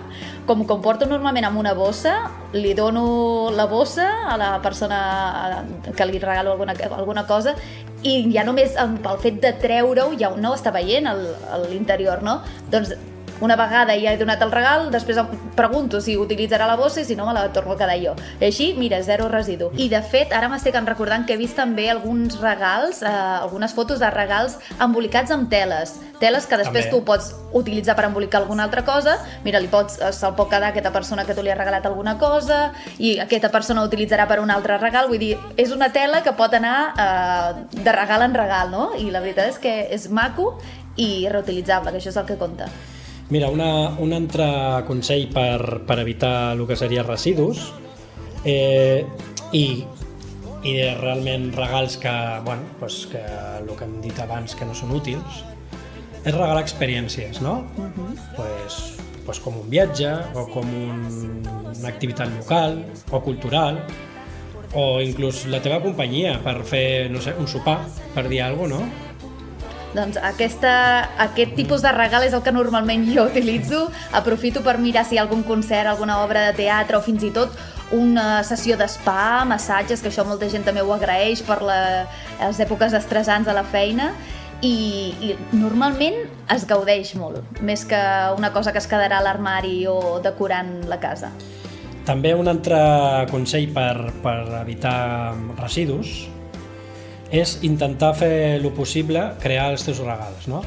Com 0.46 0.62
que 0.66 0.78
porto 0.82 1.06
normalment 1.10 1.48
amb 1.48 1.58
una 1.58 1.74
bossa, 1.74 2.16
li 2.54 2.74
dono 2.78 3.50
la 3.50 3.66
bossa 3.66 4.06
a 4.30 4.38
la 4.38 4.52
persona 4.62 5.00
eh, 5.82 5.90
que 5.96 6.06
li 6.06 6.22
regalo 6.22 6.52
alguna, 6.54 6.78
alguna 6.94 7.26
cosa 7.26 7.56
i 8.06 8.14
ja 8.34 8.44
només 8.46 8.76
amb 8.80 9.04
el 9.10 9.18
fet 9.22 9.40
de 9.42 9.52
treure-ho 9.62 10.14
ja 10.20 10.30
no 10.38 10.54
està 10.56 10.72
veient 10.74 11.08
l'interior, 11.66 12.22
no? 12.26 12.40
Doncs 12.72 12.94
una 13.40 13.56
vegada 13.56 13.96
ja 14.00 14.12
he 14.12 14.18
donat 14.20 14.42
el 14.42 14.52
regal, 14.52 14.90
després 14.92 15.18
em 15.20 15.28
pregunto 15.56 16.00
si 16.00 16.16
utilitzarà 16.16 16.66
la 16.68 16.76
bossa 16.76 17.00
i 17.00 17.04
si 17.04 17.16
no 17.16 17.26
me 17.26 17.34
la 17.36 17.48
torno 17.52 17.74
a 17.74 17.78
quedar 17.78 17.96
jo. 18.00 18.14
I 18.40 18.48
així, 18.48 18.72
mira, 18.78 19.02
zero 19.02 19.28
residu. 19.28 19.70
I 19.76 19.88
de 19.92 20.00
fet, 20.02 20.32
ara 20.32 20.48
m'estic 20.52 20.76
recordant 20.86 21.26
que 21.26 21.34
he 21.34 21.40
vist 21.40 21.56
també 21.56 21.88
alguns 21.90 22.40
regals, 22.40 23.02
eh, 23.02 23.08
algunes 23.08 23.74
fotos 23.74 24.00
de 24.00 24.10
regals 24.10 24.58
embolicats 24.80 25.30
amb 25.30 25.50
teles. 25.50 25.96
Teles 26.20 26.46
que 26.46 26.56
després 26.56 26.86
També. 26.86 26.96
tu 26.96 27.04
pots 27.04 27.34
utilitzar 27.52 27.94
per 27.96 28.06
embolicar 28.06 28.40
alguna 28.40 28.64
altra 28.64 28.84
cosa, 28.84 29.18
mira, 29.44 29.60
li 29.60 29.68
pots, 29.68 29.98
se'l 30.16 30.34
pot 30.36 30.48
quedar 30.48 30.70
aquesta 30.70 30.92
persona 30.92 31.24
que 31.24 31.34
tu 31.34 31.42
li 31.42 31.50
has 31.50 31.58
regalat 31.58 31.84
alguna 31.86 32.16
cosa 32.18 32.72
i 32.98 33.18
aquesta 33.18 33.50
persona 33.50 33.82
ho 33.82 33.86
utilitzarà 33.86 34.26
per 34.26 34.40
un 34.40 34.50
altre 34.50 34.78
regal, 34.78 35.08
vull 35.08 35.20
dir, 35.20 35.36
és 35.56 35.72
una 35.72 35.90
tela 35.92 36.22
que 36.22 36.32
pot 36.32 36.54
anar 36.54 36.94
eh, 36.96 37.80
de 37.82 37.92
regal 37.92 38.22
en 38.22 38.34
regal, 38.34 38.70
no? 38.70 38.90
I 38.96 39.10
la 39.10 39.20
veritat 39.20 39.52
és 39.52 39.58
que 39.58 39.78
és 39.92 40.08
maco 40.08 40.54
i 40.96 41.28
reutilitzable, 41.28 41.92
que 41.92 42.00
això 42.00 42.12
és 42.12 42.16
el 42.16 42.28
que 42.28 42.38
compta. 42.40 42.70
Mira, 43.28 43.48
una, 43.50 43.96
un 43.98 44.12
altre 44.14 44.46
consell 44.86 45.26
per, 45.34 45.82
per 45.86 45.98
evitar 45.98 46.52
el 46.54 46.62
que 46.68 46.76
seria 46.78 47.02
residus 47.02 47.72
Eh, 48.46 49.02
i, 49.58 49.82
I 50.62 50.72
realment 51.00 51.50
regals 51.56 51.96
que, 51.98 52.12
bueno, 52.44 52.62
pues 52.78 53.06
que 53.10 53.18
el 53.18 53.72
que 53.74 53.84
hem 53.84 53.96
dit 54.04 54.18
abans 54.22 54.54
que 54.54 54.66
no 54.68 54.74
són 54.74 54.92
útils, 54.94 55.40
és 56.22 56.30
regalar 56.30 56.62
experiències, 56.62 57.40
no? 57.42 57.56
pues, 58.36 58.78
pues 59.26 59.40
com 59.42 59.58
un 59.58 59.66
viatge 59.70 60.12
o 60.38 60.46
com 60.52 60.70
un, 60.78 61.02
una 61.72 61.90
activitat 61.90 62.30
local 62.38 62.78
o 63.10 63.22
cultural 63.26 63.80
o 64.78 65.00
inclús 65.02 65.44
la 65.50 65.58
teva 65.62 65.80
companyia 65.82 66.36
per 66.46 66.60
fer, 66.66 67.10
no 67.10 67.22
sé, 67.22 67.34
un 67.38 67.50
sopar, 67.50 67.80
per 68.14 68.28
dir 68.30 68.44
alguna 68.46 68.78
cosa, 68.78 68.86
no? 68.86 69.05
Doncs 69.96 70.18
aquesta, 70.20 70.72
aquest 71.24 71.54
tipus 71.56 71.80
de 71.80 71.92
regal 71.94 72.26
és 72.26 72.34
el 72.36 72.42
que 72.44 72.52
normalment 72.52 73.06
jo 73.08 73.24
utilitzo. 73.30 73.86
Aprofito 74.12 74.60
per 74.66 74.76
mirar 74.82 75.06
si 75.06 75.16
hi 75.16 75.20
ha 75.20 75.24
algun 75.24 75.44
concert, 75.46 75.88
alguna 75.88 76.20
obra 76.24 76.50
de 76.50 76.56
teatre 76.58 76.98
o 76.98 77.04
fins 77.04 77.24
i 77.24 77.32
tot 77.32 77.56
una 77.96 78.42
sessió 78.44 78.76
d'espa, 78.76 79.46
massatges, 79.48 80.02
que 80.02 80.10
això 80.10 80.26
molta 80.26 80.50
gent 80.52 80.66
també 80.66 80.82
ho 80.82 80.92
agraeix 80.92 81.40
per 81.46 81.60
la, 81.64 81.78
les 82.42 82.60
èpoques 82.60 82.96
estressants 82.98 83.46
de 83.46 83.54
la 83.56 83.62
feina 83.64 84.10
i, 84.60 85.14
i 85.22 85.34
normalment 85.54 86.24
es 86.52 86.66
gaudeix 86.68 87.14
molt, 87.16 87.60
més 87.62 87.84
que 87.86 88.00
una 88.36 88.50
cosa 88.52 88.72
que 88.74 88.82
es 88.82 88.88
quedarà 88.90 89.20
a 89.20 89.24
l'armari 89.24 89.84
o 89.86 90.18
decorant 90.24 90.80
la 90.90 90.98
casa. 91.00 91.30
També 92.06 92.34
un 92.38 92.50
altre 92.50 92.78
consell 93.30 93.70
per, 93.74 94.10
per 94.22 94.38
evitar 94.60 95.34
residus 95.58 96.26
és 97.30 97.58
intentar 97.66 98.12
fer 98.14 98.56
el 98.56 98.68
possible 98.74 99.22
crear 99.42 99.70
els 99.72 99.86
teus 99.86 100.02
regals, 100.04 100.46
no? 100.50 100.62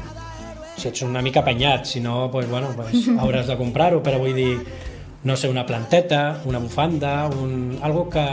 Si 0.76 0.88
ets 0.88 1.02
una 1.04 1.22
mica 1.24 1.40
apanyat, 1.40 1.86
si 1.88 2.00
no, 2.00 2.28
pues, 2.32 2.48
bueno, 2.50 2.72
pues, 2.76 3.08
hauràs 3.20 3.48
de 3.50 3.56
comprar-ho, 3.60 4.02
però 4.04 4.20
vull 4.20 4.36
dir, 4.36 4.54
no 5.24 5.36
sé, 5.36 5.48
una 5.52 5.66
planteta, 5.68 6.40
una 6.48 6.60
bufanda, 6.60 7.28
un, 7.28 7.78
algo 7.82 8.08
que, 8.12 8.24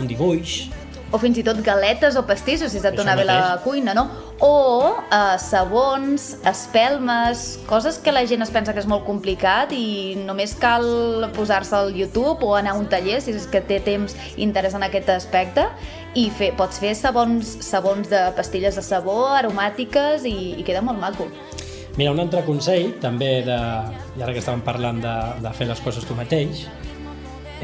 un 0.00 0.08
dibuix, 0.08 0.62
o 1.12 1.18
fins 1.22 1.38
i 1.38 1.44
tot 1.46 1.60
galetes 1.64 2.16
o 2.18 2.24
pastissos, 2.26 2.72
si 2.72 2.80
Això 2.80 2.90
dona 2.96 3.14
bé 3.18 3.24
la 3.28 3.58
cuina, 3.64 3.94
no? 3.94 4.06
O 4.42 4.96
eh, 5.06 5.36
sabons, 5.38 6.26
espelmes, 6.44 7.60
coses 7.70 8.00
que 8.02 8.12
la 8.12 8.24
gent 8.26 8.42
es 8.42 8.50
pensa 8.50 8.74
que 8.74 8.82
és 8.82 8.88
molt 8.90 9.06
complicat 9.06 9.72
i 9.72 10.16
només 10.26 10.56
cal 10.58 11.30
posar-se 11.36 11.76
al 11.78 11.94
YouTube 11.96 12.44
o 12.44 12.56
anar 12.58 12.74
a 12.74 12.80
un 12.80 12.88
taller, 12.90 13.20
si 13.22 13.34
és 13.36 13.46
que 13.50 13.62
té 13.62 13.78
temps 13.80 14.16
i 14.34 14.42
interès 14.44 14.74
en 14.74 14.84
aquest 14.86 15.12
aspecte, 15.14 15.68
i 16.16 16.28
fer, 16.32 16.52
pots 16.58 16.80
fer 16.82 16.94
sabons, 16.98 17.58
sabons 17.64 18.10
de 18.10 18.26
pastilles 18.36 18.76
de 18.76 18.82
sabó, 18.84 19.26
aromàtiques, 19.36 20.26
i, 20.26 20.56
i 20.58 20.66
queda 20.66 20.82
molt 20.82 21.00
maco. 21.00 21.30
Mira, 21.96 22.10
un 22.12 22.20
altre 22.20 22.42
consell, 22.44 22.90
també, 23.00 23.40
de, 23.46 23.56
i 24.18 24.24
ara 24.24 24.34
que 24.34 24.42
estàvem 24.42 24.64
parlant 24.64 24.98
de, 25.00 25.14
de 25.44 25.52
fer 25.56 25.68
les 25.70 25.80
coses 25.80 26.04
tu 26.04 26.16
mateix, 26.18 26.66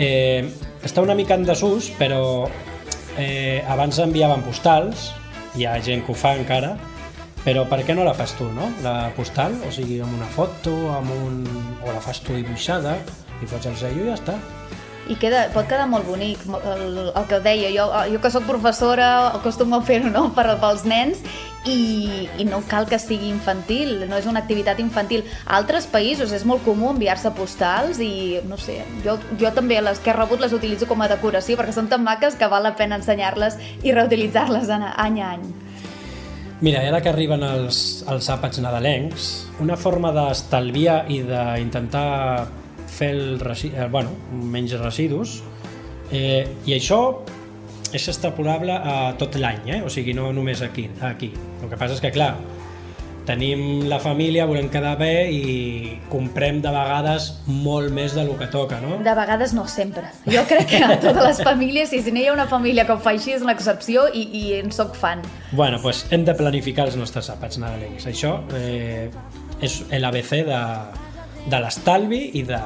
eh, 0.00 0.48
està 0.84 1.04
una 1.04 1.16
mica 1.18 1.36
en 1.36 1.44
desús, 1.48 1.90
però 1.98 2.22
eh, 3.18 3.64
abans 3.68 3.98
enviaven 4.02 4.44
postals, 4.46 5.10
hi 5.56 5.66
ha 5.66 5.76
gent 5.84 6.04
que 6.06 6.12
ho 6.12 6.16
fa 6.16 6.34
encara, 6.38 6.76
però 7.42 7.64
per 7.68 7.82
què 7.82 7.94
no 7.96 8.06
la 8.06 8.14
fas 8.14 8.36
tu, 8.38 8.46
no? 8.54 8.70
La 8.84 9.10
postal, 9.16 9.56
o 9.66 9.70
sigui, 9.74 10.00
amb 10.02 10.14
una 10.14 10.28
foto, 10.30 10.74
amb 10.94 11.10
un... 11.16 11.42
o 11.82 11.92
la 11.92 12.02
fas 12.02 12.22
tu 12.22 12.36
dibuixada, 12.38 12.96
i 13.42 13.48
fots 13.50 13.70
el 13.70 13.78
sello 13.80 14.04
i 14.04 14.10
ja 14.10 14.18
està. 14.18 14.36
I 15.10 15.16
queda, 15.18 15.48
pot 15.50 15.66
quedar 15.66 15.88
molt 15.90 16.06
bonic, 16.06 16.44
el, 16.46 17.00
el 17.10 17.24
que 17.28 17.40
deia, 17.42 17.72
jo, 17.74 17.88
jo 18.12 18.20
que 18.22 18.30
sóc 18.30 18.46
professora 18.46 19.08
acostumo 19.32 19.80
a 19.80 19.82
fer-ho 19.86 20.12
no? 20.14 20.28
per, 20.36 20.46
pels 20.62 20.86
nens 20.86 21.24
i, 21.66 22.28
i 22.38 22.44
no 22.44 22.62
cal 22.68 22.88
que 22.90 22.98
sigui 22.98 23.28
infantil, 23.30 24.06
no 24.10 24.18
és 24.18 24.26
una 24.26 24.42
activitat 24.42 24.80
infantil. 24.82 25.24
A 25.46 25.56
altres 25.60 25.86
països 25.90 26.32
és 26.34 26.44
molt 26.48 26.64
comú 26.66 26.90
enviar-se 26.90 27.30
postals 27.36 28.00
i, 28.02 28.40
no 28.48 28.58
sé, 28.58 28.80
jo, 29.04 29.18
jo 29.40 29.52
també 29.54 29.80
les 29.82 30.00
que 30.02 30.10
he 30.10 30.16
rebut 30.16 30.42
les 30.42 30.54
utilitzo 30.56 30.88
com 30.90 31.02
a 31.02 31.10
decoració 31.12 31.58
perquè 31.58 31.74
són 31.76 31.90
tan 31.92 32.02
maques 32.06 32.38
que 32.38 32.50
val 32.50 32.66
la 32.66 32.74
pena 32.78 32.98
ensenyar-les 32.98 33.58
i 33.82 33.94
reutilitzar-les 33.94 34.72
any 34.72 35.20
a 35.20 35.34
any. 35.34 35.46
Mira, 36.62 36.78
ara 36.86 37.00
que 37.02 37.10
arriben 37.10 37.42
els, 37.42 38.04
els 38.10 38.28
àpats 38.30 38.60
nadalencs, 38.62 39.30
una 39.62 39.74
forma 39.74 40.12
d'estalviar 40.14 41.00
i 41.10 41.18
d'intentar 41.26 42.46
fer 42.86 43.08
el, 43.16 43.40
eh, 43.42 43.88
bueno, 43.90 44.12
menys 44.30 44.76
residus, 44.78 45.40
eh, 46.12 46.46
i 46.66 46.76
això 46.76 47.00
és 47.92 48.08
extrapolable 48.08 48.74
a 48.74 48.96
tot 49.20 49.36
l'any, 49.40 49.62
eh? 49.76 49.80
o 49.84 49.90
sigui, 49.92 50.14
no 50.16 50.32
només 50.32 50.62
aquí, 50.64 50.88
aquí. 51.04 51.32
El 51.62 51.70
que 51.70 51.78
passa 51.78 51.96
és 51.96 52.02
que, 52.02 52.12
clar, 52.14 52.34
tenim 53.26 53.84
la 53.88 53.98
família, 54.02 54.46
volem 54.50 54.68
quedar 54.72 54.94
bé 54.98 55.30
i 55.30 55.42
comprem 56.10 56.60
de 56.62 56.72
vegades 56.74 57.28
molt 57.46 57.92
més 57.94 58.16
del 58.16 58.32
que 58.38 58.48
toca, 58.50 58.80
no? 58.82 58.98
De 59.04 59.14
vegades 59.16 59.54
no 59.54 59.66
sempre. 59.70 60.08
Jo 60.26 60.44
crec 60.48 60.68
que 60.72 60.82
a 60.82 60.96
totes 60.96 61.22
les 61.22 61.42
famílies, 61.44 61.92
i 61.94 62.02
si 62.02 62.14
no 62.14 62.22
hi 62.22 62.26
ha 62.30 62.34
una 62.34 62.48
família 62.50 62.86
que 62.88 62.96
ho 62.96 63.00
fa 63.02 63.14
així, 63.14 63.36
és 63.36 63.44
una 63.46 63.54
excepció 63.54 64.08
i, 64.08 64.24
i 64.40 64.44
en 64.58 64.74
sóc 64.74 64.96
fan. 64.98 65.22
Bueno, 65.52 65.78
doncs 65.82 66.06
hem 66.10 66.26
de 66.26 66.34
planificar 66.38 66.88
els 66.90 66.98
nostres 66.98 67.30
àpats 67.32 67.60
nadalencs. 67.62 68.08
Això 68.10 68.38
eh, 68.58 69.08
és 69.62 69.78
l'ABC 69.92 70.42
de, 70.48 70.62
de 71.52 71.62
l'estalvi 71.62 72.24
i 72.40 72.44
de, 72.48 72.60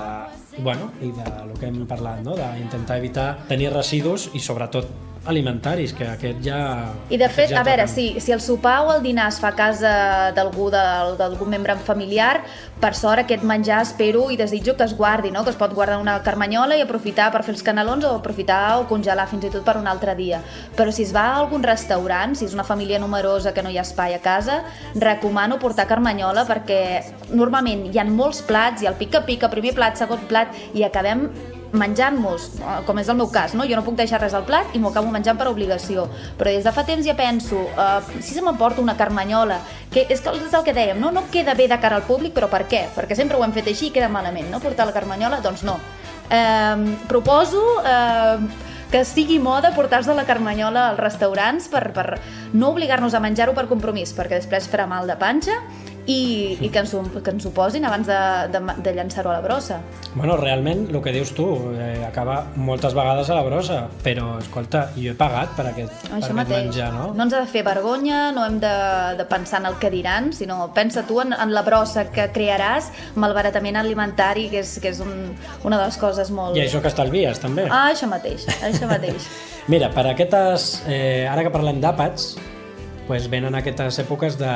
bueno, 0.59 0.93
i 1.03 1.13
de 1.13 1.27
lo 1.45 1.59
que 1.59 1.69
hem 1.69 1.85
parlat, 1.89 2.23
no? 2.25 2.37
d'intentar 2.39 2.99
evitar 3.03 3.29
tenir 3.51 3.73
residus 3.75 4.31
i 4.35 4.41
sobretot 4.41 4.89
alimentaris, 5.27 5.93
que 5.97 6.07
aquest 6.09 6.41
ja... 6.45 6.61
I 7.11 7.19
de 7.19 7.29
fet, 7.29 7.51
ja 7.53 7.61
a 7.61 7.67
veure, 7.67 7.87
si, 7.91 8.07
si 8.23 8.33
el 8.35 8.41
sopar 8.41 8.79
o 8.87 8.93
el 8.95 9.03
dinar 9.05 9.29
es 9.33 9.41
fa 9.43 9.51
a 9.53 9.57
casa 9.59 9.93
d'algú 10.37 10.69
d'algun 10.71 11.51
membre 11.51 11.77
familiar, 11.87 12.41
per 12.81 12.93
sort 12.95 13.23
aquest 13.23 13.45
menjar 13.47 13.81
espero 13.85 14.27
i 14.31 14.37
desitjo 14.37 14.77
que 14.77 14.85
es 14.85 14.95
guardi, 14.97 15.31
no? 15.33 15.45
que 15.45 15.51
es 15.51 15.59
pot 15.59 15.73
guardar 15.75 15.99
una 15.99 16.19
carmanyola 16.23 16.77
i 16.77 16.85
aprofitar 16.85 17.31
per 17.33 17.43
fer 17.47 17.55
els 17.55 17.65
canelons 17.67 18.05
o 18.05 18.15
aprofitar 18.21 18.79
o 18.81 18.87
congelar 18.91 19.27
fins 19.31 19.49
i 19.49 19.53
tot 19.53 19.65
per 19.67 19.77
un 19.81 19.89
altre 19.91 20.15
dia. 20.19 20.43
Però 20.77 20.93
si 20.93 21.07
es 21.07 21.15
va 21.17 21.27
a 21.33 21.41
algun 21.41 21.65
restaurant, 21.65 22.37
si 22.37 22.47
és 22.47 22.55
una 22.55 22.67
família 22.69 23.01
numerosa 23.03 23.55
que 23.57 23.65
no 23.65 23.73
hi 23.73 23.81
ha 23.81 23.87
espai 23.87 24.17
a 24.17 24.23
casa, 24.23 24.63
recomano 24.95 25.61
portar 25.63 25.89
carmanyola 25.89 26.47
perquè 26.49 26.81
normalment 27.33 27.89
hi 27.91 27.99
ha 27.99 28.07
molts 28.07 28.43
plats, 28.47 28.85
i 28.85 28.91
el 28.91 28.99
pica-pica, 29.01 29.51
primer 29.53 29.75
plat, 29.77 29.97
segon 29.99 30.27
plat, 30.29 30.53
i 30.77 30.85
acabem 30.87 31.31
menjant-nos, 31.79 32.49
eh, 32.61 32.79
com 32.87 32.99
és 32.99 33.09
el 33.09 33.19
meu 33.19 33.29
cas, 33.33 33.55
no? 33.55 33.65
jo 33.69 33.77
no 33.79 33.85
puc 33.87 33.97
deixar 33.99 34.21
res 34.23 34.35
al 34.35 34.45
plat 34.49 34.75
i 34.75 34.81
m'ho 34.83 34.91
acabo 34.91 35.13
menjant 35.15 35.39
per 35.39 35.49
obligació, 35.51 36.07
però 36.39 36.53
des 36.53 36.65
de 36.67 36.73
fa 36.73 36.85
temps 36.89 37.07
ja 37.07 37.15
penso, 37.17 37.63
uh, 37.77 38.01
si 38.21 38.35
se 38.35 38.43
m'emporta 38.43 38.83
una 38.83 38.97
carmanyola, 38.97 39.61
que 39.93 40.07
és 40.09 40.21
que 40.21 40.35
és 40.35 40.55
el 40.55 40.65
que 40.65 40.75
dèiem, 40.77 41.01
no? 41.01 41.13
no 41.15 41.27
queda 41.33 41.55
bé 41.55 41.69
de 41.69 41.79
cara 41.81 42.01
al 42.01 42.07
públic, 42.09 42.35
però 42.37 42.51
per 42.53 42.67
què? 42.71 42.87
Perquè 42.97 43.17
sempre 43.17 43.39
ho 43.39 43.45
hem 43.45 43.55
fet 43.57 43.69
així 43.73 43.91
i 43.91 43.95
queda 43.95 44.09
malament, 44.13 44.51
no? 44.51 44.61
Portar 44.61 44.87
la 44.89 44.95
carmanyola, 44.97 45.41
doncs 45.45 45.65
no. 45.67 45.79
Uh, 46.27 46.97
proposo 47.07 47.63
uh, 47.79 48.41
que 48.91 49.05
sigui 49.05 49.39
moda 49.43 49.73
portar-se 49.75 50.15
la 50.15 50.25
carmanyola 50.27 50.91
als 50.91 51.01
restaurants 51.01 51.69
per, 51.71 51.91
per 51.95 52.21
no 52.55 52.71
obligar-nos 52.75 53.15
a 53.15 53.21
menjar-ho 53.23 53.55
per 53.55 53.67
compromís, 53.71 54.15
perquè 54.17 54.41
després 54.41 54.71
farà 54.71 54.87
mal 54.91 55.11
de 55.11 55.19
panxa 55.19 55.59
i, 56.07 56.57
i 56.63 56.69
que, 56.71 56.79
ens, 56.85 56.93
ho- 56.95 57.03
que 57.23 57.33
ens 57.35 57.45
ho 57.47 57.51
posin 57.51 57.85
abans 57.89 58.07
de, 58.07 58.17
de, 58.55 58.61
de 58.85 58.93
llançar-ho 58.95 59.31
a 59.33 59.41
la 59.41 59.43
brossa. 59.43 59.81
Bueno, 60.15 60.37
realment, 60.39 60.85
el 60.95 61.01
que 61.03 61.11
dius 61.13 61.33
tu, 61.35 61.47
eh, 61.75 62.05
acaba 62.07 62.45
moltes 62.55 62.95
vegades 62.95 63.29
a 63.31 63.35
la 63.35 63.43
brossa, 63.43 63.81
però, 64.05 64.37
escolta, 64.39 64.85
jo 64.95 65.11
he 65.11 65.17
pagat 65.19 65.57
per 65.59 65.67
aquest, 65.73 65.93
per 66.07 66.13
Això 66.13 66.31
aquest 66.31 66.37
mateix. 66.39 66.65
menjar, 66.69 66.93
no? 66.95 67.09
no 67.15 67.27
ens 67.27 67.35
ha 67.35 67.41
de 67.43 67.51
fer 67.51 67.65
vergonya, 67.67 68.31
no 68.37 68.45
hem 68.47 68.61
de, 68.63 68.73
de 69.19 69.27
pensar 69.29 69.61
en 69.65 69.67
el 69.73 69.79
que 69.83 69.91
diran, 69.91 70.31
sinó 70.33 70.71
pensa 70.75 71.03
tu 71.09 71.21
en, 71.21 71.35
en 71.35 71.53
la 71.55 71.63
brossa 71.67 72.07
que 72.15 72.29
crearàs, 72.33 72.93
malbaratament 73.17 73.77
alimentari, 73.83 74.49
que 74.53 74.63
és, 74.63 74.77
que 74.83 74.95
és 74.95 75.01
un, 75.03 75.13
una 75.67 75.81
de 75.83 75.85
les 75.91 75.99
coses 75.99 76.31
molt... 76.31 76.55
I 76.57 76.65
això 76.69 76.81
que 76.81 76.89
estalvies, 76.95 77.43
també. 77.43 77.67
Ah, 77.71 77.89
això 77.91 78.07
mateix, 78.09 78.47
això 78.63 78.87
mateix. 78.91 79.27
Mira, 79.73 79.91
per 79.91 80.07
aquestes... 80.13 80.85
Eh, 80.87 81.27
ara 81.27 81.43
que 81.43 81.51
parlem 81.51 81.81
d'àpats, 81.83 82.37
pues 83.09 83.27
venen 83.31 83.55
aquestes 83.59 83.99
èpoques 84.03 84.35
de, 84.39 84.55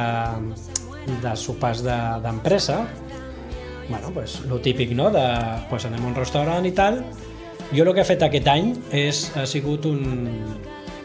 de 1.22 1.36
sopars 1.36 1.82
de- 1.82 2.20
d'empresa. 2.22 2.86
bueno, 3.88 4.10
pues, 4.14 4.40
lo 4.42 4.60
típic, 4.60 4.92
no? 4.92 5.10
De, 5.10 5.24
pues 5.68 5.84
anem 5.84 6.04
a 6.04 6.08
un 6.08 6.14
restaurant 6.14 6.64
i 6.66 6.70
tal. 6.72 7.00
Jo 7.74 7.82
el 7.82 7.92
que 7.94 8.00
he 8.02 8.06
fet 8.06 8.22
aquest 8.22 8.46
any 8.48 8.68
és, 8.92 9.32
ha 9.36 9.46
sigut 9.46 9.84
un... 9.86 10.28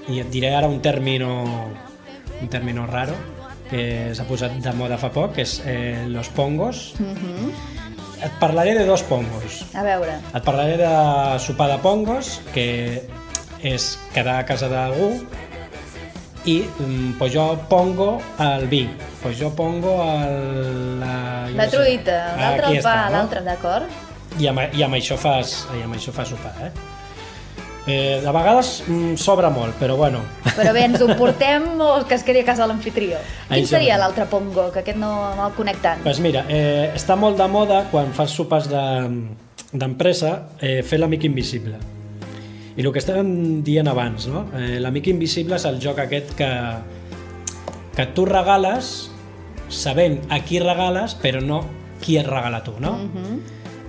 I 0.07 0.19
et 0.21 0.29
diré 0.29 0.51
ara 0.53 0.67
un 0.69 0.79
tèrmino, 0.85 1.31
un 2.41 2.47
tèrmino 2.53 2.85
raro, 2.85 3.15
que 3.71 4.13
s'ha 4.13 4.25
posat 4.29 4.53
de 4.61 4.73
moda 4.77 4.99
fa 5.01 5.09
poc, 5.09 5.33
que 5.33 5.41
és 5.41 5.55
eh, 5.65 6.05
los 6.07 6.29
pongos. 6.29 6.93
Mhm. 6.99 7.49
Et 8.25 8.31
parlaré 8.39 8.75
de 8.77 8.85
dos 8.85 9.01
pongos. 9.03 9.63
A 9.73 9.81
veure, 9.83 10.19
Et 10.35 10.43
parlaré 10.45 10.77
de 10.77 11.39
sopar 11.39 11.71
de 11.71 11.79
pongos, 11.81 12.39
que 12.53 13.01
és 13.65 13.97
quedar 14.13 14.37
a 14.39 14.45
casa 14.45 14.69
d'algú, 14.69 15.23
i 16.45 16.59
mm, 16.79 17.13
pues 17.17 17.33
jo 17.33 17.45
pongo 17.69 18.21
el 18.39 18.67
vi, 18.69 18.83
pues 19.23 19.39
jo 19.39 19.49
pongo 19.55 19.95
el, 20.03 20.99
la... 20.99 21.13
la 21.49 21.63
no 21.65 21.69
sé. 21.69 21.77
truita, 21.77 22.17
l'altre 22.37 22.75
el 22.77 22.83
pa, 22.85 22.97
no? 23.09 23.15
l'altre, 23.17 23.41
d'acord? 23.41 23.85
I 24.39 24.47
amb, 24.51 24.59
I 24.75 24.83
amb 24.83 24.97
això 24.97 25.17
fas, 25.17 25.63
i 25.77 25.81
amb 25.85 25.95
això 25.95 26.11
fas 26.13 26.29
sopar, 26.35 26.51
eh? 26.67 26.71
Eh, 27.87 28.19
de 28.23 28.31
vegades 28.33 28.69
mm, 28.87 29.13
sobra 29.21 29.51
molt, 29.53 29.75
però 29.77 29.93
bueno, 29.95 30.23
Però 30.55 30.71
bé, 30.73 30.85
ens 30.87 31.01
ho 31.05 31.07
portem 31.19 31.65
o 31.81 31.89
que 32.09 32.15
es 32.17 32.23
quedi 32.25 32.41
a 32.41 32.45
casa 32.47 32.65
l'anfitrió? 32.65 33.19
Quin 33.47 33.59
Això 33.59 33.75
seria 33.75 33.97
l'altre 34.01 34.25
pongo? 34.29 34.71
Que 34.73 34.81
aquest 34.81 34.97
no, 34.97 35.11
no 35.37 35.47
el 35.51 35.53
conec 35.57 35.81
tant. 35.83 36.01
pues 36.03 36.19
mira, 36.23 36.45
eh, 36.49 36.91
està 36.97 37.13
molt 37.17 37.37
de 37.37 37.45
moda 37.47 37.83
quan 37.91 38.09
fas 38.13 38.33
sopars 38.33 38.69
de- 38.69 39.29
d'empresa 39.75 40.31
eh, 40.61 40.81
fer 40.83 40.97
l'amic 41.01 41.25
invisible. 41.29 41.77
I 42.76 42.84
el 42.84 42.91
que 42.91 42.99
estàvem 42.99 43.63
dient 43.63 43.88
abans, 43.88 44.28
no? 44.28 44.45
Eh, 44.57 44.80
L'amic 44.84 45.07
invisible 45.07 45.55
és 45.55 45.65
el 45.69 45.80
joc 45.84 46.01
aquest 46.03 46.34
que, 46.36 46.49
que 47.95 48.05
tu 48.15 48.26
regales 48.28 49.09
sabent 49.71 50.19
a 50.30 50.41
qui 50.43 50.59
regales, 50.59 51.15
però 51.21 51.41
no 51.41 51.63
qui 52.03 52.17
et 52.19 52.28
regala 52.28 52.63
tu, 52.63 52.76
no? 52.80 52.97
Mhm. 53.05 53.38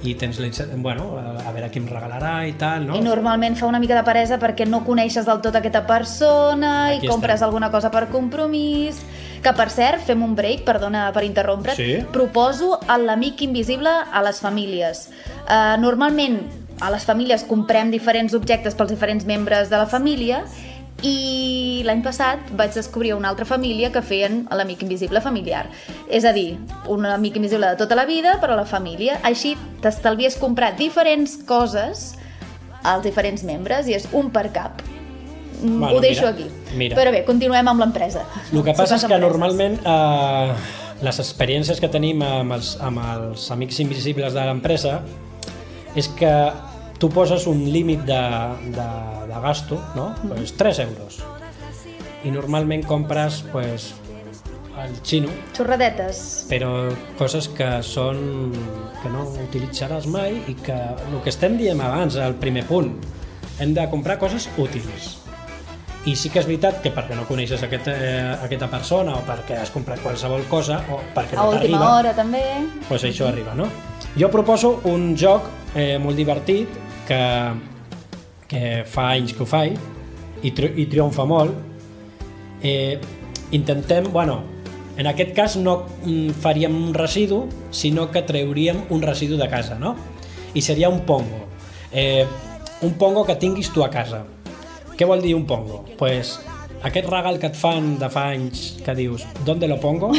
I 0.07 0.12
tens 0.14 0.39
la 0.39 0.47
bueno, 0.76 1.16
a 1.18 1.49
a 1.49 1.53
veure 1.53 1.70
qui 1.70 1.80
em 1.80 1.87
regalarà 1.89 2.47
i 2.47 2.53
tal, 2.53 2.87
no? 2.87 2.97
I 2.97 3.01
normalment 3.01 3.57
fa 3.57 3.66
una 3.66 3.80
mica 3.80 3.97
de 3.97 4.05
peresa 4.05 4.39
perquè 4.39 4.66
no 4.68 4.84
coneixes 4.84 5.26
del 5.26 5.41
tot 5.41 5.57
aquesta 5.57 5.87
persona 5.87 6.89
Aquí 6.93 7.07
i 7.07 7.09
compres 7.09 7.41
estem. 7.41 7.49
alguna 7.49 7.70
cosa 7.70 7.91
per 7.91 8.09
compromís... 8.09 9.03
Que, 9.43 9.53
per 9.53 9.68
cert, 9.70 10.01
fem 10.03 10.22
un 10.24 10.34
break, 10.34 10.64
perdona 10.64 11.12
per 11.14 11.22
interrompre't. 11.22 11.76
Sí. 11.76 12.05
Proposo 12.11 12.80
l'amic 12.99 13.43
invisible 13.43 13.89
a 13.89 14.22
les 14.24 14.41
famílies. 14.43 15.09
Uh, 15.47 15.76
normalment, 15.78 16.41
a 16.81 16.91
les 16.93 17.05
famílies 17.09 17.45
comprem 17.49 17.91
diferents 17.91 18.35
objectes 18.35 18.74
pels 18.77 18.91
diferents 18.93 19.24
membres 19.24 19.70
de 19.70 19.79
la 19.81 19.87
família 19.87 20.43
i 21.05 21.83
l'any 21.85 22.01
passat 22.05 22.51
vaig 22.57 22.72
descobrir 22.74 23.12
una 23.14 23.29
altra 23.29 23.45
família 23.45 23.91
que 23.93 24.01
feien 24.03 24.47
l'amic 24.51 24.83
invisible 24.83 25.20
familiar. 25.20 25.66
És 26.09 26.24
a 26.24 26.33
dir, 26.33 26.57
un 26.89 27.05
amic 27.07 27.37
invisible 27.37 27.68
de 27.74 27.77
tota 27.77 27.95
la 27.99 28.07
vida 28.09 28.39
per 28.41 28.51
a 28.51 28.57
la 28.57 28.64
família. 28.64 29.18
Així 29.22 29.57
t'estalvies 29.85 30.39
comprar 30.41 30.74
diferents 30.77 31.37
coses 31.49 32.14
als 32.83 33.05
diferents 33.05 33.45
membres 33.45 33.89
i 33.89 33.97
és 33.99 34.09
un 34.12 34.31
per 34.31 34.49
cap. 34.53 34.83
Mm, 35.62 35.79
Bueno, 35.81 35.97
Ho 35.97 36.01
deixo 36.01 36.27
mira, 36.27 36.31
aquí. 36.31 36.47
mira. 36.77 36.97
Però 36.97 37.11
bé, 37.12 37.24
continuem 37.24 37.68
amb 37.68 37.81
l'empresa. 37.81 38.24
El 38.53 38.62
que 38.64 38.74
passa 38.74 38.97
és 38.97 39.05
que 39.05 39.18
normalment 39.18 39.79
eh, 39.85 40.53
les 41.03 41.18
experiències 41.20 41.81
que 41.81 41.89
tenim 41.89 42.22
amb 42.22 42.53
els, 42.53 42.77
amb 42.81 42.99
els 42.99 43.51
amics 43.51 43.81
invisibles 43.81 44.33
de 44.35 44.45
l'empresa 44.45 45.01
és 45.97 46.09
que 46.12 46.32
tu 47.01 47.09
poses 47.12 47.47
un 47.51 47.64
límit 47.72 48.05
de, 48.09 48.20
de, 48.72 48.88
de 49.28 49.40
gasto, 49.42 49.80
no? 49.94 50.14
Pues 50.28 50.55
3 50.57 50.78
euros. 50.86 51.20
I 52.24 52.30
normalment 52.32 52.84
compres 52.88 53.42
pues, 53.53 53.92
el 54.82 54.94
xino, 55.05 55.28
Xorradetes. 55.57 56.47
però 56.51 56.70
coses 57.18 57.47
que 57.49 57.68
són 57.86 58.51
que 59.03 59.12
no 59.12 59.26
utilitzaràs 59.47 60.09
mai 60.11 60.40
i 60.51 60.57
que 60.57 60.74
el 60.76 61.20
que 61.24 61.30
estem 61.32 61.57
dient 61.61 61.80
abans, 61.80 62.16
el 62.20 62.34
primer 62.40 62.64
punt, 62.68 62.90
hem 63.61 63.72
de 63.76 63.86
comprar 63.92 64.18
coses 64.20 64.49
útils. 64.61 65.14
I 66.07 66.12
sí 66.14 66.28
que 66.30 66.38
és 66.38 66.47
veritat 66.47 66.82
que 66.84 66.92
perquè 66.94 67.16
no 67.18 67.24
coneixes 67.26 67.62
aquest, 67.66 67.88
eh, 67.90 68.36
aquesta 68.44 68.68
persona 68.70 69.16
o 69.18 69.22
perquè 69.26 69.57
has 69.59 69.72
comprat 69.74 69.99
qualsevol 70.05 70.44
cosa 70.51 70.80
o 70.92 71.01
perquè 71.14 71.34
A 71.34 71.42
no 71.42 71.49
última 71.51 71.80
t'arriba, 71.80 71.94
hora, 71.97 72.12
també. 72.14 72.42
pues 72.88 73.03
això 73.05 73.26
arriba, 73.28 73.55
no? 73.59 73.66
Jo 74.16 74.30
proposo 74.30 74.80
un 74.84 75.16
joc 75.18 75.49
eh, 75.77 75.99
molt 76.01 76.16
divertit 76.16 76.72
que, 77.07 77.22
que 78.49 78.64
fa 78.89 79.11
anys 79.12 79.37
que 79.37 79.45
ho 79.45 79.49
faig 79.49 79.77
i, 80.43 80.51
tri 80.57 80.72
i 80.81 80.89
triomfa 80.91 81.27
molt. 81.29 81.55
Eh, 82.64 82.97
intentem, 83.55 84.09
bueno, 84.11 84.41
en 84.97 85.07
aquest 85.11 85.35
cas 85.37 85.59
no 85.61 85.83
mm, 85.85 86.41
faríem 86.41 86.74
un 86.74 86.95
residu, 86.97 87.45
sinó 87.70 88.09
que 88.11 88.24
treuríem 88.24 88.87
un 88.91 89.05
residu 89.05 89.37
de 89.37 89.49
casa, 89.53 89.79
no? 89.79 89.95
I 90.57 90.62
seria 90.64 90.89
un 90.89 91.05
pongo. 91.05 91.45
Eh, 91.93 92.24
un 92.81 92.97
pongo 92.97 93.24
que 93.29 93.37
tinguis 93.37 93.70
tu 93.72 93.85
a 93.85 93.91
casa. 93.93 94.24
Què 94.97 95.05
vol 95.05 95.20
dir 95.20 95.35
un 95.37 95.45
pongo? 95.45 95.85
Pues 96.01 96.39
aquest 96.83 97.09
regal 97.09 97.39
que 97.39 97.47
et 97.51 97.57
fan 97.57 97.97
de 97.99 98.09
fa 98.12 98.29
anys 98.35 98.77
que 98.85 98.95
dius, 98.95 99.27
¿dónde 99.45 99.66
lo 99.68 99.79
pongo? 99.81 100.12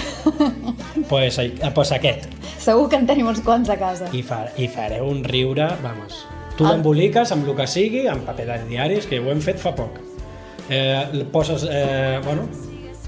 pues, 1.10 1.38
eh, 1.39 1.53
pues 1.74 1.91
aquest. 1.91 2.26
Segur 2.60 2.89
que 2.89 2.97
en 2.99 3.08
tenim 3.08 3.28
uns 3.30 3.41
quants 3.45 3.70
a 3.70 3.78
casa. 3.80 4.10
I, 4.14 4.24
fa, 4.24 4.45
i 4.60 4.68
fareu 4.68 5.08
un 5.08 5.24
riure, 5.24 5.68
vamos. 5.84 6.26
Tu 6.58 6.66
El- 6.66 6.72
l'emboliques 6.74 7.32
amb 7.32 7.47
el 7.47 7.55
que 7.55 7.68
sigui, 7.68 8.08
amb 8.08 8.26
paper 8.28 8.47
de 8.49 8.58
diaris, 8.72 9.05
que 9.08 9.20
ho 9.20 9.30
hem 9.32 9.41
fet 9.41 9.60
fa 9.62 9.76
poc. 9.78 9.99
Eh, 10.70 11.24
poses, 11.32 11.64
eh, 11.70 12.20
bueno, 12.26 12.47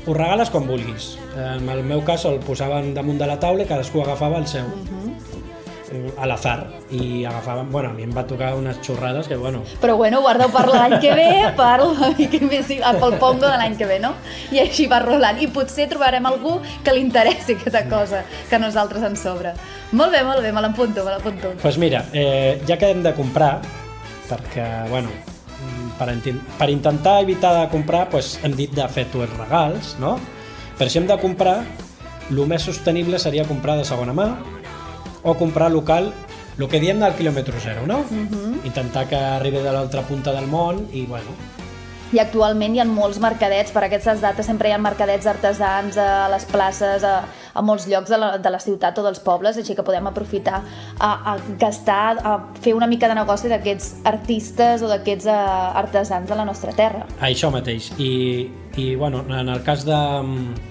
ho 0.06 0.14
regales 0.14 0.50
com 0.54 0.66
vulguis. 0.68 1.18
Eh, 1.36 1.56
en 1.58 1.68
el 1.70 1.84
meu 1.84 2.04
cas 2.08 2.24
el 2.26 2.40
posaven 2.40 2.94
damunt 2.96 3.20
de 3.20 3.28
la 3.28 3.40
taula 3.40 3.66
i 3.66 3.68
cadascú 3.68 4.02
agafava 4.06 4.38
el 4.40 4.48
seu. 4.48 4.66
eh, 4.70 4.99
a 6.18 6.26
l'azar 6.28 6.68
i 6.92 7.24
agafaven, 7.26 7.70
bueno, 7.72 7.90
a 7.90 7.94
mi 7.94 8.04
em 8.04 8.12
va 8.16 8.26
tocar 8.28 8.54
unes 8.58 8.80
xorrades 8.86 9.28
que, 9.28 9.36
bueno, 9.36 9.64
Però 9.82 9.96
bueno, 9.98 10.22
guardeu 10.22 10.52
per 10.54 10.66
l'any 10.68 10.98
que 11.02 11.14
ve, 11.16 11.30
per 11.58 11.80
l'amic 11.84 12.36
invisible, 12.40 12.86
ah, 12.86 12.94
pel 13.00 13.18
pongo 13.22 13.48
de 13.48 13.56
l'any 13.58 13.78
que 13.78 13.88
ve, 13.90 14.00
no? 14.04 14.14
I 14.52 14.62
així 14.64 14.88
va 14.92 15.02
rolant. 15.04 15.40
I 15.42 15.50
potser 15.54 15.88
trobarem 15.92 16.26
algú 16.30 16.60
que 16.84 16.94
li 16.94 17.04
interessi 17.06 17.58
aquesta 17.58 17.86
cosa 17.90 18.24
que 18.50 18.56
a 18.58 18.62
nosaltres 18.62 19.06
ens 19.08 19.24
sobra. 19.24 19.56
Molt 19.92 20.14
bé, 20.14 20.24
molt 20.28 20.44
bé, 20.46 20.54
me 20.54 20.62
l'apunto, 20.62 21.04
me 21.06 21.16
l'apunto. 21.16 21.54
Doncs 21.54 21.66
pues 21.66 21.82
mira, 21.82 22.06
eh, 22.14 22.62
ja 22.68 22.78
que 22.78 22.92
hem 22.94 23.04
de 23.04 23.14
comprar, 23.18 23.60
perquè, 24.30 24.68
bueno, 24.90 25.10
per, 25.98 26.14
per 26.58 26.70
intentar 26.70 27.20
evitar 27.24 27.56
de 27.62 27.68
comprar, 27.70 28.08
pues, 28.10 28.38
hem 28.44 28.56
dit 28.56 28.74
de 28.76 28.88
fer 28.88 29.08
tu 29.12 29.24
els 29.26 29.36
regals, 29.38 29.96
no? 30.00 30.18
Però 30.78 30.88
si 30.90 31.02
hem 31.02 31.10
de 31.10 31.18
comprar, 31.20 31.60
el 32.30 32.46
més 32.48 32.62
sostenible 32.62 33.18
seria 33.20 33.44
comprar 33.50 33.76
de 33.80 33.86
segona 33.88 34.14
mà 34.14 34.30
o 35.24 35.36
comprar 35.36 35.72
local, 35.72 36.14
el 36.60 36.68
que 36.68 36.80
diem 36.80 37.00
del 37.00 37.16
quilòmetre 37.16 37.60
zero, 37.64 37.88
no? 37.88 38.04
Mhm. 38.10 38.66
Intentar 38.66 39.08
que 39.08 39.16
arribi 39.16 39.60
de 39.64 39.72
l'altra 39.72 40.02
punta 40.02 40.34
del 40.34 40.48
món 40.48 40.88
i, 40.92 41.06
bueno, 41.06 41.32
I 42.10 42.18
actualment 42.18 42.74
hi 42.74 42.80
ha 42.82 42.86
molts 42.90 43.20
mercadets, 43.22 43.70
per 43.70 43.84
aquestes 43.86 44.22
dates 44.24 44.48
sempre 44.50 44.72
hi 44.72 44.74
ha 44.74 44.80
mercadets 44.82 45.28
artesans 45.30 45.98
a 46.02 46.26
les 46.32 46.46
places, 46.50 47.04
a, 47.06 47.28
a 47.54 47.62
molts 47.62 47.86
llocs 47.86 48.10
de 48.10 48.18
la, 48.18 48.30
de 48.42 48.50
la 48.50 48.60
ciutat 48.64 48.98
o 48.98 49.04
dels 49.06 49.20
pobles, 49.22 49.60
així 49.62 49.76
que 49.78 49.86
podem 49.86 50.10
aprofitar 50.10 50.64
a, 50.98 51.12
a 51.34 51.36
gastar, 51.62 52.18
a 52.26 52.34
fer 52.64 52.74
una 52.74 52.88
mica 52.90 53.08
de 53.12 53.20
negoci 53.20 53.52
d'aquests 53.52 54.08
artistes 54.10 54.82
o 54.82 54.90
d'aquests 54.90 55.30
eh, 55.30 55.38
artesans 55.84 56.26
de 56.26 56.40
la 56.40 56.48
nostra 56.50 56.74
terra. 56.74 57.06
Això 57.22 57.54
mateix. 57.54 57.92
I, 58.02 58.50
i 58.82 58.96
bueno, 58.96 59.22
en 59.30 59.54
el 59.54 59.62
cas 59.62 59.86
de 59.86 59.94
mm, 59.94 60.69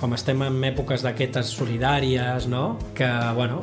com 0.00 0.14
estem 0.16 0.42
en 0.46 0.58
èpoques 0.68 1.04
d'aquestes 1.04 1.50
solidàries, 1.56 2.46
no? 2.50 2.76
que 2.96 3.08
bueno, 3.36 3.62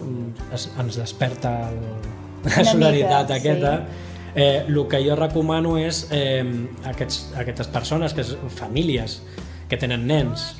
es, 0.53 0.69
ens 0.79 0.97
desperta 0.99 1.53
el, 1.69 1.79
la 2.47 2.55
Una 2.61 2.65
solidaritat 2.71 3.29
mica, 3.29 3.37
aquesta, 3.37 3.73
sí. 3.77 4.41
eh, 4.41 4.65
el 4.67 4.81
que 4.89 5.01
jo 5.05 5.17
recomano 5.19 5.77
és 5.79 6.07
eh, 6.11 6.43
aquests, 6.89 7.33
aquestes 7.39 7.69
persones, 7.73 8.15
que 8.15 8.25
és, 8.25 8.35
famílies, 8.57 9.21
que 9.69 9.79
tenen 9.79 10.07
nens, 10.09 10.53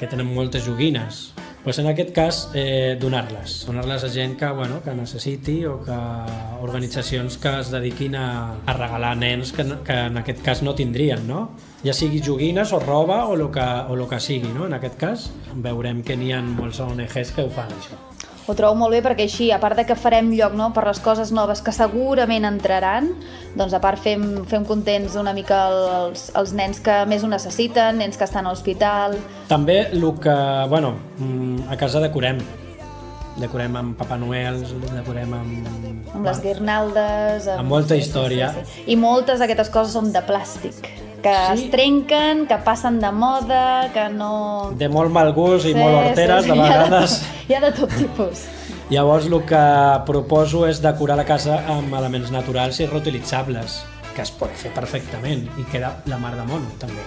que 0.00 0.08
tenen 0.10 0.28
moltes 0.34 0.66
joguines, 0.66 1.30
pues 1.66 1.80
en 1.80 1.88
aquest 1.90 2.12
cas 2.14 2.36
eh, 2.54 2.94
donar-les, 2.94 3.64
donar-les 3.66 4.04
a 4.06 4.08
gent 4.08 4.36
que, 4.38 4.46
bueno, 4.54 4.76
que 4.84 4.92
necessiti 4.94 5.56
o 5.66 5.80
que 5.82 5.96
organitzacions 6.62 7.40
que 7.42 7.56
es 7.58 7.72
dediquin 7.74 8.14
a, 8.14 8.28
a 8.62 8.76
regalar 8.76 9.16
nens 9.18 9.50
que, 9.50 9.66
que 9.82 9.96
en 10.06 10.22
aquest 10.22 10.44
cas 10.46 10.62
no 10.62 10.76
tindrien, 10.78 11.26
no? 11.26 11.48
Ja 11.82 11.90
sigui 11.90 12.22
joguines 12.22 12.70
o 12.70 12.78
roba 12.78 13.24
o 13.26 13.34
el 13.34 13.48
que, 13.50 13.66
o 13.90 13.98
lo 13.98 14.06
que 14.06 14.22
sigui, 14.22 14.54
no? 14.54 14.70
En 14.70 14.78
aquest 14.78 14.94
cas 14.94 15.26
veurem 15.56 16.06
que 16.06 16.14
n'hi 16.14 16.30
ha 16.30 16.38
molts 16.46 16.78
ONGs 16.86 17.34
que 17.34 17.42
ho 17.42 17.50
fan 17.50 17.74
això. 17.74 17.98
Ho 18.46 18.54
trobo 18.54 18.76
molt 18.78 18.94
bé 18.94 19.00
perquè 19.02 19.24
així, 19.26 19.48
a 19.50 19.58
part 19.58 19.74
de 19.74 19.82
que 19.88 19.96
farem 19.98 20.28
lloc 20.30 20.52
no, 20.54 20.68
per 20.74 20.84
les 20.86 21.00
coses 21.02 21.32
noves 21.34 21.58
que 21.66 21.72
segurament 21.74 22.46
entraran, 22.46 23.08
doncs 23.58 23.74
a 23.74 23.80
part 23.82 23.98
fem, 23.98 24.44
fem 24.46 24.62
contents 24.68 25.16
una 25.18 25.32
mica 25.34 25.64
els, 25.72 26.28
els 26.38 26.52
nens 26.54 26.78
que 26.78 27.00
més 27.10 27.26
ho 27.26 27.30
necessiten, 27.32 27.98
nens 27.98 28.14
que 28.14 28.22
estan 28.28 28.46
a 28.46 28.52
l'hospital... 28.54 29.16
També 29.50 29.80
el 29.88 30.06
que, 30.22 30.36
bueno, 30.70 30.94
mm, 31.18 31.66
a 31.74 31.78
casa 31.80 32.02
decorem. 32.04 32.38
Decorem 33.36 33.74
amb 33.76 33.98
Papa 33.98 34.16
Noel, 34.16 34.62
decorem 34.94 35.34
amb... 35.34 35.66
amb 36.14 36.30
les 36.30 36.38
guirnaldes... 36.44 37.50
Amb 37.56 37.74
molta 37.74 37.98
història. 37.98 38.52
I 38.86 38.94
moltes 38.94 39.42
d'aquestes 39.42 39.74
coses 39.74 39.98
són 39.98 40.14
de 40.14 40.22
plàstic, 40.24 40.86
que 41.22 41.34
Sí. 41.56 41.64
es 41.64 41.70
trenquen, 41.70 42.46
que 42.46 42.56
passen 42.58 43.00
de 43.00 43.10
moda, 43.12 43.90
que 43.92 44.08
no... 44.08 44.72
De 44.76 44.88
molt 44.88 45.10
mal 45.10 45.32
gust 45.32 45.66
i 45.66 45.74
molt 45.74 45.96
horteres, 46.02 46.46
de 46.46 46.54
hi 46.54 46.58
ha 46.58 46.62
vegades. 46.62 47.22
Hi 47.48 47.54
ha 47.54 47.60
de 47.60 47.72
tot 47.72 47.90
tipus. 47.96 48.46
Llavors 48.90 49.26
el 49.26 49.40
que 49.44 49.62
proposo 50.06 50.66
és 50.68 50.80
decorar 50.82 51.16
la 51.18 51.24
casa 51.26 51.60
amb 51.66 51.94
elements 51.98 52.30
naturals 52.30 52.78
i 52.80 52.86
reutilitzables, 52.86 53.80
que 54.14 54.22
es 54.22 54.30
pot 54.30 54.52
fer 54.54 54.70
perfectament 54.72 55.48
i 55.58 55.64
queda 55.72 55.96
la 56.06 56.18
mar 56.22 56.36
de 56.36 56.44
món 56.46 56.68
també. 56.78 57.02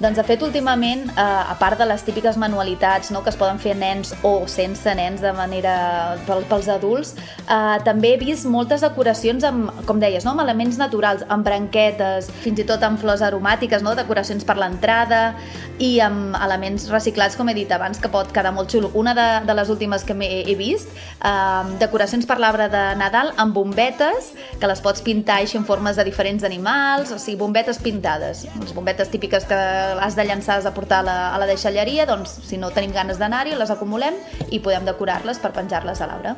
Doncs 0.00 0.16
de 0.16 0.22
fet, 0.24 0.40
últimament, 0.40 1.02
eh, 1.12 1.20
a 1.20 1.54
part 1.60 1.76
de 1.76 1.84
les 1.84 2.00
típiques 2.02 2.38
manualitats 2.40 3.10
no, 3.12 3.20
que 3.22 3.28
es 3.28 3.36
poden 3.36 3.58
fer 3.60 3.74
nens 3.76 4.14
o 4.24 4.46
sense 4.48 4.94
nens 4.96 5.20
de 5.20 5.28
manera 5.36 6.16
pel, 6.24 6.40
pels 6.48 6.70
adults, 6.72 7.10
eh, 7.44 7.76
també 7.84 8.14
he 8.14 8.16
vist 8.16 8.46
moltes 8.48 8.80
decoracions 8.80 9.44
amb, 9.44 9.68
com 9.84 10.00
deies, 10.00 10.24
no, 10.24 10.32
amb 10.32 10.40
elements 10.40 10.78
naturals, 10.80 11.20
amb 11.28 11.44
branquetes, 11.44 12.30
fins 12.40 12.62
i 12.62 12.64
tot 12.64 12.80
amb 12.82 12.96
flors 12.98 13.20
aromàtiques, 13.20 13.84
no, 13.84 13.92
decoracions 13.94 14.46
per 14.48 14.56
l'entrada 14.56 15.34
i 15.78 15.98
amb 16.00 16.32
elements 16.46 16.88
reciclats, 16.88 17.36
com 17.36 17.52
he 17.52 17.54
dit 17.60 17.70
abans, 17.70 18.00
que 18.00 18.08
pot 18.08 18.32
quedar 18.32 18.54
molt 18.56 18.72
xulo. 18.72 18.90
Una 18.94 19.12
de, 19.12 19.28
de 19.44 19.58
les 19.60 19.68
últimes 19.68 20.02
que 20.08 20.16
m'he- 20.16 20.46
he 20.48 20.54
vist, 20.56 20.88
eh, 21.20 21.76
decoracions 21.78 22.24
per 22.24 22.38
l'arbre 22.40 22.70
de 22.72 22.86
Nadal 22.96 23.34
amb 23.36 23.52
bombetes, 23.52 24.32
que 24.58 24.66
les 24.66 24.80
pots 24.80 25.04
pintar 25.04 25.42
així 25.44 25.60
en 25.60 25.68
formes 25.68 26.00
de 26.00 26.08
diferents 26.08 26.42
animals, 26.48 27.12
o 27.12 27.18
sigui, 27.20 27.36
bombetes 27.36 27.78
pintades. 27.84 28.46
Les 28.64 28.72
bombetes 28.72 29.12
típiques 29.12 29.44
que 29.44 29.60
has 29.98 30.16
de 30.16 30.24
llançar, 30.24 30.58
has 30.58 30.66
de 30.66 30.72
portar 30.76 31.00
a 31.00 31.06
la, 31.06 31.16
a 31.34 31.38
la 31.42 31.48
deixalleria, 31.48 32.06
doncs 32.06 32.38
si 32.46 32.58
no 32.60 32.70
tenim 32.74 32.92
ganes 32.94 33.18
d'anar-hi, 33.18 33.56
les 33.58 33.70
acumulem 33.72 34.16
i 34.50 34.60
podem 34.62 34.86
decorar-les 34.88 35.40
per 35.42 35.52
penjar-les 35.56 36.00
a 36.00 36.08
l'arbre. 36.10 36.34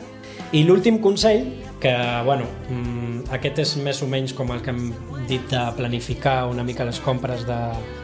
I 0.53 0.65
l'últim 0.69 0.99
consell, 1.01 1.47
que 1.81 1.93
bueno, 2.27 2.47
mm, 2.69 3.33
aquest 3.37 3.63
és 3.65 3.75
més 3.83 4.03
o 4.05 4.09
menys 4.11 4.35
com 4.37 4.53
el 4.53 4.63
que 4.63 4.73
hem 4.75 4.93
dit 5.29 5.45
de 5.51 5.63
planificar 5.79 6.47
una 6.51 6.65
mica 6.65 6.85
les 6.85 7.01
compres 7.01 7.47
de, 7.49 7.59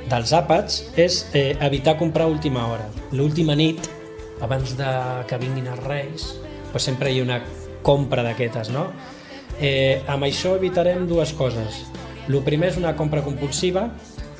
dels 0.08 0.32
àpats, 0.36 0.82
és 0.96 1.22
eh, 1.32 1.54
evitar 1.60 1.98
comprar 2.00 2.26
a 2.26 2.32
última 2.32 2.66
hora. 2.68 2.88
L'última 3.12 3.56
nit, 3.58 3.88
abans 4.40 4.76
de 4.78 4.90
que 5.28 5.38
vinguin 5.40 5.68
els 5.68 5.84
reis, 5.84 6.28
pues 6.72 6.84
sempre 6.88 7.12
hi 7.12 7.20
ha 7.20 7.26
una 7.26 7.40
compra 7.82 8.24
d'aquestes, 8.24 8.72
no? 8.74 8.88
Eh, 9.60 10.04
amb 10.06 10.26
això 10.26 10.54
evitarem 10.56 11.06
dues 11.10 11.32
coses. 11.34 11.82
El 12.28 12.42
primer 12.44 12.72
és 12.72 12.76
una 12.76 12.94
compra 12.96 13.22
compulsiva, 13.24 13.88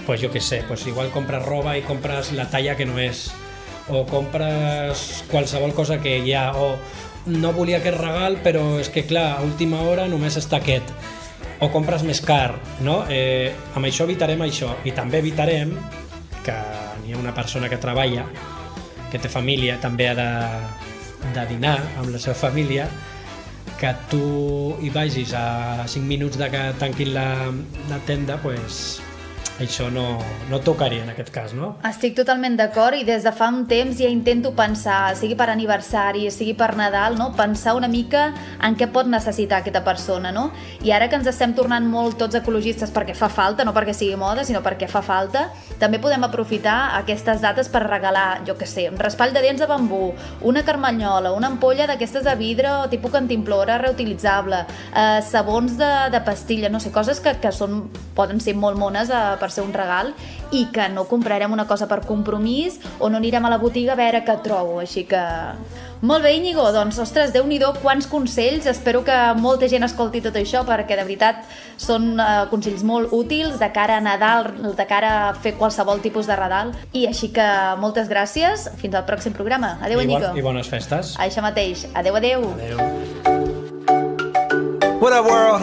pues 0.08 0.22
jo 0.24 0.30
què 0.32 0.40
sé, 0.40 0.62
pues 0.64 0.86
igual 0.88 1.10
compres 1.12 1.44
roba 1.44 1.74
i 1.76 1.82
compres 1.84 2.32
la 2.32 2.46
talla 2.48 2.78
que 2.78 2.86
no 2.88 2.96
és, 2.96 3.26
o 3.92 4.06
compres 4.08 5.02
qualsevol 5.28 5.74
cosa 5.76 5.98
que 6.00 6.14
hi 6.24 6.32
ha, 6.32 6.46
o 6.56 6.78
no 7.28 7.50
volia 7.52 7.82
aquest 7.82 7.98
regal, 8.00 8.38
però 8.40 8.62
és 8.80 8.88
que 8.88 9.04
clar, 9.04 9.34
a 9.36 9.42
última 9.44 9.82
hora 9.84 10.06
només 10.08 10.38
està 10.40 10.62
aquest, 10.62 10.88
o 11.60 11.68
compres 11.74 12.06
més 12.08 12.22
car, 12.24 12.54
no? 12.80 13.02
Eh, 13.12 13.52
amb 13.76 13.84
això 13.84 14.06
evitarem 14.08 14.40
això, 14.46 14.70
i 14.88 14.94
també 14.96 15.20
evitarem 15.20 15.74
que 16.46 16.56
n'hi 17.02 17.12
ha 17.12 17.20
una 17.20 17.34
persona 17.36 17.68
que 17.68 17.76
treballa, 17.76 18.24
que 19.12 19.20
té 19.20 19.28
família, 19.28 19.76
també 19.82 20.08
ha 20.08 20.14
de, 20.16 20.30
de 21.36 21.44
dinar 21.50 21.76
amb 21.98 22.14
la 22.14 22.22
seva 22.22 22.38
família, 22.48 22.88
que 23.76 23.92
tu 24.08 24.24
hi 24.80 24.88
vagis 24.88 25.36
a 25.36 25.84
5 25.84 26.00
minuts 26.08 26.40
de 26.40 26.48
que 26.48 26.64
tanquin 26.80 27.12
la, 27.12 27.28
la 27.92 28.00
tenda, 28.08 28.40
pues, 28.40 29.02
això 29.58 29.88
no, 29.90 30.18
no 30.50 30.60
tocaria 30.62 31.02
en 31.02 31.10
aquest 31.10 31.30
cas, 31.34 31.52
no? 31.56 31.72
Estic 31.88 32.14
totalment 32.16 32.54
d'acord 32.58 32.96
i 32.96 33.04
des 33.06 33.24
de 33.26 33.32
fa 33.34 33.48
un 33.50 33.64
temps 33.70 33.98
ja 33.98 34.08
intento 34.10 34.52
pensar, 34.56 35.16
sigui 35.18 35.34
per 35.38 35.48
aniversari, 35.50 36.28
sigui 36.30 36.54
per 36.58 36.70
Nadal, 36.78 37.18
no? 37.18 37.32
pensar 37.36 37.74
una 37.74 37.90
mica 37.90 38.28
en 38.64 38.76
què 38.78 38.88
pot 38.94 39.10
necessitar 39.10 39.60
aquesta 39.60 39.82
persona, 39.86 40.30
no? 40.34 40.48
I 40.86 40.92
ara 40.94 41.08
que 41.10 41.18
ens 41.18 41.26
estem 41.30 41.54
tornant 41.58 41.86
molt 41.90 42.18
tots 42.22 42.38
ecologistes 42.38 42.92
perquè 42.94 43.16
fa 43.18 43.28
falta, 43.28 43.66
no 43.66 43.74
perquè 43.74 43.94
sigui 43.96 44.16
moda, 44.18 44.46
sinó 44.46 44.62
perquè 44.62 44.88
fa 44.90 45.02
falta, 45.02 45.48
també 45.82 45.98
podem 46.02 46.22
aprofitar 46.26 46.94
aquestes 46.98 47.42
dates 47.42 47.70
per 47.72 47.82
regalar, 47.86 48.44
jo 48.46 48.54
que 48.58 48.66
sé, 48.66 48.88
un 48.92 48.98
raspall 48.98 49.34
de 49.34 49.42
dents 49.42 49.62
de 49.62 49.66
bambú, 49.70 50.12
una 50.46 50.62
carmanyola, 50.66 51.34
una 51.34 51.50
ampolla 51.50 51.88
d'aquestes 51.90 52.24
de 52.26 52.36
vidre 52.38 52.70
o 52.84 52.88
tipus 52.92 53.14
cantimplora 53.14 53.78
reutilitzable, 53.82 54.62
eh, 54.94 55.20
sabons 55.26 55.78
de, 55.80 55.92
de 56.14 56.22
pastilla, 56.22 56.70
no 56.70 56.78
sé, 56.80 56.92
coses 56.94 57.18
que, 57.20 57.34
que 57.42 57.52
són, 57.54 57.88
poden 58.14 58.42
ser 58.42 58.54
molt 58.58 58.78
mones 58.78 59.10
eh, 59.10 59.22
per 59.40 59.47
ser 59.50 59.64
un 59.66 59.72
regal 59.72 60.14
i 60.52 60.66
que 60.72 60.88
no 60.88 61.06
comprarem 61.08 61.52
una 61.52 61.66
cosa 61.66 61.88
per 61.88 62.00
compromís 62.06 62.78
o 62.98 63.08
no 63.08 63.18
anirem 63.18 63.44
a 63.44 63.50
la 63.52 63.58
botiga 63.58 63.92
a 63.94 64.00
veure 64.00 64.24
què 64.24 64.40
trobo, 64.44 64.80
així 64.80 65.04
que... 65.08 65.22
Molt 66.00 66.22
bé, 66.22 66.30
Íñigo, 66.36 66.62
doncs, 66.70 66.94
ostres, 67.02 67.32
déu 67.34 67.42
nhi 67.50 67.58
quants 67.82 68.06
consells, 68.06 68.66
espero 68.70 69.02
que 69.02 69.16
molta 69.34 69.66
gent 69.66 69.82
escolti 69.82 70.20
tot 70.22 70.36
això 70.38 70.62
perquè 70.64 70.94
de 70.94 71.02
veritat 71.02 71.42
són 71.76 72.20
uh, 72.20 72.46
consells 72.52 72.84
molt 72.86 73.10
útils 73.12 73.58
de 73.58 73.70
cara 73.74 73.96
a 73.98 74.00
Nadal, 74.00 74.52
de 74.78 74.86
cara 74.86 75.10
a 75.30 75.34
fer 75.34 75.56
qualsevol 75.58 75.98
tipus 76.00 76.30
de 76.30 76.36
Nadal 76.38 76.70
i 76.92 77.08
així 77.08 77.32
que 77.34 77.48
moltes 77.82 78.06
gràcies, 78.08 78.68
fins 78.78 78.94
al 78.94 79.06
pròxim 79.10 79.34
programa. 79.34 79.76
Adéu, 79.82 79.98
I, 79.98 80.06
bon, 80.06 80.22
Íñigo. 80.22 80.36
I 80.38 80.42
bones 80.42 80.70
festes. 80.70 81.16
Això 81.18 81.42
mateix. 81.42 81.88
Adéu, 81.94 82.14
adéu. 82.14 82.46
Adéu. 82.54 82.78
What 84.98 85.12
up, 85.12 85.26
world? 85.26 85.62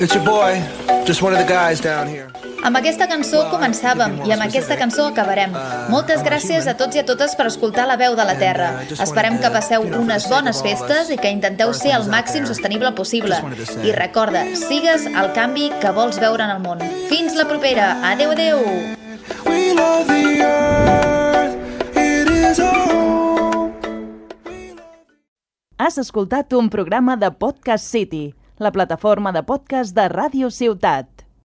It's 0.00 0.14
your 0.14 0.24
boy, 0.24 0.62
just 1.04 1.22
one 1.22 1.32
of 1.32 1.38
the 1.38 1.44
guys 1.44 1.80
down 1.80 2.06
here. 2.08 2.30
Amb 2.66 2.76
aquesta 2.76 3.06
cançó 3.08 3.44
començàvem 3.52 4.16
i 4.26 4.32
amb 4.34 4.42
aquesta 4.44 4.76
cançó 4.78 5.06
acabarem. 5.08 5.54
Moltes 5.92 6.24
gràcies 6.26 6.66
a 6.66 6.74
tots 6.78 6.98
i 6.98 7.02
a 7.02 7.04
totes 7.06 7.36
per 7.38 7.46
escoltar 7.50 7.86
la 7.88 7.96
veu 8.00 8.16
de 8.18 8.24
la 8.26 8.34
Terra. 8.40 8.70
Esperem 8.90 9.38
que 9.38 9.50
passeu 9.54 9.86
unes 9.86 10.26
bones 10.30 10.62
festes 10.64 11.12
i 11.14 11.18
que 11.20 11.30
intenteu 11.30 11.72
ser 11.76 11.94
el 11.96 12.08
màxim 12.10 12.46
sostenible 12.50 12.90
possible. 12.98 13.38
I 13.86 13.94
recorda, 13.94 14.44
sigues 14.58 15.06
el 15.06 15.30
canvi 15.36 15.70
que 15.80 15.92
vols 15.94 16.18
veure 16.20 16.44
en 16.44 16.56
el 16.56 16.64
món. 16.64 16.82
Fins 17.08 17.38
la 17.38 17.46
propera. 17.48 17.92
Adeu, 18.10 18.34
adeu! 18.34 18.58
We 19.46 19.72
love 19.74 20.08
the 20.08 20.42
earth, 20.42 21.54
it 21.96 22.28
is 22.28 22.58
home. 22.58 23.72
Has 25.78 25.96
escoltat 25.98 26.52
un 26.52 26.68
programa 26.74 27.16
de 27.16 27.30
Podcast 27.30 27.86
City, 27.86 28.34
la 28.58 28.72
plataforma 28.74 29.32
de 29.32 29.44
podcast 29.46 29.94
de 29.94 30.08
Ràdio 30.10 30.50
Ciutat. 30.50 31.27